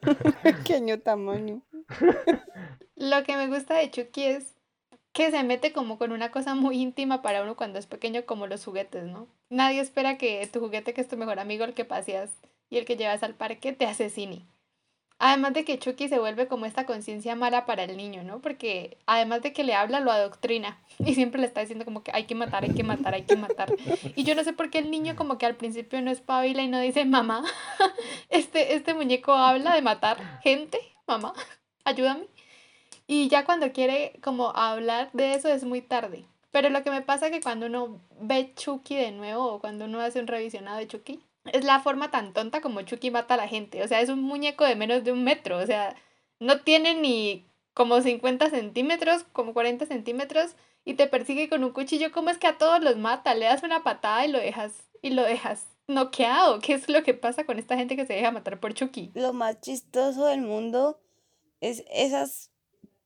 Pequeño 0.44 1.00
tamaño. 1.00 1.62
lo 2.98 3.24
que 3.24 3.38
me 3.38 3.48
gusta 3.48 3.78
de 3.78 3.90
Chucky 3.90 4.26
es 4.26 4.56
que 5.14 5.32
se 5.32 5.44
mete 5.44 5.72
como 5.72 5.98
con 5.98 6.12
una 6.12 6.30
cosa 6.30 6.56
muy 6.56 6.82
íntima 6.82 7.22
para 7.22 7.42
uno 7.42 7.56
cuando 7.56 7.80
es 7.80 7.88
pequeño, 7.88 8.26
como 8.26 8.48
los 8.48 8.66
juguetes, 8.66 9.06
¿no? 9.06 9.28
Nadie 9.50 9.80
espera 9.80 10.18
que 10.18 10.46
tu 10.52 10.60
juguete, 10.60 10.94
que 10.94 11.02
es 11.02 11.08
tu 11.08 11.16
mejor 11.16 11.40
amigo, 11.40 11.64
el 11.64 11.74
que 11.74 11.86
paseas 11.86 12.32
y 12.70 12.78
el 12.78 12.86
que 12.86 12.98
llevas 12.98 13.24
al 13.24 13.34
parque, 13.34 13.72
te 13.72 13.86
asesine. 13.86 14.46
Además 15.22 15.54
de 15.54 15.66
que 15.66 15.78
Chucky 15.78 16.08
se 16.08 16.18
vuelve 16.18 16.48
como 16.48 16.66
esta 16.66 16.86
conciencia 16.86 17.36
mala 17.36 17.66
para 17.66 17.84
el 17.84 17.98
niño, 17.98 18.24
¿no? 18.24 18.40
Porque 18.40 18.98
además 19.06 19.42
de 19.42 19.52
que 19.52 19.66
le 19.66 19.76
habla, 19.76 20.00
lo 20.00 20.12
adoctrina. 20.12 20.80
Y 21.00 21.16
siempre 21.16 21.40
le 21.40 21.48
está 21.48 21.62
diciendo 21.62 21.86
como 21.86 22.04
que 22.04 22.12
hay 22.14 22.26
que 22.26 22.36
matar, 22.36 22.64
hay 22.64 22.74
que 22.74 22.84
matar, 22.84 23.14
hay 23.14 23.24
que 23.24 23.36
matar. 23.36 23.74
Y 24.16 24.24
yo 24.24 24.36
no 24.36 24.44
sé 24.44 24.54
por 24.54 24.70
qué 24.70 24.80
el 24.80 24.92
niño 24.92 25.16
como 25.16 25.38
que 25.38 25.46
al 25.46 25.56
principio 25.56 26.02
no 26.02 26.12
espabila 26.12 26.62
y 26.62 26.68
no 26.68 26.80
dice, 26.80 27.06
mamá, 27.06 27.44
este, 28.30 28.76
este 28.76 28.94
muñeco 28.94 29.34
habla 29.34 29.76
de 29.76 29.82
matar 29.82 30.40
gente, 30.42 30.80
mamá, 31.08 31.34
ayúdame. 31.84 32.28
Y 33.08 33.28
ya 33.28 33.44
cuando 33.44 33.72
quiere 33.72 34.20
como 34.22 34.56
hablar 34.56 35.10
de 35.14 35.34
eso 35.34 35.50
es 35.50 35.64
muy 35.64 35.82
tarde. 35.82 36.26
Pero 36.52 36.70
lo 36.70 36.84
que 36.84 36.92
me 36.92 37.02
pasa 37.02 37.28
es 37.28 37.32
que 37.32 37.42
cuando 37.42 37.68
uno 37.68 38.02
ve 38.20 38.54
Chucky 38.56 38.96
de 38.96 39.12
nuevo 39.12 39.54
o 39.54 39.60
cuando 39.60 39.86
uno 39.86 40.00
hace 40.00 40.20
un 40.20 40.28
revisionado 40.28 40.78
de 40.78 40.88
Chucky, 40.88 41.20
es 41.54 41.64
la 41.64 41.80
forma 41.80 42.12
tan 42.12 42.34
tonta 42.34 42.62
como 42.62 42.82
Chucky 42.82 43.12
mata 43.12 43.34
a 43.34 43.38
la 43.38 43.48
gente. 43.48 43.84
O 43.84 43.88
sea, 43.88 44.02
es 44.02 44.10
un 44.10 44.22
muñeco 44.22 44.66
de 44.66 44.76
menos 44.76 45.04
de 45.04 45.12
un 45.12 45.24
metro. 45.24 45.58
O 45.58 45.66
sea, 45.66 45.96
no 46.40 46.62
tiene 46.62 46.96
ni 46.96 47.46
como 47.74 48.02
50 48.02 48.50
centímetros, 48.50 49.26
como 49.32 49.54
40 49.54 49.86
centímetros, 49.86 50.56
y 50.86 50.96
te 50.96 51.08
persigue 51.08 51.50
con 51.50 51.64
un 51.64 51.72
cuchillo. 51.72 52.12
¿Cómo 52.12 52.30
es 52.30 52.38
que 52.38 52.48
a 52.48 52.58
todos 52.58 52.82
los 52.82 52.98
mata? 52.98 53.36
Le 53.36 53.46
das 53.46 53.64
una 53.64 53.84
patada 53.84 54.26
y 54.26 54.32
lo 54.32 54.40
dejas, 54.40 54.74
y 55.02 55.12
lo 55.12 55.24
dejas 55.24 55.68
noqueado. 55.88 56.60
¿Qué 56.60 56.74
es 56.74 56.90
lo 56.90 57.04
que 57.04 57.14
pasa 57.14 57.46
con 57.46 57.60
esta 57.60 57.76
gente 57.76 57.96
que 57.96 58.06
se 58.06 58.14
deja 58.14 58.32
matar 58.32 58.60
por 58.60 58.74
Chucky? 58.74 59.12
Lo 59.14 59.34
más 59.34 59.62
chistoso 59.62 60.26
del 60.26 60.42
mundo 60.42 61.00
es 61.62 61.84
esas 61.92 62.52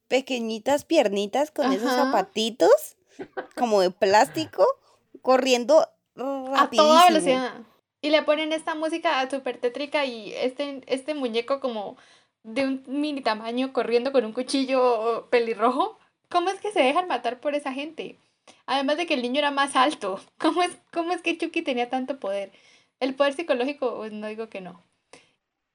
pequeñitas 0.08 0.86
piernitas 0.86 1.50
con 1.52 1.72
esos 1.72 1.92
zapatitos 1.92 2.98
como 3.56 3.82
de 3.82 3.90
plástico 3.90 4.66
corriendo 5.22 5.82
a 5.82 5.90
toda 6.16 6.58
rapidísimo. 6.58 7.04
velocidad. 7.08 7.73
Y 8.04 8.12
le 8.12 8.22
ponen 8.24 8.52
esta 8.54 8.76
música 8.76 9.28
súper 9.32 9.58
tétrica 9.60 10.06
y 10.06 10.34
este, 10.36 10.84
este 10.88 11.16
muñeco 11.16 11.60
como 11.60 11.98
de 12.44 12.66
un 12.68 12.84
mini 12.88 13.22
tamaño 13.22 13.74
corriendo 13.74 14.12
con 14.12 14.26
un 14.26 14.34
cuchillo 14.34 15.28
pelirrojo. 15.32 15.98
¿Cómo 16.30 16.50
es 16.52 16.60
que 16.62 16.72
se 16.72 16.82
dejan 16.84 17.08
matar 17.08 17.40
por 17.40 17.56
esa 17.56 17.74
gente? 17.74 18.20
Además 18.68 18.98
de 18.98 19.08
que 19.08 19.16
el 19.16 19.24
niño 19.24 19.40
era 19.40 19.52
más 19.52 19.76
alto. 19.76 20.22
¿Cómo 20.40 20.64
es, 20.64 20.78
cómo 20.94 21.14
es 21.14 21.24
que 21.24 21.38
Chucky 21.40 21.64
tenía 21.64 21.90
tanto 21.90 22.20
poder? 22.20 22.52
El 23.00 23.16
poder 23.16 23.34
psicológico, 23.34 23.96
pues 23.98 24.14
no 24.14 24.28
digo 24.28 24.50
que 24.50 24.62
no. 24.62 24.84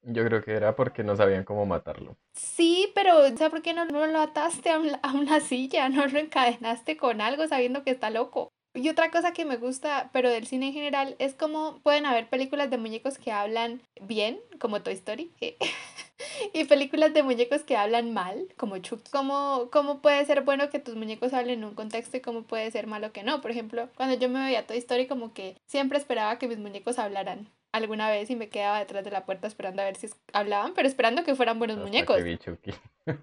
Yo 0.02 0.24
creo 0.24 0.42
que 0.42 0.54
era 0.54 0.74
porque 0.74 1.04
no 1.04 1.16
sabían 1.16 1.44
cómo 1.44 1.66
matarlo. 1.66 2.16
Sí, 2.34 2.90
pero 2.94 3.18
o 3.18 3.36
sea, 3.36 3.50
¿por 3.50 3.60
qué 3.62 3.74
no, 3.74 3.84
no 3.84 4.06
lo 4.06 4.20
ataste 4.20 4.70
a, 4.70 4.78
un- 4.78 4.98
a 5.02 5.12
una 5.14 5.40
silla? 5.40 5.88
¿No 5.90 6.06
lo 6.06 6.18
encadenaste 6.18 6.96
con 6.96 7.20
algo 7.20 7.46
sabiendo 7.48 7.84
que 7.84 7.90
está 7.90 8.10
loco? 8.10 8.50
Y 8.78 8.88
otra 8.88 9.10
cosa 9.10 9.32
que 9.32 9.44
me 9.44 9.56
gusta, 9.56 10.08
pero 10.12 10.30
del 10.30 10.46
cine 10.46 10.68
en 10.68 10.72
general, 10.72 11.16
es 11.18 11.34
como 11.34 11.80
pueden 11.80 12.06
haber 12.06 12.28
películas 12.28 12.70
de 12.70 12.78
muñecos 12.78 13.18
que 13.18 13.32
hablan 13.32 13.82
bien, 14.00 14.38
como 14.60 14.82
Toy 14.82 14.92
Story, 14.92 15.32
y 16.52 16.64
películas 16.64 17.12
de 17.12 17.24
muñecos 17.24 17.64
que 17.64 17.76
hablan 17.76 18.14
mal, 18.14 18.46
como 18.56 18.78
Chucky. 18.78 19.10
¿Cómo, 19.10 19.68
¿Cómo 19.72 20.00
puede 20.00 20.24
ser 20.26 20.42
bueno 20.42 20.70
que 20.70 20.78
tus 20.78 20.94
muñecos 20.94 21.32
hablen 21.32 21.58
en 21.58 21.64
un 21.64 21.74
contexto 21.74 22.18
y 22.18 22.20
cómo 22.20 22.42
puede 22.42 22.70
ser 22.70 22.86
malo 22.86 23.12
que 23.12 23.24
no? 23.24 23.40
Por 23.40 23.50
ejemplo, 23.50 23.88
cuando 23.96 24.16
yo 24.16 24.28
me 24.28 24.44
veía 24.44 24.64
Toy 24.64 24.78
Story, 24.78 25.08
como 25.08 25.34
que 25.34 25.56
siempre 25.66 25.98
esperaba 25.98 26.38
que 26.38 26.46
mis 26.46 26.58
muñecos 26.58 27.00
hablaran 27.00 27.48
alguna 27.72 28.08
vez 28.10 28.30
y 28.30 28.36
me 28.36 28.48
quedaba 28.48 28.78
detrás 28.78 29.04
de 29.04 29.10
la 29.10 29.24
puerta 29.26 29.46
esperando 29.46 29.82
a 29.82 29.84
ver 29.86 29.96
si 29.96 30.08
hablaban, 30.32 30.72
pero 30.74 30.88
esperando 30.88 31.24
que 31.24 31.34
fueran 31.34 31.58
buenos 31.58 31.76
Hasta 31.76 31.86
muñecos. 31.86 32.16
que 32.16 32.22
vi 32.22 32.38
Chucky. 32.38 32.74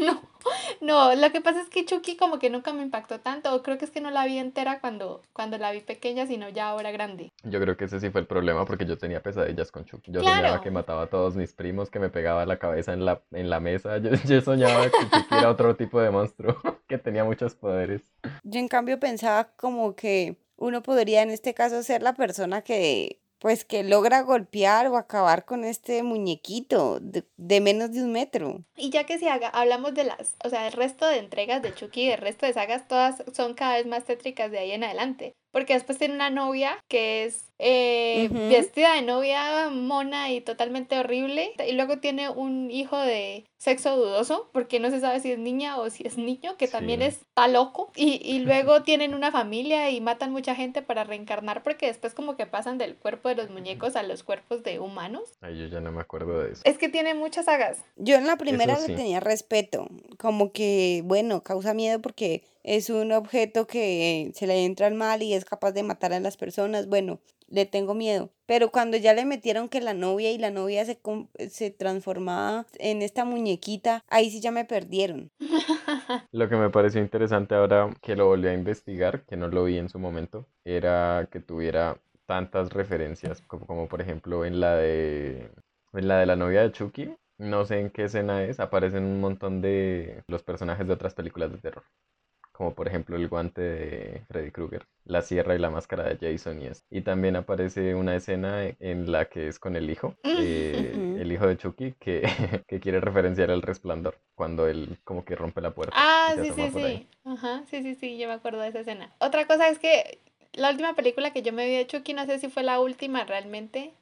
No, 0.00 0.22
no, 0.80 1.14
lo 1.14 1.32
que 1.32 1.40
pasa 1.40 1.60
es 1.62 1.68
que 1.70 1.84
Chucky 1.84 2.16
como 2.16 2.38
que 2.38 2.50
nunca 2.50 2.72
me 2.72 2.82
impactó 2.82 3.20
tanto, 3.20 3.54
o 3.54 3.62
creo 3.62 3.78
que 3.78 3.86
es 3.86 3.90
que 3.90 4.00
no 4.02 4.10
la 4.10 4.26
vi 4.26 4.38
entera 4.38 4.80
cuando, 4.80 5.22
cuando 5.32 5.56
la 5.56 5.72
vi 5.72 5.80
pequeña, 5.80 6.26
sino 6.26 6.48
ya 6.50 6.68
ahora 6.68 6.90
grande. 6.90 7.32
Yo 7.42 7.60
creo 7.60 7.76
que 7.76 7.86
ese 7.86 8.00
sí 8.00 8.10
fue 8.10 8.20
el 8.20 8.26
problema 8.26 8.66
porque 8.66 8.84
yo 8.84 8.98
tenía 8.98 9.22
pesadillas 9.22 9.70
con 9.72 9.84
Chucky. 9.84 10.12
Yo 10.12 10.20
soñaba 10.20 10.60
que 10.60 10.70
mataba 10.70 11.02
a 11.02 11.06
todos 11.06 11.36
mis 11.36 11.52
primos, 11.54 11.90
que 11.90 11.98
me 11.98 12.10
pegaba 12.10 12.44
la 12.44 12.58
cabeza 12.58 12.92
en 12.92 13.04
la, 13.04 13.22
en 13.32 13.48
la 13.48 13.60
mesa. 13.60 13.96
Yo, 14.04 14.10
yo 14.10 14.40
soñaba 14.42 14.84
que 14.84 14.98
Chucky 15.10 15.34
era 15.34 15.50
otro 15.50 15.74
tipo 15.76 16.00
de 16.00 16.10
monstruo 16.10 16.56
que 16.86 16.98
tenía 16.98 17.24
muchos 17.24 17.54
poderes. 17.54 18.02
Yo 18.42 18.60
en 18.60 18.68
cambio 18.68 19.00
pensaba 19.00 19.44
como 19.56 19.94
que 19.96 20.36
uno 20.56 20.82
podría 20.82 21.22
en 21.22 21.30
este 21.30 21.54
caso 21.54 21.82
ser 21.82 22.02
la 22.02 22.14
persona 22.14 22.62
que 22.62 23.20
pues 23.44 23.66
que 23.66 23.82
logra 23.82 24.22
golpear 24.22 24.86
o 24.86 24.96
acabar 24.96 25.44
con 25.44 25.64
este 25.64 26.02
muñequito 26.02 26.98
de, 26.98 27.60
menos 27.60 27.92
de 27.92 28.02
un 28.02 28.10
metro. 28.10 28.64
Y 28.74 28.88
ya 28.88 29.04
que 29.04 29.18
si 29.18 29.28
haga, 29.28 29.48
hablamos 29.50 29.92
de 29.92 30.04
las, 30.04 30.34
o 30.42 30.48
sea, 30.48 30.66
el 30.66 30.72
resto 30.72 31.06
de 31.06 31.18
entregas 31.18 31.60
de 31.60 31.74
Chucky, 31.74 32.08
el 32.08 32.22
resto 32.22 32.46
de 32.46 32.54
sagas, 32.54 32.88
todas 32.88 33.22
son 33.34 33.52
cada 33.52 33.74
vez 33.74 33.84
más 33.86 34.04
tétricas 34.04 34.50
de 34.50 34.60
ahí 34.60 34.72
en 34.72 34.84
adelante. 34.84 35.34
Porque 35.54 35.74
después 35.74 35.98
tiene 35.98 36.16
una 36.16 36.30
novia 36.30 36.76
que 36.88 37.24
es 37.24 37.52
eh, 37.60 38.28
vestida 38.50 38.94
de 38.94 39.02
novia 39.02 39.70
mona 39.70 40.32
y 40.32 40.40
totalmente 40.40 40.98
horrible. 40.98 41.52
Y 41.66 41.72
luego 41.72 41.98
tiene 41.98 42.28
un 42.28 42.72
hijo 42.72 42.98
de 42.98 43.44
sexo 43.56 43.96
dudoso, 43.96 44.50
porque 44.52 44.80
no 44.80 44.90
se 44.90 45.00
sabe 45.00 45.20
si 45.20 45.30
es 45.30 45.38
niña 45.38 45.78
o 45.78 45.88
si 45.88 46.06
es 46.06 46.18
niño, 46.18 46.56
que 46.58 46.66
también 46.66 47.00
está 47.00 47.46
loco. 47.46 47.92
Y, 47.94 48.20
y 48.22 48.38
luego 48.44 48.82
tienen 48.82 49.14
una 49.14 49.30
familia 49.30 49.90
y 49.90 50.00
matan 50.00 50.32
mucha 50.32 50.56
gente 50.56 50.82
para 50.82 51.04
reencarnar, 51.04 51.62
porque 51.62 51.86
después 51.86 52.14
como 52.14 52.36
que 52.36 52.46
pasan 52.46 52.76
del 52.76 52.96
cuerpo 52.96 53.28
de 53.28 53.36
los 53.36 53.50
muñecos 53.50 53.94
a 53.94 54.02
los 54.02 54.24
cuerpos 54.24 54.64
de 54.64 54.80
humanos. 54.80 55.22
Ay, 55.40 55.58
yo 55.58 55.66
ya 55.68 55.80
no 55.80 55.92
me 55.92 56.00
acuerdo 56.00 56.42
de 56.42 56.52
eso. 56.52 56.62
Es 56.64 56.76
que 56.78 56.88
tiene 56.88 57.14
muchas 57.14 57.44
sagas. 57.44 57.78
Yo 57.96 58.16
en 58.16 58.26
la 58.26 58.36
primera 58.36 58.76
le 58.78 58.94
tenía 58.94 59.20
respeto, 59.20 59.86
como 60.24 60.52
que 60.52 61.02
bueno, 61.04 61.42
causa 61.42 61.74
miedo 61.74 62.00
porque 62.00 62.44
es 62.62 62.88
un 62.88 63.12
objeto 63.12 63.66
que 63.66 64.32
se 64.34 64.46
le 64.46 64.64
entra 64.64 64.86
al 64.86 64.94
mal 64.94 65.22
y 65.22 65.34
es 65.34 65.44
capaz 65.44 65.72
de 65.72 65.82
matar 65.82 66.14
a 66.14 66.20
las 66.20 66.38
personas. 66.38 66.88
Bueno, 66.88 67.20
le 67.46 67.66
tengo 67.66 67.92
miedo. 67.92 68.30
Pero 68.46 68.70
cuando 68.70 68.96
ya 68.96 69.12
le 69.12 69.26
metieron 69.26 69.68
que 69.68 69.82
la 69.82 69.92
novia 69.92 70.32
y 70.32 70.38
la 70.38 70.50
novia 70.50 70.86
se, 70.86 70.98
se 71.50 71.70
transformaba 71.70 72.64
en 72.78 73.02
esta 73.02 73.26
muñequita, 73.26 74.02
ahí 74.08 74.30
sí 74.30 74.40
ya 74.40 74.50
me 74.50 74.64
perdieron. 74.64 75.30
Lo 76.32 76.48
que 76.48 76.56
me 76.56 76.70
pareció 76.70 77.02
interesante 77.02 77.54
ahora 77.54 77.94
que 78.00 78.16
lo 78.16 78.26
volví 78.26 78.48
a 78.48 78.54
investigar, 78.54 79.26
que 79.26 79.36
no 79.36 79.48
lo 79.48 79.64
vi 79.64 79.76
en 79.76 79.90
su 79.90 79.98
momento, 79.98 80.46
era 80.64 81.28
que 81.30 81.40
tuviera 81.40 82.00
tantas 82.24 82.72
referencias, 82.72 83.42
como, 83.42 83.66
como 83.66 83.88
por 83.88 84.00
ejemplo 84.00 84.46
en 84.46 84.58
la 84.58 84.74
de 84.76 85.50
en 85.92 86.08
la 86.08 86.18
de 86.18 86.26
la 86.26 86.36
novia 86.36 86.62
de 86.62 86.72
Chucky, 86.72 87.14
no 87.38 87.64
sé 87.64 87.80
en 87.80 87.90
qué 87.90 88.04
escena 88.04 88.44
es, 88.44 88.60
aparecen 88.60 89.04
un 89.04 89.20
montón 89.20 89.60
de 89.60 90.22
los 90.28 90.42
personajes 90.42 90.86
de 90.86 90.92
otras 90.92 91.14
películas 91.14 91.52
de 91.52 91.58
terror 91.58 91.84
como 92.54 92.72
por 92.72 92.86
ejemplo 92.86 93.16
el 93.16 93.28
guante 93.28 93.60
de 93.60 94.22
Freddy 94.28 94.52
Krueger, 94.52 94.86
la 95.04 95.22
sierra 95.22 95.56
y 95.56 95.58
la 95.58 95.70
máscara 95.70 96.04
de 96.04 96.16
Jason 96.16 96.62
y 96.62 96.66
es. 96.66 96.84
Y 96.88 97.00
también 97.00 97.34
aparece 97.34 97.96
una 97.96 98.14
escena 98.14 98.64
en 98.78 99.10
la 99.10 99.24
que 99.24 99.48
es 99.48 99.58
con 99.58 99.74
el 99.74 99.90
hijo, 99.90 100.14
eh, 100.22 100.92
el 101.20 101.32
hijo 101.32 101.48
de 101.48 101.56
Chucky, 101.56 101.94
que, 101.98 102.22
que, 102.68 102.78
quiere 102.78 103.00
referenciar 103.00 103.50
el 103.50 103.60
resplandor, 103.60 104.20
cuando 104.36 104.68
él 104.68 104.98
como 105.02 105.24
que 105.24 105.34
rompe 105.34 105.60
la 105.60 105.72
puerta. 105.72 105.96
Ah, 105.98 106.36
sí, 106.40 106.52
sí, 106.52 106.70
sí. 106.70 107.08
Ajá, 107.24 107.64
sí, 107.68 107.82
sí, 107.82 107.96
sí, 107.96 108.18
yo 108.18 108.28
me 108.28 108.34
acuerdo 108.34 108.60
de 108.60 108.68
esa 108.68 108.80
escena. 108.80 109.12
Otra 109.18 109.48
cosa 109.48 109.68
es 109.68 109.80
que 109.80 110.20
la 110.52 110.70
última 110.70 110.94
película 110.94 111.32
que 111.32 111.42
yo 111.42 111.52
me 111.52 111.66
vi 111.66 111.74
de 111.74 111.88
Chucky, 111.88 112.14
no 112.14 112.24
sé 112.24 112.38
si 112.38 112.48
fue 112.48 112.62
la 112.62 112.78
última 112.78 113.24
realmente, 113.24 113.92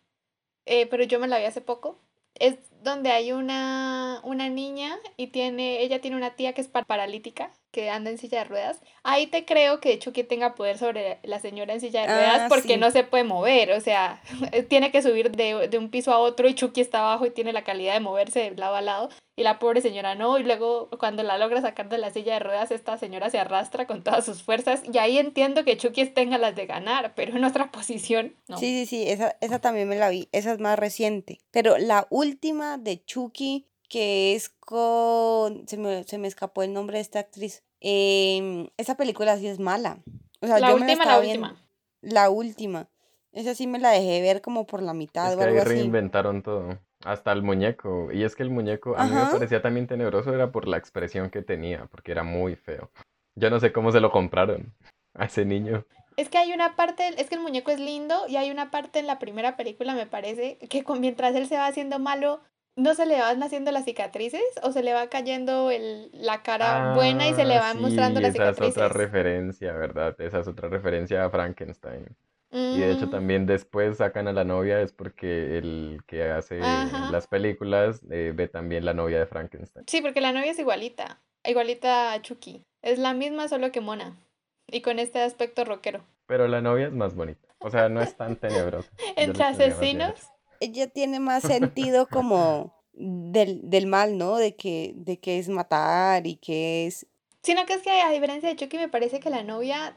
eh, 0.67 0.87
pero 0.89 1.05
yo 1.05 1.19
me 1.19 1.27
la 1.27 1.39
vi 1.39 1.47
hace 1.47 1.63
poco. 1.63 1.99
Es 2.35 2.59
donde 2.83 3.11
hay 3.11 3.33
una, 3.33 4.21
una 4.25 4.49
niña 4.49 4.99
y 5.17 5.29
tiene, 5.29 5.83
ella 5.83 6.01
tiene 6.01 6.17
una 6.17 6.35
tía 6.35 6.53
que 6.53 6.61
es 6.61 6.69
paralítica 6.69 7.51
que 7.71 7.89
anda 7.89 8.11
en 8.11 8.19
silla 8.19 8.41
de 8.41 8.45
ruedas, 8.45 8.81
ahí 9.03 9.27
te 9.27 9.45
creo 9.47 9.81
que 9.81 9.99
Chucky 9.99 10.25
tenga 10.25 10.55
poder 10.55 10.77
sobre 10.77 11.19
la 11.23 11.41
señora 11.41 11.73
en 11.73 11.81
silla 11.81 12.03
de 12.03 12.09
ruedas 12.09 12.41
ah, 12.43 12.47
porque 12.49 12.77
no 12.77 12.91
se 12.91 13.03
puede 13.03 13.25
mover, 13.25 13.73
o 13.73 13.81
sea, 13.81 14.21
tiene 14.69 14.93
que 14.93 15.03
subir 15.03 15.31
de, 15.31 15.69
de, 15.69 15.79
un 15.79 15.89
piso 15.89 16.13
a 16.13 16.19
otro 16.19 16.49
y 16.49 16.55
Chucky 16.55 16.83
está 16.83 16.99
abajo 16.99 17.25
y 17.25 17.31
tiene 17.31 17.53
la 17.53 17.65
calidad 17.65 17.95
de 17.95 18.01
moverse 18.01 18.51
de 18.51 18.57
lado 18.57 18.75
a 18.77 18.83
lado 18.83 19.09
y 19.35 19.43
la 19.45 19.59
pobre 19.59 19.81
señora 19.81 20.15
no, 20.15 20.39
y 20.39 20.43
luego 20.43 20.91
cuando 20.99 21.23
la 21.23 21.39
logra 21.39 21.63
sacar 21.63 21.89
de 21.89 21.97
la 21.97 22.11
silla 22.11 22.35
de 22.35 22.41
ruedas, 22.41 22.71
esta 22.71 22.99
señora 22.99 23.31
se 23.31 23.39
arrastra 23.39 23.87
con 23.87 24.03
todas 24.03 24.27
sus 24.27 24.43
fuerzas 24.43 24.83
y 24.93 24.99
ahí 24.99 25.17
entiendo 25.17 25.65
que 25.65 25.79
Chucky 25.79 26.05
tenga 26.07 26.37
las 26.37 26.55
de 26.55 26.67
ganar, 26.67 27.15
pero 27.15 27.37
en 27.37 27.45
otra 27.45 27.71
posición 27.73 28.35
no. 28.49 28.59
Sí, 28.59 28.85
sí, 28.85 28.87
sí, 28.87 29.09
esa, 29.09 29.37
esa 29.41 29.59
también 29.59 29.89
me 29.89 29.97
la 29.97 30.11
vi, 30.11 30.29
esa 30.33 30.53
es 30.53 30.59
más 30.59 30.79
reciente, 30.79 31.41
pero 31.51 31.79
la 31.79 32.07
última 32.11 32.72
de 32.79 33.05
Chucky 33.05 33.67
que 33.93 34.35
es 34.35 34.49
con... 34.49 35.69
Se 35.69 35.77
me, 35.77 36.03
se 36.05 36.17
me 36.17 36.27
escapó 36.27 36.63
el 36.63 36.73
nombre 36.73 36.97
de 36.97 37.03
esta 37.03 37.19
actriz. 37.19 37.63
Eh, 37.83 38.71
esa 38.79 38.97
película 38.97 39.37
sí 39.37 39.47
es 39.49 39.59
mala. 39.59 39.99
O 40.41 40.47
sea, 40.47 40.59
la 40.61 40.75
última, 40.75 41.05
la, 41.05 41.19
última. 41.19 41.57
La 42.01 42.31
última. 42.31 42.89
Esa 43.33 43.55
sí 43.55 43.67
me 43.67 43.79
la 43.79 43.91
dejé 43.91 44.23
ver 44.23 44.41
como 44.41 44.67
por 44.67 44.83
la 44.83 44.95
mitad 44.95 45.33
es 45.33 45.39
que 45.39 45.45
ahí 45.45 45.61
reinventaron 45.61 46.43
todo. 46.43 46.79
Hasta 47.05 47.33
el 47.33 47.43
muñeco. 47.43 48.11
Y 48.13 48.25
es 48.25 48.35
que 48.35 48.43
el 48.43 48.51
muñeco 48.51 48.97
a 48.97 49.05
mí 49.05 49.15
me 49.15 49.27
parecía 49.27 49.61
también 49.61 49.87
tenebroso, 49.87 50.35
era 50.35 50.53
por 50.53 50.69
la 50.69 50.79
expresión 50.79 51.29
que 51.29 51.43
tenía, 51.43 51.87
porque 51.91 52.13
era 52.13 52.23
muy 52.23 52.57
feo. 52.57 52.91
Yo 53.35 53.51
no 53.51 53.61
sé 53.61 53.73
cómo 53.73 53.93
se 53.93 54.01
lo 54.01 54.11
compraron 54.11 54.73
a 55.13 55.27
ese 55.27 55.45
niño. 55.45 55.85
Es 56.17 56.31
que 56.31 56.39
hay 56.39 56.53
una 56.53 56.77
parte, 56.77 57.09
es 57.19 57.29
que 57.29 57.35
el 57.35 57.43
muñeco 57.43 57.71
es 57.71 57.81
lindo 57.81 58.27
y 58.27 58.37
hay 58.37 58.51
una 58.51 58.71
parte 58.71 58.99
en 58.99 59.07
la 59.07 59.19
primera 59.19 59.57
película, 59.57 59.95
me 59.95 60.07
parece, 60.07 60.59
que 60.69 60.85
mientras 60.99 61.35
él 61.35 61.47
se 61.47 61.57
va 61.57 61.67
haciendo 61.67 61.99
malo, 61.99 62.41
¿No 62.75 62.95
se 62.95 63.05
le 63.05 63.19
van 63.19 63.43
haciendo 63.43 63.71
las 63.71 63.85
cicatrices 63.85 64.43
o 64.63 64.73
se 64.73 64.83
le 64.83 64.95
va 64.95 65.09
cayendo 65.09 65.71
el, 65.71 66.11
la 66.13 66.43
cara 66.43 66.95
buena 66.95 67.29
y 67.29 67.35
se 67.35 67.45
le 67.45 67.59
van 67.59 67.81
mostrando 67.81 68.21
las 68.21 68.33
cicatrices? 68.33 68.77
Esa 68.77 68.87
es 68.87 68.91
otra 68.93 68.99
referencia, 68.99 69.73
¿verdad? 69.75 70.19
Esa 70.21 70.41
es 70.41 70.49
otra 70.49 70.69
referencia 70.69 71.25
a 71.25 71.31
Frankenstein. 71.31 72.07
Y 72.55 72.81
de 72.81 72.93
hecho 72.93 73.07
mm. 73.07 73.11
también 73.11 73.47
después 73.47 73.97
sacan 73.97 74.29
a 74.29 74.33
la 74.33 74.45
novia 74.45 74.83
es 74.83 74.93
porque 74.93 75.57
el 75.57 76.03
que 76.07 76.25
hace 76.25 76.59
las 76.59 77.27
películas 77.27 78.03
eh, 78.11 78.33
ve 78.35 78.47
también 78.47 78.85
la 78.85 78.93
novia 78.93 79.19
de 79.19 79.27
Frankenstein. 79.27 79.87
Sí, 79.89 80.03
porque 80.03 80.21
la 80.21 80.33
novia 80.33 80.51
es 80.51 80.59
igualita, 80.59 81.19
igualita 81.45 82.13
a 82.13 82.21
Chucky. 82.21 82.63
Es 82.83 82.99
la 82.99 83.15
misma 83.15 83.49
solo 83.49 83.73
que 83.73 83.81
mona 83.81 84.19
y 84.67 84.83
con 84.83 84.99
este 84.99 85.23
aspecto 85.23 85.65
rockero. 85.65 86.05
Pero 86.27 86.47
la 86.47 86.61
novia 86.61 86.87
es 86.89 86.93
más 86.93 87.15
bonita, 87.15 87.49
o 87.59 87.71
sea, 87.71 87.89
no 87.89 88.03
es 88.03 88.17
tan 88.17 88.37
tenebrosa. 88.37 88.91
Entre 89.17 89.45
asesinos 89.45 90.32
ella 90.63 90.87
tiene 90.87 91.21
más 91.21 91.43
sentido 91.43 92.07
como 92.07 92.75
del, 92.93 93.69
del 93.69 93.87
mal, 93.87 94.17
¿no? 94.17 94.37
De 94.37 94.55
que, 94.55 94.93
de 94.97 95.19
que 95.19 95.39
es 95.39 95.49
matar 95.49 96.27
y 96.27 96.37
que 96.37 96.87
es... 96.87 97.07
Sino 97.43 97.67
que 97.67 97.75
es 97.75 97.83
que 97.83 97.91
a 97.91 98.11
diferencia 98.11 98.49
de 98.49 98.57
Chucky 98.57 98.77
me 98.77 98.89
parece 98.89 99.19
que 99.19 99.31
la 99.31 99.43
novia 99.43 99.97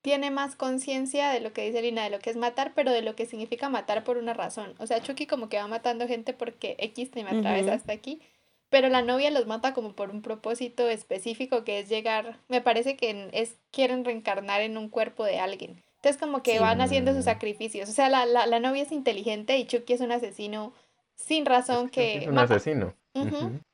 tiene 0.00 0.30
más 0.30 0.56
conciencia 0.56 1.30
de 1.30 1.40
lo 1.40 1.52
que 1.52 1.66
dice 1.66 1.82
Lina, 1.82 2.04
de 2.04 2.10
lo 2.10 2.20
que 2.20 2.30
es 2.30 2.36
matar, 2.36 2.72
pero 2.74 2.92
de 2.92 3.02
lo 3.02 3.16
que 3.16 3.26
significa 3.26 3.68
matar 3.68 4.04
por 4.04 4.16
una 4.16 4.32
razón. 4.32 4.74
O 4.78 4.86
sea, 4.86 5.02
Chucky 5.02 5.26
como 5.26 5.48
que 5.48 5.58
va 5.58 5.66
matando 5.66 6.06
gente 6.06 6.32
porque 6.32 6.76
X 6.78 7.10
te 7.10 7.24
me 7.24 7.30
atravesa 7.30 7.74
hasta 7.74 7.92
aquí, 7.92 8.22
pero 8.70 8.88
la 8.88 9.02
novia 9.02 9.30
los 9.30 9.46
mata 9.46 9.74
como 9.74 9.94
por 9.94 10.10
un 10.10 10.22
propósito 10.22 10.88
específico 10.88 11.64
que 11.64 11.80
es 11.80 11.88
llegar, 11.88 12.38
me 12.48 12.60
parece 12.60 12.96
que 12.96 13.28
es 13.32 13.56
quieren 13.70 14.04
reencarnar 14.04 14.62
en 14.62 14.78
un 14.78 14.88
cuerpo 14.88 15.24
de 15.24 15.38
alguien. 15.38 15.82
Entonces 16.06 16.20
como 16.20 16.40
que 16.40 16.60
van 16.60 16.80
haciendo 16.80 17.12
sus 17.12 17.24
sacrificios. 17.24 17.88
O 17.88 17.92
sea, 17.92 18.08
la, 18.08 18.26
la, 18.26 18.46
la, 18.46 18.60
novia 18.60 18.84
es 18.84 18.92
inteligente 18.92 19.58
y 19.58 19.66
Chucky 19.66 19.94
es 19.94 20.00
un 20.00 20.12
asesino 20.12 20.72
sin 21.16 21.44
razón 21.44 21.88
que... 21.88 22.18
Es 22.18 22.28
un 22.28 22.38
asesino. 22.38 22.94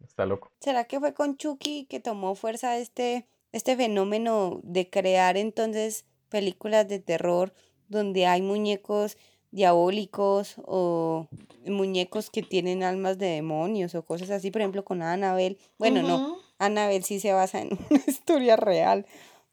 Está 0.03 0.25
loco. 0.25 0.51
¿Será 0.59 0.85
que 0.85 0.99
fue 0.99 1.13
con 1.13 1.37
Chucky 1.37 1.85
que 1.85 2.01
tomó 2.01 2.35
fuerza 2.35 2.79
este, 2.79 3.27
este 3.53 3.77
fenómeno 3.77 4.61
de 4.63 4.89
crear 4.89 5.37
entonces 5.37 6.07
películas 6.31 6.89
de 6.89 7.01
terror 7.01 7.53
donde 7.89 8.25
hay 8.25 8.41
muñecos 8.41 9.19
diabólicos 9.51 10.55
o 10.65 11.29
muñecos 11.67 12.31
que 12.31 12.43
tienen 12.43 12.83
almas 12.83 13.19
de 13.19 13.27
demonios 13.27 13.95
o 13.95 14.07
cosas 14.07 14.31
así, 14.31 14.51
por 14.51 14.63
ejemplo 14.63 14.87
con 14.87 15.03
Annabelle. 15.03 15.59
Bueno, 15.77 16.01
no, 16.03 16.39
Annabelle 16.59 17.05
sí 17.05 17.21
se 17.21 17.35
basa 17.35 17.61
en 17.61 17.79
una 17.91 18.03
historia 18.07 18.57
real, 18.57 19.05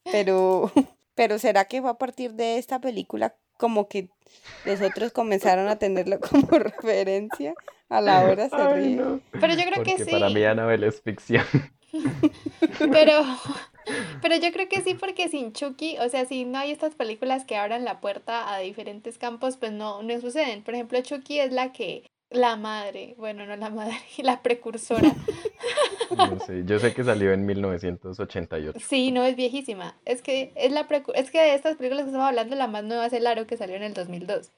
pero 0.06 0.72
pero 1.20 1.38
¿será 1.38 1.66
que 1.66 1.82
fue 1.82 1.90
a 1.90 1.96
partir 1.96 2.32
de 2.32 2.58
esta 2.58 2.80
película 2.80 3.36
como 3.58 3.90
que 3.90 4.08
los 4.64 4.80
otros 4.80 5.12
comenzaron 5.12 5.68
a 5.68 5.76
tenerlo 5.76 6.18
como 6.30 6.48
referencia 6.48 7.56
a 7.90 8.00
la 8.00 8.24
hora 8.24 8.48
de 8.48 8.50
se 8.50 9.22
Pero 9.38 9.54
yo 9.54 9.64
creo 9.70 9.84
que 9.84 9.98
sí. 9.98 10.12
Para 10.12 10.30
mí 10.30 10.42
Annabelle 10.46 10.88
es 10.88 11.02
ficción. 11.02 11.44
Pero, 12.92 13.24
pero 14.22 14.36
yo 14.36 14.52
creo 14.54 14.70
que 14.70 14.82
sí, 14.82 14.94
porque 14.94 15.28
sin 15.28 15.52
Chucky, 15.54 15.98
o 15.98 16.08
sea, 16.08 16.26
si 16.26 16.46
no 16.46 16.60
hay 16.60 16.72
estas 16.72 16.94
películas 16.94 17.44
que 17.46 17.58
abran 17.58 17.84
la 17.84 18.00
puerta 18.00 18.54
a 18.54 18.60
diferentes 18.60 19.18
campos, 19.18 19.58
pues 19.58 19.72
no, 19.72 20.04
no 20.04 20.22
suceden. 20.22 20.64
Por 20.64 20.76
ejemplo, 20.76 21.02
Chucky 21.02 21.40
es 21.40 21.52
la 21.52 21.74
que 21.74 22.04
la 22.30 22.56
madre, 22.56 23.16
bueno, 23.18 23.46
no 23.46 23.56
la 23.56 23.70
madre, 23.70 23.98
la 24.24 24.42
precursora. 24.42 25.14
No 26.16 26.40
sé, 26.40 26.64
yo 26.66 26.80
sé 26.80 26.94
que 26.94 27.04
salió 27.04 27.32
en 27.34 27.46
1988. 27.46 28.80
Sí, 28.80 29.12
no, 29.12 29.24
es 29.24 29.36
viejísima. 29.36 29.96
Es 30.06 30.22
que 30.22 30.52
es 30.56 30.72
la 30.72 30.88
es 31.16 31.32
que 31.32 31.42
de 31.42 31.56
estas 31.56 31.78
películas 31.78 32.04
que 32.04 32.10
estamos 32.10 32.28
hablando, 32.28 32.56
la 32.56 32.68
más 32.68 32.84
nueva 32.84 33.08
es 33.08 33.14
El 33.14 33.28
Aro, 33.28 33.48
que 33.48 33.58
salió 33.58 33.76
en 33.76 33.84
el 33.84 33.94
2002. 33.94 34.52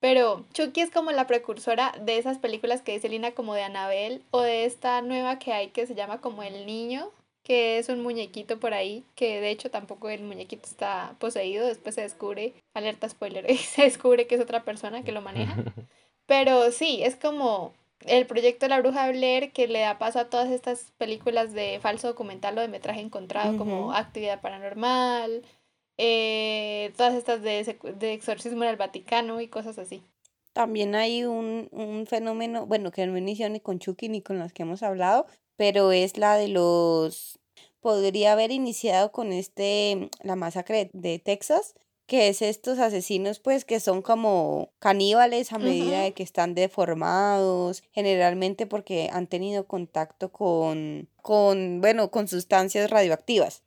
Pero 0.00 0.44
Chucky 0.52 0.82
es 0.82 0.90
como 0.90 1.12
la 1.12 1.26
precursora 1.26 1.94
de 2.02 2.18
esas 2.18 2.38
películas 2.38 2.82
que 2.82 2.92
dice 2.92 3.08
Lina 3.08 3.32
como 3.32 3.54
de 3.54 3.62
Anabel 3.62 4.22
o 4.32 4.42
de 4.42 4.66
esta 4.66 5.00
nueva 5.00 5.38
que 5.38 5.52
hay 5.52 5.68
que 5.68 5.86
se 5.86 5.94
llama 5.94 6.20
como 6.20 6.42
El 6.42 6.66
Niño, 6.66 7.10
que 7.42 7.78
es 7.78 7.88
un 7.88 8.02
muñequito 8.02 8.60
por 8.60 8.74
ahí, 8.74 9.04
que 9.14 9.40
de 9.40 9.50
hecho 9.50 9.70
tampoco 9.70 10.10
el 10.10 10.22
muñequito 10.22 10.64
está 10.66 11.14
poseído, 11.18 11.66
después 11.66 11.94
se 11.94 12.02
descubre, 12.02 12.52
alerta 12.74 13.08
spoiler, 13.08 13.46
se 13.56 13.82
descubre 13.82 14.26
que 14.26 14.34
es 14.34 14.42
otra 14.42 14.62
persona 14.64 15.04
que 15.04 15.12
lo 15.12 15.22
maneja. 15.22 15.56
Pero 16.26 16.70
sí, 16.72 17.02
es 17.02 17.16
como 17.16 17.72
el 18.06 18.26
proyecto 18.26 18.66
de 18.66 18.70
la 18.70 18.80
bruja 18.80 19.10
Blair 19.10 19.52
que 19.52 19.68
le 19.68 19.80
da 19.80 19.98
paso 19.98 20.18
a 20.18 20.28
todas 20.28 20.50
estas 20.50 20.92
películas 20.98 21.52
de 21.52 21.78
falso 21.80 22.08
documental 22.08 22.56
o 22.58 22.60
de 22.60 22.68
metraje 22.68 23.00
encontrado 23.00 23.56
como 23.56 23.92
Actividad 23.92 24.40
Paranormal, 24.40 25.42
eh, 25.96 26.92
todas 26.96 27.14
estas 27.14 27.42
de, 27.42 27.78
de, 27.98 28.12
exorcismo 28.12 28.64
en 28.64 28.70
el 28.70 28.76
Vaticano 28.76 29.40
y 29.40 29.48
cosas 29.48 29.78
así. 29.78 30.02
También 30.52 30.94
hay 30.94 31.24
un, 31.24 31.68
un 31.72 32.06
fenómeno, 32.06 32.66
bueno, 32.66 32.90
que 32.90 33.06
no 33.06 33.16
inició 33.18 33.48
ni 33.48 33.60
con 33.60 33.78
Chucky 33.78 34.08
ni 34.08 34.20
con 34.22 34.38
los 34.38 34.52
que 34.52 34.62
hemos 34.62 34.82
hablado, 34.82 35.26
pero 35.56 35.92
es 35.92 36.16
la 36.18 36.36
de 36.36 36.48
los... 36.48 37.38
Podría 37.80 38.32
haber 38.32 38.50
iniciado 38.50 39.12
con 39.12 39.32
este, 39.32 40.08
la 40.22 40.36
masacre 40.36 40.90
de 40.94 41.18
Texas, 41.18 41.74
que 42.06 42.28
es 42.28 42.42
estos 42.42 42.78
asesinos 42.78 43.40
pues 43.40 43.64
que 43.64 43.80
son 43.80 44.02
como 44.02 44.70
caníbales 44.78 45.52
a 45.52 45.58
medida 45.58 46.02
de 46.02 46.12
que 46.12 46.22
están 46.22 46.54
deformados, 46.54 47.82
generalmente 47.92 48.66
porque 48.66 49.10
han 49.12 49.26
tenido 49.26 49.66
contacto 49.66 50.30
con, 50.30 51.08
con, 51.22 51.80
bueno, 51.80 52.10
con 52.10 52.28
sustancias 52.28 52.90
radioactivas. 52.90 53.63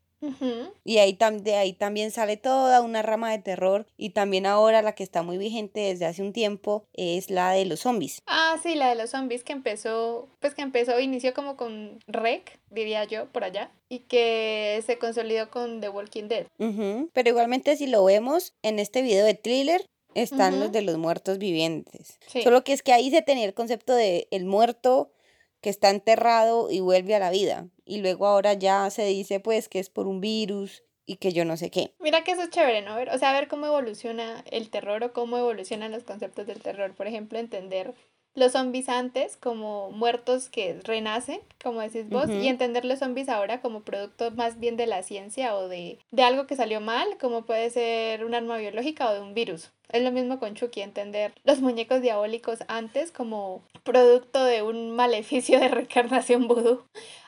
Y 0.83 0.97
ahí, 0.97 1.17
de 1.41 1.55
ahí 1.55 1.73
también 1.73 2.11
sale 2.11 2.37
toda 2.37 2.81
una 2.81 3.01
rama 3.01 3.31
de 3.31 3.39
terror 3.39 3.85
y 3.97 4.11
también 4.11 4.45
ahora 4.45 4.81
la 4.81 4.93
que 4.93 5.03
está 5.03 5.21
muy 5.21 5.37
vigente 5.37 5.81
desde 5.81 6.05
hace 6.05 6.21
un 6.21 6.33
tiempo 6.33 6.85
es 6.93 7.29
la 7.29 7.51
de 7.51 7.65
los 7.65 7.81
zombies. 7.81 8.21
Ah, 8.25 8.57
sí, 8.61 8.75
la 8.75 8.89
de 8.89 8.95
los 8.95 9.11
zombies 9.11 9.43
que 9.43 9.53
empezó, 9.53 10.27
pues 10.39 10.55
que 10.55 10.61
empezó, 10.61 10.99
inició 10.99 11.33
como 11.33 11.55
con 11.55 11.99
Rec, 12.07 12.59
diría 12.69 13.03
yo, 13.03 13.27
por 13.27 13.43
allá, 13.43 13.71
y 13.89 13.99
que 13.99 14.83
se 14.85 14.97
consolidó 14.97 15.49
con 15.49 15.81
The 15.81 15.89
Walking 15.89 16.27
Dead. 16.27 16.47
Pero 17.13 17.29
igualmente 17.29 17.75
si 17.77 17.87
lo 17.87 18.03
vemos 18.03 18.53
en 18.63 18.79
este 18.79 19.01
video 19.01 19.25
de 19.25 19.33
thriller, 19.33 19.85
están 20.15 20.59
los 20.59 20.71
de 20.71 20.81
los 20.81 20.97
muertos 20.97 21.37
vivientes. 21.37 22.17
Solo 22.43 22.63
que 22.63 22.73
es 22.73 22.81
que 22.81 22.93
ahí 22.93 23.11
se 23.11 23.21
tenía 23.21 23.45
el 23.45 23.53
concepto 23.53 23.93
de 23.93 24.27
el 24.31 24.45
muerto 24.45 25.11
que 25.67 25.71
está 25.71 25.89
enterrado 25.89 26.71
y 26.71 26.79
vuelve 26.79 27.13
a 27.13 27.19
la 27.19 27.29
vida. 27.29 27.67
Y 27.83 27.97
luego 27.97 28.25
ahora 28.25 28.53
ya 28.53 28.89
se 28.89 29.03
dice 29.03 29.41
pues 29.41 29.67
que 29.67 29.79
es 29.79 29.89
por 29.89 30.07
un 30.07 30.21
virus 30.21 30.85
y 31.05 31.17
que 31.17 31.33
yo 31.33 31.43
no 31.43 31.57
sé 31.57 31.69
qué. 31.69 31.93
Mira 31.99 32.23
que 32.23 32.31
eso 32.31 32.43
es 32.43 32.51
chévere, 32.51 32.83
¿no? 32.83 32.95
O 33.13 33.17
sea, 33.17 33.33
ver 33.33 33.49
cómo 33.49 33.65
evoluciona 33.65 34.45
el 34.49 34.69
terror 34.69 35.03
o 35.03 35.11
cómo 35.11 35.37
evolucionan 35.37 35.91
los 35.91 36.05
conceptos 36.05 36.47
del 36.47 36.61
terror. 36.61 36.95
Por 36.95 37.07
ejemplo, 37.07 37.37
entender 37.37 37.95
los 38.37 38.51
zombies 38.51 38.87
antes 38.87 39.35
como 39.35 39.89
muertos 39.89 40.47
que 40.47 40.79
renacen, 40.83 41.41
como 41.61 41.81
decís 41.81 42.07
vos, 42.07 42.29
y 42.29 42.47
entender 42.47 42.85
los 42.85 42.99
zombies 42.99 43.29
ahora 43.29 43.61
como 43.61 43.81
producto 43.81 44.29
más 44.29 44.59
bien 44.59 44.77
de 44.77 44.85
la 44.85 45.01
ciencia 45.01 45.55
o 45.55 45.67
de, 45.67 45.97
de 46.11 46.23
algo 46.23 46.45
que 46.45 46.55
salió 46.55 46.79
mal, 46.79 47.17
como 47.19 47.45
puede 47.45 47.71
ser 47.71 48.23
un 48.23 48.35
arma 48.35 48.57
biológica 48.57 49.09
o 49.09 49.13
de 49.13 49.21
un 49.21 49.33
virus. 49.33 49.71
Es 49.89 50.03
lo 50.03 50.11
mismo 50.11 50.37
con 50.37 50.53
Chucky, 50.53 50.81
entender 50.81 51.33
los 51.45 51.61
muñecos 51.61 52.01
diabólicos 52.01 52.59
antes 52.67 53.11
como 53.11 53.63
producto 53.83 54.43
de 54.45 54.61
un 54.61 54.91
maleficio 54.91 55.59
de 55.59 55.67
reencarnación 55.69 56.47
vudú. 56.47 56.83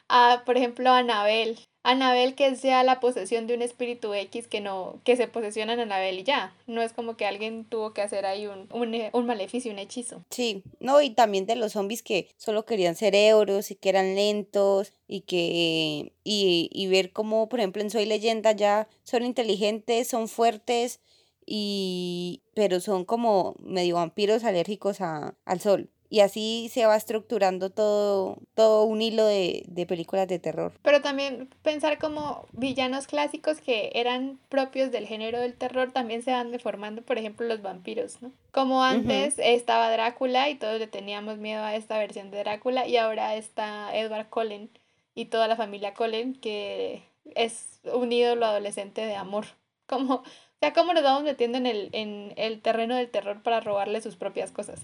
A, 0.10 0.43
por 0.45 0.57
ejemplo, 0.57 0.91
Anabel, 0.91 1.57
Anabel 1.89 2.35
que 2.35 2.55
sea 2.55 2.83
la 2.83 2.99
posesión 2.99 3.47
de 3.47 3.55
un 3.55 3.63
espíritu 3.63 4.13
X 4.13 4.47
que 4.47 4.61
no, 4.61 5.01
que 5.03 5.15
se 5.15 5.27
posesiona 5.27 5.73
en 5.73 5.79
Anabel 5.79 6.19
y 6.19 6.23
ya. 6.23 6.55
No 6.67 6.83
es 6.83 6.93
como 6.93 7.17
que 7.17 7.25
alguien 7.25 7.65
tuvo 7.65 7.93
que 7.93 8.03
hacer 8.03 8.27
ahí 8.27 8.45
un, 8.45 8.69
un, 8.71 9.25
maleficio, 9.25 9.71
un 9.71 9.79
hechizo. 9.79 10.23
Sí, 10.29 10.63
no, 10.79 11.01
y 11.01 11.09
también 11.09 11.47
de 11.47 11.55
los 11.55 11.73
zombies 11.73 12.03
que 12.03 12.29
solo 12.37 12.63
querían 12.63 12.95
ser 12.95 13.15
euros 13.15 13.71
y 13.71 13.75
que 13.75 13.89
eran 13.89 14.13
lentos 14.13 14.93
y 15.07 15.21
que, 15.21 16.13
y, 16.23 16.69
y 16.71 16.87
ver 16.87 17.11
cómo, 17.11 17.49
por 17.49 17.59
ejemplo, 17.59 17.81
en 17.81 17.89
Soy 17.89 18.05
Leyenda 18.05 18.51
ya 18.51 18.87
son 19.03 19.25
inteligentes, 19.25 20.07
son 20.07 20.27
fuertes 20.27 20.99
y, 21.43 22.43
pero 22.53 22.81
son 22.81 23.03
como 23.03 23.55
medio 23.59 23.95
vampiros 23.95 24.43
alérgicos 24.43 25.01
a, 25.01 25.35
al 25.45 25.59
sol 25.59 25.89
y 26.10 26.22
así 26.22 26.70
se 26.74 26.86
va 26.88 26.95
estructurando 26.95 27.70
todo, 27.70 28.38
todo 28.55 28.84
un 28.86 29.01
hilo 29.01 29.26
de, 29.26 29.64
películas 29.88 30.28
de 30.28 30.39
terror. 30.39 30.74
Pero 30.82 31.01
también 31.01 31.49
pensar 31.62 31.99
como 31.99 32.47
villanos 32.51 33.05
clásicos 33.05 33.62
que 33.62 33.91
eran 33.93 34.39
propios 34.49 34.91
del 34.91 35.05
género 35.05 35.39
del 35.39 35.53
terror 35.53 35.91
también 35.91 36.24
se 36.24 36.32
van 36.32 36.51
deformando, 36.51 37.03
por 37.03 37.20
ejemplo, 37.20 37.45
los 37.47 37.62
vampiros, 37.62 38.22
¿no? 38.22 38.32
Como 38.51 38.84
antes 38.84 39.36
estaba 39.38 39.91
Drácula 39.91 40.49
y 40.49 40.55
todos 40.55 40.80
le 40.80 40.88
teníamos 40.88 41.38
miedo 41.38 41.64
a 41.64 41.76
esta 41.76 41.99
versión 41.99 42.32
de 42.32 42.39
Drácula 42.39 42.88
y 42.88 42.97
ahora 42.97 43.36
está 43.36 43.95
Edward 43.95 44.30
Cullen 44.30 44.70
y 45.14 45.26
toda 45.26 45.47
la 45.47 45.55
familia 45.55 45.93
Cullen 45.93 46.34
que 46.34 47.03
es 47.36 47.82
un 47.93 48.12
ídolo 48.12 48.47
adolescente 48.47 49.05
de 49.05 49.16
amor. 49.16 49.45
Como, 49.86 50.16
o 50.16 50.24
sea, 50.60 50.74
cómo 50.74 50.93
nos 50.93 51.03
vamos 51.03 51.24
metiendo 51.24 51.57
en 51.57 51.66
el, 51.66 51.89
en 51.93 52.34
el 52.36 52.62
terreno 52.62 52.95
del 52.95 53.10
terror 53.10 53.41
para 53.41 53.60
robarle 53.60 54.01
sus 54.01 54.16
propias 54.16 54.51
cosas 54.51 54.82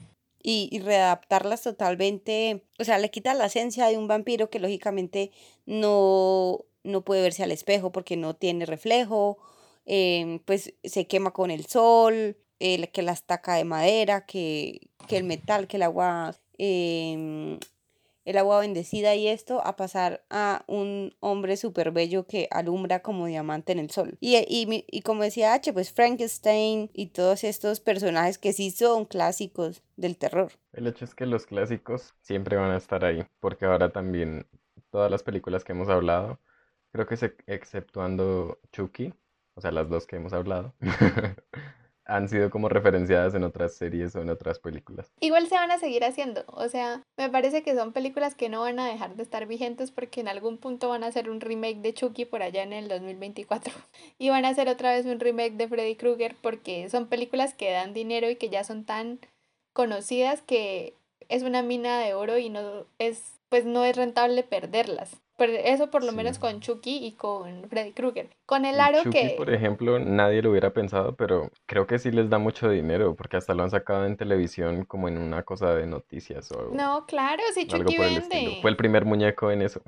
y, 0.48 0.80
readaptarlas 0.80 1.64
totalmente, 1.64 2.66
o 2.80 2.84
sea, 2.84 3.00
le 3.00 3.10
quita 3.10 3.34
la 3.34 3.48
esencia 3.48 3.88
de 3.88 3.98
un 3.98 4.08
vampiro 4.08 4.52
que 4.52 4.60
lógicamente 4.60 5.32
no, 5.66 6.60
no 6.84 7.04
puede 7.04 7.24
verse 7.24 7.44
al 7.44 7.52
espejo 7.52 7.92
porque 7.92 8.16
no 8.16 8.36
tiene 8.36 8.68
reflejo, 8.68 9.40
em, 9.86 10.40
pues 10.40 10.76
se 10.84 11.08
quema 11.08 11.32
con 11.32 11.50
el 11.50 11.66
sol, 11.66 12.38
que 12.60 13.02
la 13.02 13.12
estaca 13.12 13.56
de 13.56 13.64
madera, 13.64 14.26
que, 14.26 14.90
que 15.08 15.18
el 15.18 15.24
metal, 15.24 15.68
que 15.68 15.78
el 15.78 15.84
agua 15.84 16.36
eh, 16.58 17.60
el 18.26 18.38
agua 18.38 18.60
bendecida 18.60 19.16
y 19.16 19.28
esto 19.28 19.66
a 19.66 19.76
pasar 19.76 20.24
a 20.30 20.64
un 20.68 21.16
hombre 21.20 21.58
súper 21.58 21.92
bello 21.92 22.26
que 22.26 22.48
alumbra 22.52 23.02
como 23.02 23.28
diamante 23.28 23.72
en 23.72 23.80
el 23.80 23.92
sol. 23.92 24.18
Y, 24.20 24.36
y, 24.38 24.86
y, 24.90 25.02
como 25.02 25.24
decía 25.24 25.54
H, 25.54 25.72
pues 25.74 25.94
Frankenstein 25.94 26.90
y 26.94 27.08
todos 27.08 27.44
estos 27.44 27.80
personajes 27.80 28.38
que 28.38 28.54
sí 28.54 28.72
son 28.72 29.06
clásicos 29.06 29.84
del 29.96 30.18
terror. 30.18 30.52
El 30.74 30.88
hecho 30.88 31.06
es 31.06 31.16
que 31.16 31.26
los 31.26 31.46
clásicos 31.46 32.16
siempre 32.22 32.58
van 32.58 32.72
a 32.72 32.78
estar 32.78 33.06
ahí, 33.06 33.26
porque 33.40 33.66
ahora 33.66 33.92
también 33.92 34.48
todas 34.90 35.12
las 35.12 35.24
películas 35.24 35.64
que 35.64 35.74
hemos 35.74 35.90
hablado, 35.90 36.40
creo 36.92 37.06
que 37.06 37.18
se, 37.18 37.36
exceptuando 37.48 38.60
Chucky, 38.72 39.14
o 39.54 39.62
sea, 39.62 39.72
las 39.72 39.90
dos 39.90 40.06
que 40.08 40.16
hemos 40.16 40.34
hablado. 40.34 40.74
han 42.06 42.30
sido 42.30 42.50
como 42.50 42.70
referenciadas 42.70 43.34
en 43.34 43.44
otras 43.44 43.76
series 43.76 44.16
o 44.16 44.22
en 44.22 44.30
otras 44.30 44.60
películas. 44.60 45.12
Igual 45.20 45.48
se 45.48 45.56
van 45.56 45.72
a 45.72 45.80
seguir 45.80 46.04
haciendo, 46.04 46.44
o 46.48 46.70
sea, 46.70 47.04
me 47.18 47.30
parece 47.30 47.64
que 47.64 47.76
son 47.76 47.94
películas 47.94 48.36
que 48.36 48.50
no 48.50 48.62
van 48.62 48.80
a 48.80 48.88
dejar 48.88 49.16
de 49.16 49.24
estar 49.24 49.48
vigentes 49.48 49.92
porque 49.92 50.22
en 50.22 50.28
algún 50.28 50.58
punto 50.58 50.90
van 50.90 51.04
a 51.04 51.08
hacer 51.08 51.30
un 51.30 51.42
remake 51.42 51.82
de 51.82 51.94
Chucky 51.94 52.26
por 52.26 52.44
allá 52.44 52.64
en 52.64 52.74
el 52.74 52.88
2024 52.88 53.74
y 54.20 54.30
van 54.30 54.46
a 54.46 54.50
hacer 54.50 54.70
otra 54.70 54.92
vez 54.92 55.06
un 55.06 55.20
remake 55.20 55.54
de 55.54 55.68
Freddy 55.68 55.96
Krueger 55.96 56.36
porque 56.42 56.90
son 56.90 57.08
películas 57.08 57.54
que 57.54 57.72
dan 57.72 57.94
dinero 57.94 58.30
y 58.30 58.36
que 58.36 58.50
ya 58.50 58.64
son 58.64 58.86
tan 58.86 59.20
conocidas 59.74 60.42
que 60.42 60.94
es 61.28 61.44
una 61.44 61.62
mina 61.62 62.00
de 62.00 62.14
oro 62.14 62.38
y 62.38 62.50
no 62.50 62.86
es 63.00 63.36
pues 63.50 63.66
no 63.66 63.84
es 63.86 63.96
rentable 63.96 64.44
perderlas. 64.44 65.22
Eso 65.38 65.92
por 65.92 66.04
lo 66.04 66.14
menos 66.14 66.40
con 66.40 66.62
Chucky 66.62 67.06
y 67.06 67.12
con 67.14 67.68
Freddy 67.70 67.92
Krueger. 67.92 68.30
Con 68.46 68.66
el 68.66 68.80
aro 68.80 69.04
Chucky, 69.04 69.12
que... 69.12 69.34
por 69.38 69.54
ejemplo, 69.54 70.00
nadie 70.00 70.42
lo 70.42 70.52
hubiera 70.52 70.72
pensado, 70.72 71.16
pero 71.16 71.52
creo 71.66 71.88
que 71.88 72.00
sí 72.00 72.12
les 72.12 72.30
da 72.30 72.38
mucho 72.38 72.70
dinero, 72.70 73.16
porque 73.16 73.38
hasta 73.38 73.54
lo 73.54 73.64
han 73.64 73.72
sacado 73.72 74.06
en 74.06 74.16
televisión 74.16 74.86
como 74.86 75.10
en 75.10 75.18
una 75.18 75.44
cosa 75.44 75.76
de 75.76 75.86
noticias 75.88 76.52
o 76.52 76.60
algo. 76.60 76.76
No, 76.76 77.06
claro, 77.06 77.44
sí, 77.54 77.68
Chucky 77.68 77.98
vende. 77.98 78.60
Fue 78.62 78.72
el 78.72 78.78
primer 78.78 79.04
muñeco 79.04 79.52
en 79.52 79.62
eso. 79.62 79.82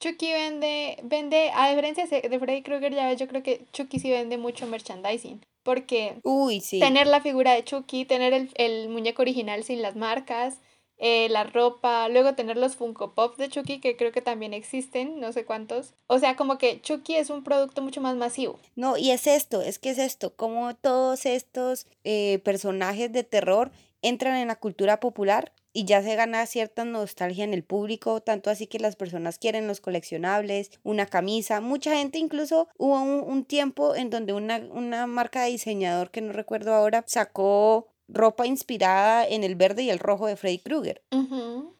Chucky 0.00 0.32
vende, 0.32 0.98
vende, 1.04 1.50
a 1.54 1.68
diferencia 1.68 2.06
de 2.06 2.38
Freddy 2.38 2.62
Krueger, 2.62 2.94
ya 2.94 3.06
ves, 3.08 3.18
yo 3.18 3.28
creo 3.28 3.42
que 3.42 3.66
Chucky 3.72 3.98
sí 3.98 4.10
vende 4.10 4.38
mucho 4.38 4.66
merchandising. 4.66 5.44
Porque 5.62 6.20
Uy, 6.22 6.60
sí. 6.60 6.78
tener 6.78 7.06
la 7.06 7.20
figura 7.20 7.52
de 7.52 7.64
Chucky, 7.64 8.04
tener 8.04 8.32
el, 8.32 8.50
el 8.54 8.88
muñeco 8.88 9.22
original 9.22 9.64
sin 9.64 9.82
las 9.82 9.96
marcas, 9.96 10.60
eh, 10.98 11.28
la 11.28 11.44
ropa, 11.44 12.08
luego 12.08 12.34
tener 12.34 12.56
los 12.56 12.76
Funko 12.76 13.14
Pop 13.14 13.36
de 13.36 13.48
Chucky, 13.48 13.80
que 13.80 13.96
creo 13.96 14.12
que 14.12 14.22
también 14.22 14.54
existen, 14.54 15.20
no 15.20 15.32
sé 15.32 15.44
cuántos. 15.44 15.94
O 16.06 16.18
sea, 16.18 16.36
como 16.36 16.58
que 16.58 16.80
Chucky 16.80 17.16
es 17.16 17.30
un 17.30 17.44
producto 17.44 17.82
mucho 17.82 18.00
más 18.00 18.16
masivo. 18.16 18.58
No, 18.76 18.96
y 18.96 19.10
es 19.10 19.26
esto, 19.26 19.60
es 19.60 19.78
que 19.78 19.90
es 19.90 19.98
esto, 19.98 20.34
como 20.34 20.74
todos 20.74 21.26
estos 21.26 21.86
eh, 22.04 22.40
personajes 22.44 23.12
de 23.12 23.24
terror 23.24 23.70
entran 24.02 24.36
en 24.36 24.48
la 24.48 24.56
cultura 24.56 25.00
popular 25.00 25.52
y 25.72 25.84
ya 25.84 26.02
se 26.02 26.14
gana 26.14 26.46
cierta 26.46 26.86
nostalgia 26.86 27.44
en 27.44 27.52
el 27.52 27.62
público, 27.62 28.22
tanto 28.22 28.48
así 28.48 28.66
que 28.66 28.78
las 28.78 28.96
personas 28.96 29.38
quieren 29.38 29.66
los 29.66 29.82
coleccionables, 29.82 30.70
una 30.82 31.04
camisa, 31.04 31.60
mucha 31.60 31.94
gente 31.96 32.18
incluso 32.18 32.68
hubo 32.78 32.98
un, 33.02 33.44
tiempo 33.44 33.94
en 33.94 34.08
donde 34.08 34.32
una, 34.32 34.56
una 34.70 35.06
marca 35.06 35.42
de 35.42 35.50
diseñador 35.50 36.10
que 36.10 36.22
no 36.22 36.32
recuerdo 36.32 36.72
ahora 36.72 37.04
sacó 37.06 37.88
ropa 38.08 38.46
inspirada 38.46 39.26
en 39.26 39.44
el 39.44 39.56
verde 39.56 39.82
y 39.82 39.90
el 39.90 39.98
rojo 39.98 40.26
de 40.26 40.36
Freddy 40.36 40.58
Krueger. 40.58 41.02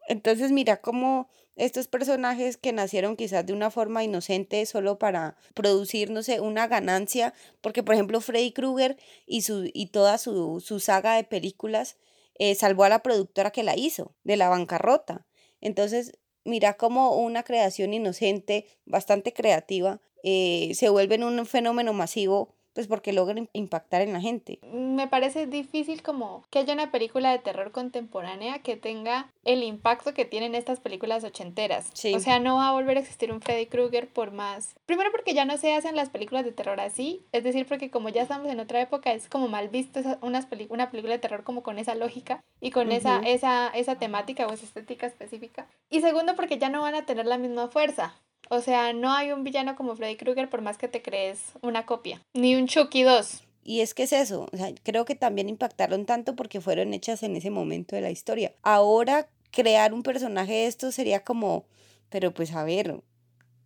Entonces 0.07 0.51
mira 0.51 0.81
cómo 0.81 1.29
estos 1.55 1.87
personajes 1.87 2.55
que 2.57 2.71
nacieron 2.71 3.15
quizás 3.15 3.45
de 3.45 3.53
una 3.53 3.71
forma 3.71 4.03
inocente 4.03 4.65
solo 4.65 4.99
para 4.99 5.37
producir, 5.53 6.11
no 6.11 6.21
sé, 6.21 6.39
una 6.39 6.67
ganancia, 6.67 7.33
porque 7.61 7.83
por 7.83 7.95
ejemplo 7.95 8.21
Freddy 8.21 8.51
Krueger 8.51 8.97
y, 9.25 9.41
su, 9.41 9.69
y 9.73 9.87
toda 9.87 10.17
su, 10.17 10.61
saga 10.79 11.15
de 11.15 11.23
películas 11.23 11.97
eh, 12.35 12.53
salvó 12.55 12.83
a 12.83 12.89
la 12.89 13.01
productora 13.01 13.51
que 13.51 13.63
la 13.63 13.75
hizo 13.75 14.15
de 14.23 14.37
la 14.37 14.49
bancarrota. 14.49 15.25
Entonces 15.59 16.19
mira 16.45 16.77
cómo 16.77 17.15
una 17.15 17.43
creación 17.43 17.93
inocente, 17.93 18.67
bastante 18.85 19.33
creativa, 19.33 19.99
eh, 20.23 20.71
se 20.75 20.89
vuelve 20.89 21.15
en 21.15 21.23
un 21.23 21.45
fenómeno 21.45 21.93
masivo 21.93 22.56
pues 22.77 22.85
porque 22.85 23.11
logran 23.11 23.49
impactar 23.53 24.03
en 24.03 24.13
la 24.13 24.21
gente. 24.21 24.59
Me 24.61 25.07
parece 25.07 25.47
difícil 25.47 26.03
como 26.03 26.43
que 26.51 26.59
haya 26.59 26.75
una 26.75 26.91
película 26.91 27.31
de 27.31 27.39
terror 27.39 27.71
contemporánea 27.71 28.59
que 28.59 28.77
tenga 28.77 29.31
el 29.45 29.63
impacto 29.63 30.13
que 30.13 30.25
tienen 30.25 30.53
estas 30.53 30.79
películas 30.79 31.23
ochenteras. 31.23 31.91
O 32.13 32.19
sea, 32.19 32.37
no 32.37 32.57
va 32.57 32.67
a 32.67 32.73
volver 32.73 32.97
a 32.97 32.99
existir 32.99 33.31
un 33.31 33.41
Freddy 33.41 33.65
Krueger 33.65 34.07
por 34.07 34.31
más. 34.31 34.75
Primero 34.85 35.09
porque 35.11 35.33
ya 35.33 35.43
no 35.43 35.57
se 35.57 35.73
hacen 35.73 35.95
las 35.95 36.09
películas 36.09 36.45
de 36.45 36.51
terror 36.51 36.79
así, 36.79 37.25
es 37.31 37.43
decir, 37.43 37.65
porque 37.65 37.89
como 37.89 38.09
ya 38.09 38.21
estamos 38.21 38.51
en 38.51 38.59
otra 38.59 38.79
época 38.79 39.11
es 39.11 39.27
como 39.27 39.47
mal 39.47 39.69
visto 39.69 39.99
una 40.21 40.47
película 40.91 41.13
de 41.13 41.19
terror 41.19 41.43
como 41.43 41.63
con 41.63 41.79
esa 41.79 41.95
lógica 41.95 42.43
y 42.61 42.69
con 42.69 42.91
esa, 42.91 43.21
esa, 43.21 43.69
esa 43.69 43.95
temática 43.95 44.45
o 44.45 44.53
esa 44.53 44.65
estética 44.65 45.07
específica. 45.07 45.67
Y 45.89 46.01
segundo 46.01 46.35
porque 46.35 46.59
ya 46.59 46.69
no 46.69 46.81
van 46.81 46.93
a 46.93 47.07
tener 47.07 47.25
la 47.25 47.39
misma 47.39 47.69
fuerza. 47.69 48.13
O 48.49 48.61
sea, 48.61 48.93
no 48.93 49.11
hay 49.11 49.31
un 49.31 49.43
villano 49.43 49.75
como 49.75 49.95
Freddy 49.95 50.15
Krueger 50.15 50.49
por 50.49 50.61
más 50.61 50.77
que 50.77 50.87
te 50.87 51.01
crees 51.01 51.39
una 51.61 51.85
copia. 51.85 52.21
Ni 52.33 52.55
un 52.55 52.67
Chucky 52.67 53.03
2. 53.03 53.43
Y 53.63 53.81
es 53.81 53.93
que 53.93 54.03
es 54.03 54.13
eso, 54.13 54.47
o 54.49 54.55
sea, 54.55 54.73
creo 54.83 55.03
que 55.03 55.15
también 55.15 55.49
impactaron 55.49 56.05
tanto 56.05 56.37
porque 56.37 56.61
fueron 56.61 56.93
hechas 56.93 57.21
en 57.23 57.35
ese 57.35 57.49
momento 57.49 57.97
de 57.97 58.01
la 58.01 58.11
historia. 58.11 58.53
Ahora 58.63 59.27
crear 59.51 59.93
un 59.93 60.03
personaje 60.03 60.53
de 60.53 60.67
esto 60.67 60.91
sería 60.93 61.25
como, 61.25 61.65
pero 62.09 62.33
pues 62.33 62.53
a 62.53 62.63
ver, 62.63 63.01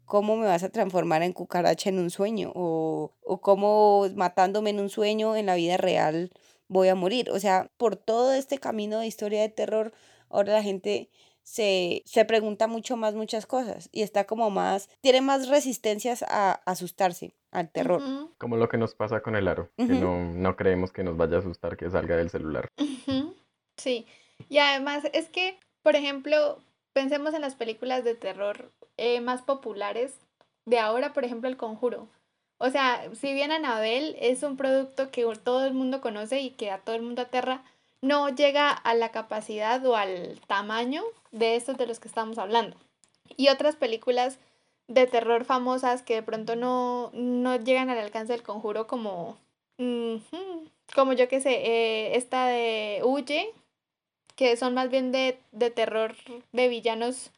¿cómo 0.06 0.38
me 0.38 0.48
vas 0.48 0.64
a 0.64 0.70
transformar 0.70 1.22
en 1.22 1.34
cucaracha 1.34 1.90
en 1.90 2.00
un 2.00 2.10
sueño? 2.10 2.52
O, 2.56 3.14
o 3.22 3.42
cómo 3.42 4.08
matándome 4.16 4.72
en 4.72 4.80
un 4.80 4.90
sueño 4.90 5.36
en 5.36 5.46
la 5.46 5.56
vida 5.56 5.78
real 5.78 6.32
voy 6.68 6.88
a 6.88 6.96
morir. 6.96 7.30
O 7.30 7.40
sea, 7.40 7.70
por 7.78 7.96
todo 7.96 8.34
este 8.34 8.58
camino 8.58 9.00
de 9.00 9.08
historia 9.08 9.42
de 9.42 9.50
terror, 9.50 9.94
ahora 10.30 10.54
la 10.54 10.64
gente 10.64 11.10
se, 11.52 12.02
se 12.06 12.24
pregunta 12.24 12.68
mucho 12.68 12.96
más 12.96 13.14
muchas 13.14 13.46
cosas 13.46 13.90
y 13.92 14.04
está 14.04 14.24
como 14.26 14.50
más, 14.50 14.90
tiene 15.02 15.20
más 15.20 15.50
resistencias 15.50 16.24
a 16.24 16.54
asustarse 16.66 17.36
al 17.52 17.70
terror. 17.70 18.02
Ujú, 18.02 18.32
Como 18.38 18.56
lo 18.56 18.70
que 18.70 18.78
nos 18.78 18.96
pasa 18.96 19.22
con 19.22 19.36
el 19.36 19.50
aro, 19.50 19.70
que 19.76 19.84
Ujú. 19.84 19.94
no, 19.96 20.34
no 20.34 20.56
creemos 20.56 20.94
que 20.94 21.04
nos 21.04 21.18
vaya 21.18 21.36
a 21.36 21.40
asustar 21.40 21.76
que 21.76 21.90
salga 21.90 22.16
del 22.16 22.30
celular. 22.30 22.68
ujú, 22.78 23.36
Sí, 23.78 24.06
y 24.50 24.60
además 24.60 25.04
es 25.12 25.28
que, 25.28 25.58
por 25.84 25.96
ejemplo, 25.98 26.60
pensemos 26.94 27.34
en 27.34 27.42
las 27.42 27.56
películas 27.56 28.04
de 28.06 28.16
terror 28.16 28.72
eh, 28.98 29.20
más 29.20 29.42
populares 29.42 30.16
de 30.66 30.80
ahora, 30.80 31.12
por 31.12 31.26
ejemplo, 31.26 31.50
El 31.50 31.58
Conjuro. 31.58 32.08
O 32.60 32.70
sea, 32.70 33.10
si 33.14 33.34
bien 33.34 33.52
Annabelle 33.52 34.16
es 34.22 34.44
un 34.44 34.56
producto 34.56 35.12
que 35.12 35.26
todo 35.44 35.66
el 35.66 35.74
mundo 35.74 36.00
conoce 36.00 36.40
y 36.40 36.52
que 36.52 36.72
a 36.72 36.78
todo 36.78 36.96
el 36.96 37.02
mundo 37.02 37.24
aterra, 37.24 37.64
no 38.02 38.30
llega 38.30 38.72
a 38.72 38.94
la 38.96 39.10
capacidad 39.10 39.86
o 39.86 39.96
al 39.96 40.40
tamaño 40.48 41.04
de 41.32 41.56
estos 41.56 41.78
de 41.78 41.88
los 41.88 42.00
que 42.00 42.08
estamos 42.08 42.38
hablando. 42.38 42.76
Y 43.38 43.50
otras 43.50 43.76
películas 43.76 44.40
de 44.88 45.08
terror 45.08 45.46
famosas 45.46 46.02
que 46.02 46.16
de 46.16 46.24
pronto 46.24 46.56
no, 46.56 47.12
no 47.14 47.56
llegan 47.58 47.90
al 47.90 48.00
alcance 48.00 48.34
del 48.34 48.44
conjuro 48.44 48.88
como, 48.88 49.38
como 50.94 51.14
yo 51.14 51.30
que 51.30 51.40
sé, 51.40 51.54
eh, 51.54 52.18
esta 52.18 52.48
de 52.48 53.02
Huye, 53.04 53.54
que 54.36 54.58
son 54.58 54.74
más 54.74 54.90
bien 54.90 55.12
de, 55.12 55.40
de 55.52 55.70
terror 55.70 56.16
de 56.52 56.68
villanos, 56.68 57.32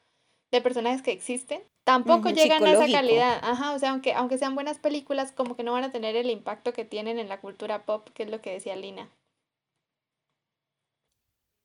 de 0.51 0.61
personajes 0.61 1.01
que 1.01 1.11
existen. 1.11 1.61
Tampoco 1.83 2.29
llegan 2.29 2.63
a 2.63 2.71
esa 2.71 2.89
calidad, 2.89 3.39
ajá, 3.43 3.73
o 3.73 3.79
sea, 3.79 3.89
aunque, 3.89 4.13
aunque 4.13 4.37
sean 4.37 4.55
buenas 4.55 4.79
películas, 4.79 5.33
como 5.33 5.57
que 5.57 5.63
no 5.63 5.73
van 5.73 5.83
a 5.83 5.91
tener 5.91 6.15
el 6.15 6.29
impacto 6.29 6.71
que 6.71 6.85
tienen 6.85 7.19
en 7.19 7.27
la 7.27 7.41
cultura 7.41 7.83
pop, 7.83 8.07
que 8.13 8.23
es 8.23 8.29
lo 8.29 8.41
que 8.41 8.53
decía 8.53 8.77
Lina. 8.77 9.09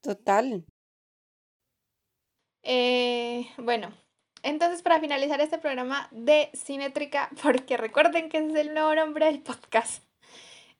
Total. 0.09 0.65
Eh, 2.63 3.47
bueno, 3.59 3.93
entonces 4.43 4.81
para 4.81 5.01
finalizar 5.01 5.39
este 5.43 5.59
programa 5.59 6.09
de 6.13 6.49
Cinétrica, 6.55 7.29
porque 7.43 7.77
recuerden 7.77 8.31
que 8.31 8.39
ese 8.39 8.49
es 8.49 8.55
el 8.55 8.73
nuevo 8.73 8.95
nombre 8.95 9.27
del 9.27 9.43
podcast, 9.43 10.03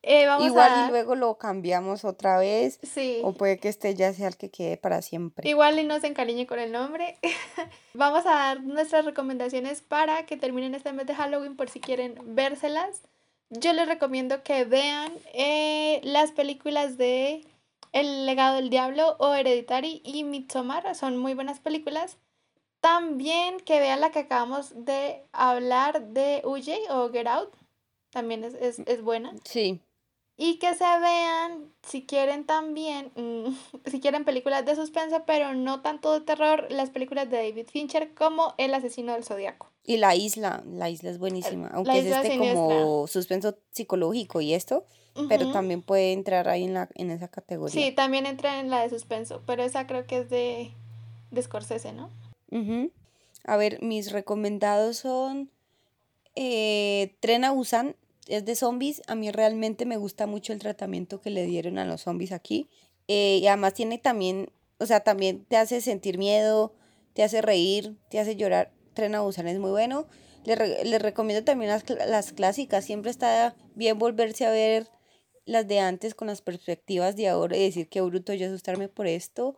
eh, 0.01 0.27
vamos 0.27 0.47
Igual 0.47 0.73
a... 0.73 0.87
y 0.87 0.91
luego 0.93 1.15
lo 1.15 1.37
cambiamos 1.37 2.07
otra 2.07 2.39
vez 2.39 2.81
Sí, 2.83 3.21
o 3.23 3.35
puede 3.35 3.59
que 3.59 3.69
este 3.69 3.95
ya 3.95 4.15
sea 4.15 4.29
el 4.29 4.39
que 4.39 4.51
quede 4.51 4.79
para 4.79 5.03
siempre. 5.03 5.47
igual 5.47 5.79
y 5.79 5.85
no 5.85 6.01
se 6.01 6.07
encariñe 6.07 6.47
con 6.47 6.59
el 6.59 6.73
nombre. 6.73 7.19
Vamos 7.93 8.25
a 8.25 8.31
dar 8.31 8.63
nuestras 8.63 9.05
recomendaciones 9.05 9.83
para 9.83 10.25
que 10.25 10.39
terminen 10.39 10.75
este 10.75 10.95
mes 10.95 11.07
de 11.07 11.15
Halloween 11.15 11.55
por 11.55 11.69
si 11.69 11.81
quieren 11.81 12.15
vérselas. 12.35 13.03
Yo 13.51 13.75
les 13.75 13.89
recomiendo 13.89 14.43
que 14.43 14.65
vean 14.65 15.13
eh, 15.35 16.01
las 16.03 16.33
películas 16.33 16.97
de 16.97 17.45
El 17.93 18.27
legado 18.27 18.57
del 18.57 18.71
diablo 18.71 19.17
o 19.19 19.35
Hereditary 19.35 20.03
y 20.05 20.25
Midsommar. 20.25 20.95
Son 20.95 21.17
muy 21.17 21.35
buenas 21.35 21.61
películas. 21.61 22.19
También 22.81 23.59
que 23.61 23.81
vean 23.81 24.01
la 24.01 24.11
que 24.11 24.21
acabamos 24.21 24.73
de 24.85 25.25
hablar 25.33 26.09
de 26.09 26.43
Huye 26.45 26.81
o 26.91 27.11
Get 27.11 27.27
Out. 27.27 27.53
También 28.11 28.45
es, 28.45 28.55
es, 28.55 28.79
es 28.81 29.03
buena. 29.03 29.35
Sí. 29.45 29.81
Y 30.41 30.61
que 30.61 30.73
se 30.75 30.85
vean, 30.85 31.73
si 31.83 32.07
quieren 32.07 32.47
también, 32.47 33.11
mm, 33.17 33.53
si 33.91 34.01
quieren 34.01 34.25
películas 34.25 34.65
de 34.65 34.77
suspenso, 34.77 35.25
pero 35.27 35.53
no 35.55 35.83
tanto 35.83 36.13
de 36.13 36.21
terror, 36.21 36.69
las 36.71 36.91
películas 36.91 37.29
de 37.29 37.39
David 37.39 37.67
Fincher 37.67 38.15
como 38.15 38.55
El 38.57 38.73
asesino 38.73 39.15
del 39.15 39.25
zodiaco. 39.25 39.73
Y 39.83 39.97
la 39.97 40.15
isla, 40.15 40.63
la 40.65 40.91
isla 40.91 41.11
es 41.11 41.19
buenísima, 41.19 41.69
aunque 41.75 41.99
es 41.99 42.05
isla 42.05 42.19
este 42.19 42.33
siniestra. 42.35 42.61
como 42.61 43.07
suspenso 43.09 43.59
psicológico 43.73 44.41
y 44.41 44.55
esto, 44.55 44.85
pero 45.29 45.51
también 45.51 45.83
puede 45.83 46.13
entrar 46.13 46.49
ahí 46.49 46.65
en 46.65 46.75
la 46.75 46.89
en 46.95 47.11
esa 47.11 47.29
categoría. 47.29 47.73
Sí, 47.87 47.93
también 47.93 48.27
entra 48.27 48.61
en 48.61 48.71
la 48.71 48.83
de 48.83 48.91
suspenso, 48.91 49.43
pero 49.47 49.63
esa 49.63 49.87
creo 49.87 50.07
que 50.07 50.19
es 50.19 50.31
de, 50.31 50.71
de 51.31 51.43
Scorsese, 51.43 51.93
¿no? 51.93 52.11
Ujú. 52.51 52.91
A 53.45 53.57
ver, 53.57 53.83
mis 53.83 54.13
recomendados 54.13 54.99
son 54.99 55.51
eh, 56.35 57.17
Tren 57.21 57.45
a 57.45 57.51
Busan, 57.53 57.97
es 58.27 58.45
de 58.45 58.55
zombies. 58.55 59.03
A 59.07 59.15
mí 59.15 59.31
realmente 59.31 59.87
me 59.87 59.97
gusta 59.97 60.27
mucho 60.27 60.53
el 60.53 60.59
tratamiento 60.59 61.21
que 61.21 61.31
le 61.31 61.45
dieron 61.47 61.79
a 61.79 61.85
los 61.85 62.03
zombies 62.03 62.33
aquí. 62.33 62.69
Eh, 63.09 63.39
y 63.43 63.47
además 63.47 63.75
tiene 63.75 63.99
también, 63.99 64.51
o 64.79 64.87
sea, 64.87 65.01
también 65.01 65.45
te 65.45 65.57
hace 65.57 65.81
sentir 65.81 66.19
miedo, 66.19 66.75
te 67.15 67.23
hace 67.23 67.41
reír, 67.43 67.97
te 68.11 68.21
hace 68.21 68.37
llorar. 68.37 68.73
Tren 68.95 69.15
a 69.15 69.21
Busan 69.23 69.49
es 69.49 69.59
muy 69.59 69.71
bueno. 69.71 70.07
Les, 70.45 70.59
re- 70.59 70.85
les 70.85 71.01
recomiendo 71.03 71.45
también 71.45 71.71
las, 71.71 71.85
cl- 71.87 72.05
las 72.07 72.33
clásicas. 72.33 72.85
Siempre 72.85 73.11
está 73.11 73.55
bien 73.75 73.99
volverse 73.99 74.45
a 74.47 74.51
ver 74.51 74.89
las 75.49 75.67
de 75.67 75.81
antes 75.81 76.15
con 76.15 76.29
las 76.29 76.43
perspectivas 76.43 77.17
de 77.17 77.29
ahora 77.29 77.57
y 77.57 77.65
decir 77.65 77.89
qué 77.89 78.01
bruto 78.01 78.35
yo 78.35 78.47
asustarme 78.47 78.89
por 78.89 79.07
esto 79.07 79.57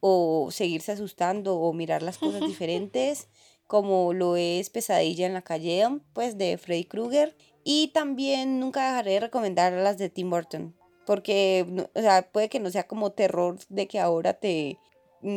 o 0.00 0.50
seguirse 0.50 0.92
asustando 0.92 1.56
o 1.58 1.72
mirar 1.72 2.02
las 2.02 2.18
cosas 2.18 2.40
diferentes, 2.46 3.28
como 3.66 4.12
lo 4.12 4.36
es 4.36 4.70
Pesadilla 4.70 5.26
en 5.26 5.34
la 5.34 5.42
calle, 5.42 5.84
pues 6.12 6.38
de 6.38 6.58
Freddy 6.58 6.84
Krueger. 6.84 7.36
Y 7.64 7.88
también 7.88 8.60
nunca 8.60 8.88
dejaré 8.88 9.12
de 9.12 9.20
recomendar 9.20 9.72
las 9.74 9.98
de 9.98 10.08
Tim 10.08 10.30
Burton, 10.30 10.74
porque 11.06 11.66
no- 11.68 11.88
o 11.94 12.00
sea, 12.00 12.22
puede 12.32 12.48
que 12.48 12.60
no 12.60 12.70
sea 12.70 12.86
como 12.86 13.12
terror 13.12 13.58
de 13.68 13.86
que 13.86 14.00
ahora 14.00 14.34
te, 14.34 14.78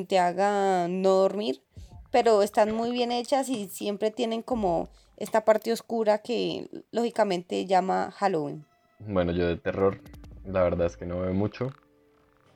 te 0.07 0.17
haga 0.19 0.87
no 0.87 1.09
dormir, 1.15 1.61
pero 2.11 2.41
están 2.41 2.73
muy 2.73 2.91
bien 2.91 3.11
hechas 3.11 3.49
y 3.49 3.67
siempre 3.69 4.11
tienen 4.11 4.41
como 4.43 4.89
esta 5.17 5.43
parte 5.45 5.71
oscura 5.73 6.19
que 6.19 6.67
lógicamente 6.91 7.65
llama 7.65 8.11
Halloween. 8.11 8.65
Bueno, 9.07 9.31
yo 9.31 9.47
de 9.47 9.57
terror, 9.57 9.99
la 10.45 10.63
verdad 10.63 10.87
es 10.87 10.97
que 10.97 11.05
no 11.05 11.21
veo 11.21 11.33
mucho, 11.33 11.73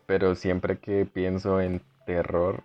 pero 0.06 0.36
siempre 0.36 0.78
que 0.78 1.06
pienso 1.06 1.60
en 1.60 1.82
terror, 2.06 2.64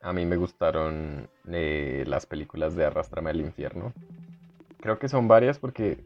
a 0.00 0.12
mí 0.12 0.24
me 0.26 0.36
gustaron 0.36 1.28
eh, 1.50 2.04
las 2.06 2.26
películas 2.26 2.76
de 2.76 2.84
Arrástrame 2.86 3.30
al 3.30 3.40
infierno. 3.40 3.92
Creo 4.80 4.98
que 4.98 5.08
son 5.08 5.28
varias 5.28 5.58
porque 5.58 5.98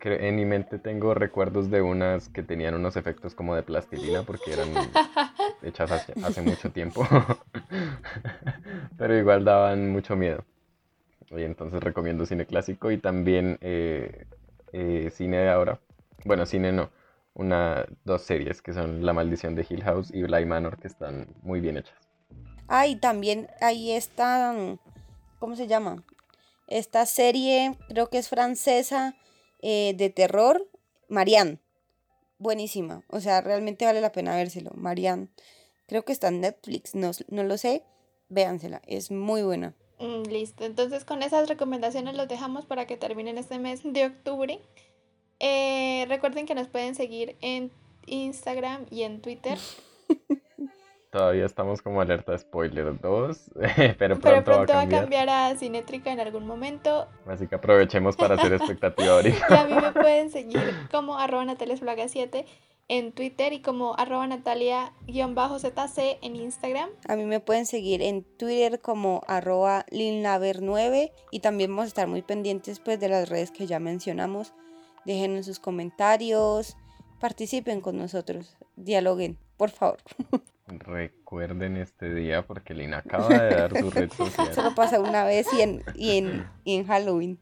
en 0.00 0.36
mi 0.36 0.44
mente 0.44 0.78
tengo 0.78 1.14
recuerdos 1.14 1.70
de 1.70 1.82
unas 1.82 2.28
que 2.28 2.42
tenían 2.42 2.74
unos 2.74 2.96
efectos 2.96 3.34
como 3.34 3.54
de 3.54 3.62
plastilina 3.62 4.22
porque 4.22 4.52
eran 4.52 4.68
hechas 5.62 5.90
hace, 5.90 6.12
hace 6.24 6.42
mucho 6.42 6.70
tiempo, 6.70 7.06
pero 8.98 9.16
igual 9.16 9.44
daban 9.44 9.90
mucho 9.90 10.14
miedo. 10.14 10.44
Y 11.30 11.42
entonces 11.42 11.82
recomiendo 11.82 12.26
cine 12.26 12.46
clásico 12.46 12.90
y 12.90 12.98
también 12.98 13.58
eh, 13.60 14.26
eh, 14.72 15.10
cine 15.10 15.38
de 15.38 15.48
ahora. 15.48 15.80
Bueno, 16.24 16.46
cine 16.46 16.72
no. 16.72 16.90
Una, 17.34 17.86
dos 18.04 18.22
series 18.22 18.62
que 18.62 18.72
son 18.72 19.04
La 19.04 19.12
Maldición 19.12 19.54
de 19.54 19.66
Hill 19.68 19.82
House 19.82 20.10
y 20.12 20.22
Bly 20.22 20.46
Manor 20.46 20.78
que 20.78 20.88
están 20.88 21.28
muy 21.42 21.60
bien 21.60 21.76
hechas. 21.76 21.98
Ah, 22.68 22.86
y 22.86 22.96
también 22.96 23.48
ahí 23.60 23.92
está, 23.92 24.52
mm, 24.52 24.78
¿cómo 25.38 25.56
se 25.56 25.66
llama? 25.66 26.02
Esta 26.66 27.04
serie, 27.06 27.76
creo 27.88 28.08
que 28.08 28.18
es 28.18 28.28
francesa, 28.28 29.16
eh, 29.60 29.94
de 29.96 30.10
terror, 30.10 30.66
Marianne. 31.08 31.58
Buenísima. 32.38 33.02
O 33.08 33.20
sea, 33.20 33.40
realmente 33.40 33.84
vale 33.84 34.00
la 34.00 34.12
pena 34.12 34.36
vérselo. 34.36 34.70
Marianne. 34.74 35.28
Creo 35.86 36.04
que 36.04 36.12
está 36.12 36.28
en 36.28 36.40
Netflix, 36.40 36.94
no, 36.94 37.10
no 37.28 37.42
lo 37.42 37.58
sé. 37.58 37.82
Véansela, 38.28 38.80
es 38.86 39.10
muy 39.10 39.42
buena. 39.42 39.74
Mm, 39.98 40.22
Listo, 40.30 40.64
entonces 40.64 41.04
con 41.04 41.22
esas 41.22 41.48
recomendaciones 41.48 42.16
los 42.16 42.28
dejamos 42.28 42.64
para 42.64 42.86
que 42.86 42.96
terminen 42.96 43.38
este 43.38 43.58
mes 43.58 43.82
de 43.84 44.06
octubre. 44.06 44.60
Eh, 45.40 46.06
recuerden 46.08 46.46
que 46.46 46.54
nos 46.54 46.68
pueden 46.68 46.94
seguir 46.94 47.36
en 47.40 47.70
Instagram 48.06 48.86
y 48.90 49.02
en 49.02 49.20
Twitter, 49.20 49.58
Todavía 51.14 51.46
estamos 51.46 51.80
como 51.80 52.00
alerta 52.00 52.36
spoiler 52.36 52.98
2, 53.00 53.50
pero 53.54 54.18
pronto, 54.18 54.20
pero 54.20 54.42
pronto 54.42 54.72
va 54.72 54.80
a 54.80 54.88
cambiar. 54.88 55.28
a 55.28 55.54
Cinétrica 55.54 56.10
en 56.10 56.18
algún 56.18 56.44
momento. 56.44 57.06
Así 57.28 57.46
que 57.46 57.54
aprovechemos 57.54 58.16
para 58.16 58.34
hacer 58.34 58.52
expectativa 58.54 59.12
ahorita. 59.12 59.46
Y 59.48 59.54
a 59.54 59.64
mí 59.64 59.74
me 59.74 59.92
pueden 59.92 60.30
seguir 60.30 60.74
como 60.90 61.16
arroba 61.16 61.44
nataliasflaga7 61.44 62.44
en 62.88 63.12
Twitter 63.12 63.52
y 63.52 63.62
como 63.62 63.94
arroba 63.96 64.26
natalia-zc 64.26 66.18
en 66.20 66.34
Instagram. 66.34 66.90
A 67.06 67.14
mí 67.14 67.26
me 67.26 67.38
pueden 67.38 67.66
seguir 67.66 68.02
en 68.02 68.24
Twitter 68.24 68.80
como 68.80 69.22
arroba 69.28 69.86
linlaver9 69.92 71.12
y 71.30 71.38
también 71.38 71.70
vamos 71.70 71.84
a 71.84 71.88
estar 71.88 72.08
muy 72.08 72.22
pendientes 72.22 72.80
pues 72.80 72.98
de 72.98 73.08
las 73.08 73.28
redes 73.28 73.52
que 73.52 73.68
ya 73.68 73.78
mencionamos. 73.78 74.52
Déjenos 75.04 75.46
sus 75.46 75.58
comentarios, 75.58 76.76
participen 77.20 77.80
con 77.80 77.96
nosotros, 77.96 78.56
dialoguen, 78.76 79.38
por 79.56 79.70
favor. 79.70 79.98
Recuerden 80.66 81.76
este 81.76 82.14
día 82.14 82.46
porque 82.46 82.74
Lina 82.74 82.98
acaba 82.98 83.28
de 83.28 83.54
dar 83.54 83.78
su 83.78 83.90
red 83.90 84.10
social. 84.16 84.54
Solo 84.54 84.74
pasa 84.74 85.00
una 85.00 85.24
vez 85.24 85.46
y 85.52 85.60
en, 85.60 85.82
y 85.94 86.18
en, 86.18 86.46
y 86.64 86.76
en 86.76 86.86
Halloween. 86.86 87.38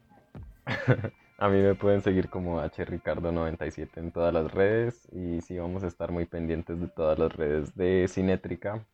A 1.37 1.49
mí 1.49 1.61
me 1.61 1.75
pueden 1.75 2.01
seguir 2.01 2.29
como 2.29 2.61
hricardo97 2.61 3.89
en 3.97 4.11
todas 4.11 4.33
las 4.33 4.51
redes 4.53 5.09
y 5.11 5.41
sí 5.41 5.57
vamos 5.57 5.83
a 5.83 5.87
estar 5.87 6.11
muy 6.11 6.25
pendientes 6.25 6.79
de 6.79 6.87
todas 6.87 7.19
las 7.19 7.35
redes 7.35 7.75
de 7.75 8.07
Cinétrica, 8.07 8.85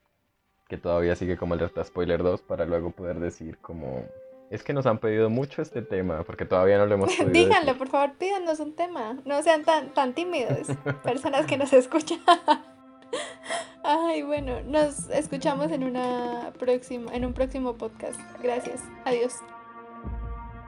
que 0.67 0.77
todavía 0.77 1.15
sigue 1.15 1.37
como 1.37 1.53
alerta 1.53 1.83
spoiler 1.83 2.23
2 2.23 2.41
para 2.41 2.65
luego 2.65 2.89
poder 2.89 3.19
decir 3.19 3.59
como 3.59 4.03
Es 4.49 4.63
que 4.63 4.73
nos 4.73 4.85
han 4.87 4.97
pedido 4.97 5.29
mucho 5.29 5.61
este 5.61 5.81
tema, 5.81 6.23
porque 6.23 6.45
todavía 6.45 6.77
no 6.77 6.85
lo 6.87 6.95
hemos 6.95 7.15
podido 7.15 7.29
Díganlo, 7.33 7.65
decir. 7.67 7.77
por 7.77 7.87
favor, 7.89 8.13
pídanos 8.17 8.59
un 8.59 8.73
tema. 8.75 9.17
No 9.25 9.41
sean 9.43 9.63
tan, 9.63 9.93
tan 9.93 10.13
tímidos, 10.13 10.67
personas 11.03 11.45
que 11.45 11.57
nos 11.57 11.71
escuchan. 11.73 12.19
Ay, 13.83 14.21
bueno, 14.23 14.61
nos 14.65 15.09
escuchamos 15.09 15.71
en 15.71 15.83
una 15.83 16.51
próxima, 16.59 17.13
en 17.13 17.25
un 17.25 17.33
próximo 17.33 17.75
podcast. 17.75 18.19
Gracias. 18.41 18.81
Adiós. 19.05 19.35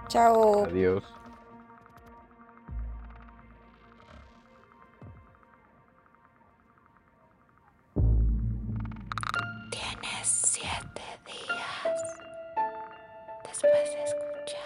Chao. 0.08 0.66
Adiós. 0.66 1.21
paz 13.62 13.96
escuchar. 14.04 14.61